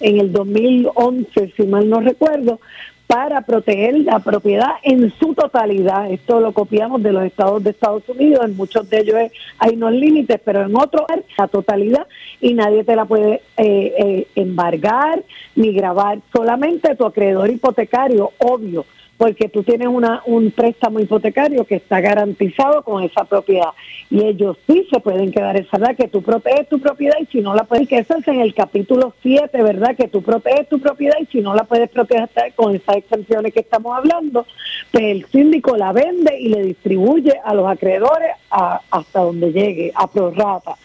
en 0.00 0.20
el 0.20 0.32
2011, 0.32 1.52
si 1.56 1.62
mal 1.62 1.88
no 1.88 2.00
recuerdo, 2.00 2.60
para 3.06 3.42
proteger 3.42 4.00
la 4.00 4.18
propiedad 4.18 4.72
en 4.82 5.12
su 5.18 5.34
totalidad. 5.34 6.10
Esto 6.10 6.40
lo 6.40 6.52
copiamos 6.52 7.02
de 7.02 7.12
los 7.12 7.24
estados 7.24 7.62
de 7.62 7.70
Estados 7.70 8.08
Unidos, 8.08 8.44
en 8.44 8.56
muchos 8.56 8.88
de 8.88 9.00
ellos 9.00 9.16
hay 9.58 9.74
unos 9.76 9.92
límites, 9.92 10.40
pero 10.44 10.62
en 10.62 10.74
otros 10.76 11.06
la 11.36 11.48
totalidad 11.48 12.06
y 12.40 12.54
nadie 12.54 12.84
te 12.84 12.96
la 12.96 13.04
puede 13.04 13.42
eh, 13.56 13.94
eh, 13.98 14.26
embargar 14.34 15.22
ni 15.54 15.72
grabar, 15.72 16.18
solamente 16.32 16.94
tu 16.96 17.04
acreedor 17.04 17.50
hipotecario, 17.50 18.32
obvio, 18.38 18.86
porque 19.24 19.48
tú 19.48 19.62
tienes 19.62 19.88
una, 19.88 20.20
un 20.26 20.50
préstamo 20.50 21.00
hipotecario 21.00 21.64
que 21.64 21.76
está 21.76 22.02
garantizado 22.02 22.82
con 22.82 23.02
esa 23.02 23.24
propiedad 23.24 23.70
y 24.10 24.22
ellos 24.22 24.58
sí 24.66 24.86
se 24.92 25.00
pueden 25.00 25.32
quedar 25.32 25.56
esa 25.56 25.78
verdad 25.78 25.96
que 25.96 26.08
tú 26.08 26.20
proteges 26.20 26.68
tu 26.68 26.78
propiedad 26.78 27.14
y 27.18 27.24
si 27.32 27.40
no 27.40 27.54
la 27.54 27.64
puedes, 27.64 27.88
que 27.88 27.96
eso 27.96 28.16
es 28.18 28.28
en 28.28 28.42
el 28.42 28.52
capítulo 28.52 29.14
7, 29.22 29.62
¿verdad? 29.62 29.96
Que 29.96 30.08
tú 30.08 30.20
proteges 30.20 30.68
tu 30.68 30.78
propiedad 30.78 31.14
y 31.22 31.24
si 31.24 31.40
no 31.40 31.54
la 31.54 31.64
puedes 31.64 31.88
proteger 31.88 32.28
con 32.54 32.74
esas 32.74 32.96
exenciones 32.96 33.54
que 33.54 33.60
estamos 33.60 33.96
hablando, 33.96 34.44
pues 34.92 35.04
el 35.04 35.24
síndico 35.32 35.74
la 35.74 35.94
vende 35.94 36.38
y 36.38 36.50
le 36.50 36.62
distribuye 36.62 37.32
a 37.42 37.54
los 37.54 37.66
acreedores 37.66 38.32
hasta 38.50 39.20
donde 39.20 39.52
llegue, 39.52 39.90
a 39.94 40.06
prorrata. 40.06 40.76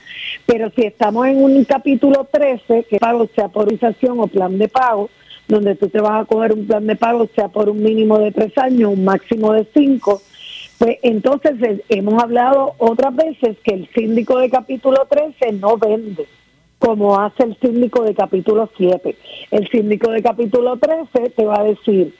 Pero 0.45 0.69
si 0.69 0.83
estamos 0.83 1.27
en 1.27 1.43
un 1.43 1.65
capítulo 1.65 2.25
13, 2.31 2.85
que 2.85 2.99
pago 2.99 3.27
sea 3.35 3.49
por 3.49 3.67
o 3.67 4.27
plan 4.27 4.57
de 4.57 4.69
pago, 4.69 5.09
donde 5.49 5.75
tú 5.75 5.89
te 5.89 5.99
vas 5.99 6.21
a 6.21 6.25
coger 6.25 6.53
un 6.53 6.65
plan 6.65 6.87
de 6.87 6.95
pago, 6.95 7.27
sea 7.35 7.49
por 7.49 7.69
un 7.69 7.81
mínimo 7.83 8.19
de 8.19 8.31
tres 8.31 8.57
años, 8.57 8.93
un 8.93 9.03
máximo 9.03 9.51
de 9.51 9.67
cinco, 9.73 10.21
pues 10.77 10.97
entonces 11.01 11.59
eh, 11.61 11.83
hemos 11.89 12.21
hablado 12.21 12.75
otras 12.77 13.13
veces 13.15 13.57
que 13.63 13.73
el 13.73 13.89
síndico 13.93 14.37
de 14.37 14.49
capítulo 14.49 15.05
13 15.09 15.53
no 15.53 15.77
vende 15.77 16.25
como 16.77 17.19
hace 17.19 17.43
el 17.43 17.57
síndico 17.59 18.03
de 18.03 18.13
capítulo 18.13 18.69
7. 18.77 19.15
El 19.51 19.67
síndico 19.67 20.11
de 20.11 20.23
capítulo 20.23 20.77
13 20.77 21.31
te 21.31 21.45
va 21.45 21.59
a 21.59 21.63
decir 21.63 22.15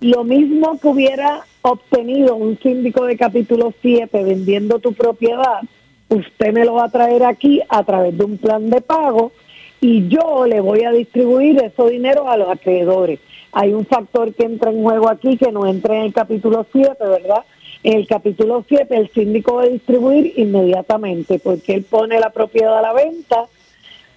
lo 0.00 0.24
mismo 0.24 0.78
que 0.80 0.88
hubiera 0.88 1.44
obtenido 1.60 2.36
un 2.36 2.58
síndico 2.60 3.04
de 3.04 3.16
capítulo 3.16 3.74
7 3.82 4.22
vendiendo 4.22 4.78
tu 4.78 4.94
propiedad, 4.94 5.60
usted 6.08 6.52
me 6.52 6.64
lo 6.64 6.74
va 6.74 6.84
a 6.84 6.90
traer 6.90 7.24
aquí 7.24 7.60
a 7.68 7.82
través 7.82 8.16
de 8.16 8.24
un 8.24 8.38
plan 8.38 8.70
de 8.70 8.80
pago 8.80 9.32
y 9.80 10.08
yo 10.08 10.46
le 10.46 10.60
voy 10.60 10.84
a 10.84 10.90
distribuir 10.90 11.62
ese 11.62 11.90
dinero 11.90 12.28
a 12.28 12.36
los 12.36 12.48
acreedores. 12.50 13.20
Hay 13.52 13.72
un 13.72 13.86
factor 13.86 14.34
que 14.34 14.44
entra 14.44 14.70
en 14.70 14.82
juego 14.82 15.08
aquí 15.08 15.36
que 15.36 15.52
no 15.52 15.66
entra 15.66 15.96
en 15.96 16.02
el 16.02 16.12
capítulo 16.12 16.66
7, 16.70 16.96
¿verdad? 17.00 17.44
En 17.82 17.94
el 17.94 18.06
capítulo 18.06 18.64
7 18.68 18.96
el 18.96 19.08
síndico 19.10 19.54
va 19.54 19.62
a 19.62 19.68
distribuir 19.68 20.34
inmediatamente 20.36 21.38
porque 21.38 21.74
él 21.74 21.84
pone 21.84 22.18
la 22.18 22.30
propiedad 22.30 22.76
a 22.78 22.82
la 22.82 22.92
venta 22.92 23.46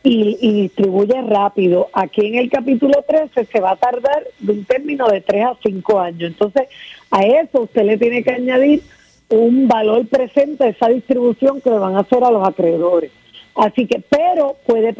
y, 0.03 0.61
distribuye 0.63 1.21
rápido. 1.21 1.89
Aquí 1.93 2.25
en 2.25 2.35
el 2.35 2.49
capítulo 2.49 3.03
13 3.07 3.45
se 3.45 3.59
va 3.59 3.71
a 3.71 3.75
tardar 3.75 4.25
de 4.39 4.53
un 4.53 4.65
término 4.65 5.07
de 5.07 5.21
3 5.21 5.45
a 5.45 5.57
5 5.61 5.99
años. 5.99 6.31
Entonces, 6.31 6.67
a 7.11 7.23
eso 7.23 7.61
usted 7.61 7.83
le 7.83 7.97
tiene 7.97 8.23
que 8.23 8.31
añadir 8.31 8.81
un 9.29 9.67
valor 9.67 10.07
presente 10.07 10.63
de 10.63 10.69
esa 10.71 10.87
distribución 10.87 11.61
que 11.61 11.69
le 11.69 11.77
van 11.77 11.95
a 11.95 11.99
hacer 11.99 12.23
a 12.23 12.31
los 12.31 12.45
acreedores. 12.45 13.11
Así 13.55 13.85
que, 13.85 14.01
pero 14.09 14.55
puede 14.65 14.95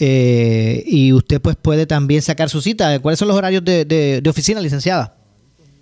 Eh, 0.03 0.83
y 0.87 1.13
usted 1.13 1.41
pues 1.41 1.57
puede 1.57 1.87
también 1.87 2.23
sacar 2.23 2.49
su 2.49 2.61
cita. 2.63 2.99
¿Cuáles 3.01 3.19
son 3.19 3.29
los 3.29 3.37
horarios 3.37 3.65
de, 3.65 3.85
de- 3.85 4.21
de 4.23 4.31
oficina, 4.31 4.61
licenciada? 4.61 5.15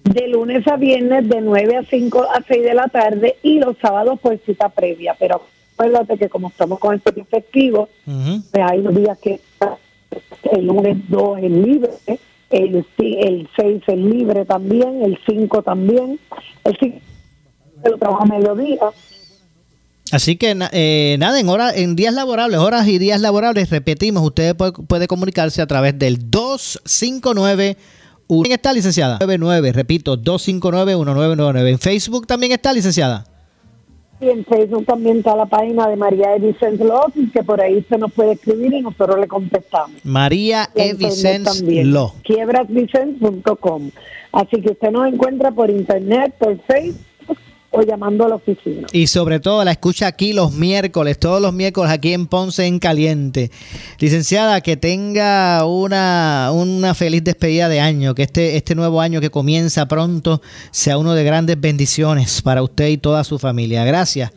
De 0.04 0.26
lunes 0.28 0.66
a 0.66 0.76
viernes 0.76 1.28
de 1.28 1.40
9 1.40 1.76
a 1.76 1.84
5 1.84 2.22
a 2.34 2.42
6 2.46 2.62
de 2.62 2.74
la 2.74 2.88
tarde 2.88 3.36
y 3.42 3.58
los 3.60 3.76
sábados 3.80 4.18
por 4.20 4.38
cita 4.44 4.68
previa. 4.70 5.14
Pero 5.18 5.42
acuérdate 5.74 6.16
que 6.18 6.28
como 6.28 6.48
estamos 6.48 6.78
con 6.78 6.96
este 6.96 7.24
festivo, 7.24 7.88
pues 8.04 8.64
hay 8.64 8.78
unos 8.78 8.96
días 8.96 9.18
que 9.18 9.40
el 10.52 10.66
lunes 10.66 10.96
2 11.08 11.38
es 11.42 11.50
libre, 11.50 11.90
el, 12.50 12.84
el 12.98 13.48
6 13.54 13.82
es 13.86 13.98
libre 13.98 14.44
también, 14.46 15.02
el 15.04 15.18
5 15.26 15.62
también, 15.62 16.18
el 16.64 16.76
5 16.80 16.96
lo 17.84 17.98
trabajo 17.98 18.22
a 18.22 18.26
mediodía. 18.26 18.78
Así 20.12 20.36
que 20.36 20.56
eh, 20.72 21.16
nada, 21.18 21.38
en, 21.38 21.48
hora, 21.48 21.74
en 21.74 21.96
días 21.96 22.14
laborables, 22.14 22.58
horas 22.58 22.86
y 22.88 22.98
días 22.98 23.20
laborables, 23.20 23.70
repetimos, 23.70 24.22
usted 24.22 24.56
puede, 24.56 24.72
puede 24.72 25.06
comunicarse 25.06 25.60
a 25.60 25.66
través 25.66 25.98
del 25.98 26.30
259 26.30 27.76
¿Quién 28.28 28.52
está, 28.52 28.72
licenciada? 28.72 29.18
99, 29.20 29.72
repito, 29.72 30.18
259-1999. 30.18 31.70
En 31.70 31.78
Facebook 31.78 32.26
también 32.26 32.52
está, 32.52 32.72
licenciada. 32.72 33.24
Y 34.20 34.28
en 34.28 34.44
Facebook 34.44 34.84
también 34.84 35.18
está 35.18 35.34
la 35.36 35.46
página 35.46 35.88
de 35.88 35.96
María 35.96 36.30
de 36.30 36.48
Vicente 36.48 36.84
López, 36.84 37.30
que 37.32 37.42
por 37.42 37.60
ahí 37.60 37.84
se 37.88 37.96
nos 37.96 38.12
puede 38.12 38.32
escribir 38.32 38.74
y 38.74 38.82
nosotros 38.82 39.18
le 39.18 39.28
contestamos. 39.28 40.04
María 40.04 40.68
La 40.74 40.82
E. 40.82 40.88
internet 40.88 40.98
Vicens 40.98 41.58
también, 41.58 41.92
Lo. 41.92 42.14
quiebrasvicens.com. 42.24 43.90
Así 44.32 44.60
que 44.60 44.72
usted 44.72 44.90
nos 44.90 45.10
encuentra 45.10 45.52
por 45.52 45.70
internet, 45.70 46.34
por 46.38 46.58
Facebook 46.64 47.07
o 47.70 47.82
llamando 47.82 48.24
a 48.24 48.28
la 48.28 48.34
oficina. 48.36 48.86
Y 48.92 49.06
sobre 49.06 49.40
todo 49.40 49.64
la 49.64 49.72
escucha 49.72 50.06
aquí 50.06 50.32
los 50.32 50.52
miércoles, 50.52 51.18
todos 51.18 51.40
los 51.40 51.52
miércoles 51.52 51.92
aquí 51.92 52.12
en 52.12 52.26
Ponce 52.26 52.66
en 52.66 52.78
Caliente. 52.78 53.50
Licenciada, 53.98 54.60
que 54.60 54.76
tenga 54.76 55.64
una, 55.66 56.50
una 56.52 56.94
feliz 56.94 57.22
despedida 57.24 57.68
de 57.68 57.80
año, 57.80 58.14
que 58.14 58.22
este, 58.22 58.56
este 58.56 58.74
nuevo 58.74 59.00
año 59.00 59.20
que 59.20 59.30
comienza 59.30 59.86
pronto 59.86 60.40
sea 60.70 60.98
uno 60.98 61.14
de 61.14 61.24
grandes 61.24 61.60
bendiciones 61.60 62.42
para 62.42 62.62
usted 62.62 62.88
y 62.88 62.98
toda 62.98 63.24
su 63.24 63.38
familia. 63.38 63.84
Gracias 63.84 64.32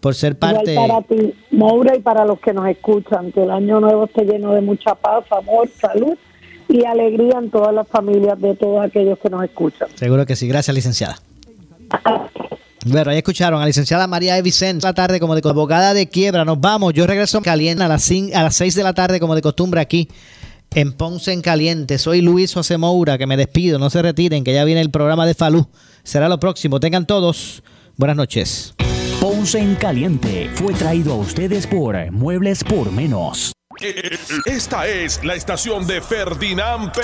por 0.00 0.14
ser 0.14 0.38
parte. 0.38 0.72
Igual 0.72 0.88
para 0.88 1.02
ti, 1.02 1.34
Moura, 1.50 1.96
y 1.96 2.00
para 2.00 2.26
los 2.26 2.38
que 2.38 2.52
nos 2.52 2.68
escuchan, 2.68 3.32
que 3.32 3.44
el 3.44 3.50
año 3.50 3.80
nuevo 3.80 4.04
esté 4.04 4.24
lleno 4.26 4.52
de 4.52 4.60
mucha 4.60 4.94
paz, 4.94 5.24
amor, 5.30 5.70
salud 5.80 6.18
y 6.68 6.84
alegría 6.84 7.38
en 7.38 7.50
todas 7.50 7.74
las 7.74 7.88
familias 7.88 8.38
de 8.38 8.54
todos 8.54 8.84
aquellos 8.84 9.18
que 9.18 9.30
nos 9.30 9.42
escuchan. 9.44 9.88
Seguro 9.94 10.26
que 10.26 10.36
sí. 10.36 10.46
Gracias, 10.46 10.74
licenciada. 10.74 11.16
Bueno, 12.84 13.10
ahí 13.10 13.16
escucharon 13.16 13.58
a 13.58 13.62
la 13.62 13.66
licenciada 13.66 14.06
María 14.06 14.36
E. 14.36 14.42
Vicente. 14.42 14.86
La 14.86 14.92
tarde 14.92 15.18
como 15.18 15.34
de 15.34 15.48
abogada 15.48 15.94
de 15.94 16.08
quiebra. 16.08 16.44
Nos 16.44 16.60
vamos. 16.60 16.92
Yo 16.92 17.06
regreso 17.06 17.40
caliente 17.40 17.82
a 17.82 17.88
las, 17.88 18.10
a 18.10 18.42
las 18.42 18.56
6 18.56 18.74
de 18.74 18.82
la 18.82 18.92
tarde 18.92 19.18
como 19.20 19.34
de 19.34 19.42
costumbre 19.42 19.80
aquí 19.80 20.08
en 20.74 20.92
Ponce 20.92 21.32
en 21.32 21.40
Caliente. 21.40 21.98
Soy 21.98 22.20
Luis 22.20 22.52
José 22.52 22.76
Moura, 22.76 23.16
que 23.16 23.26
me 23.26 23.36
despido. 23.36 23.78
No 23.78 23.88
se 23.88 24.02
retiren, 24.02 24.44
que 24.44 24.52
ya 24.52 24.64
viene 24.64 24.82
el 24.82 24.90
programa 24.90 25.24
de 25.26 25.34
Falú. 25.34 25.68
Será 26.02 26.28
lo 26.28 26.38
próximo. 26.38 26.78
Tengan 26.78 27.06
todos 27.06 27.62
buenas 27.96 28.16
noches. 28.16 28.74
Ponce 29.20 29.58
en 29.58 29.76
Caliente 29.76 30.50
fue 30.52 30.74
traído 30.74 31.14
a 31.14 31.16
ustedes 31.16 31.66
por 31.66 32.10
Muebles 32.12 32.62
por 32.62 32.92
Menos. 32.92 33.52
Esta 34.46 34.86
es 34.86 35.24
la 35.24 35.34
estación 35.34 35.86
de 35.86 36.00
Ferdinand 36.00 36.92
Pérez. 36.92 37.02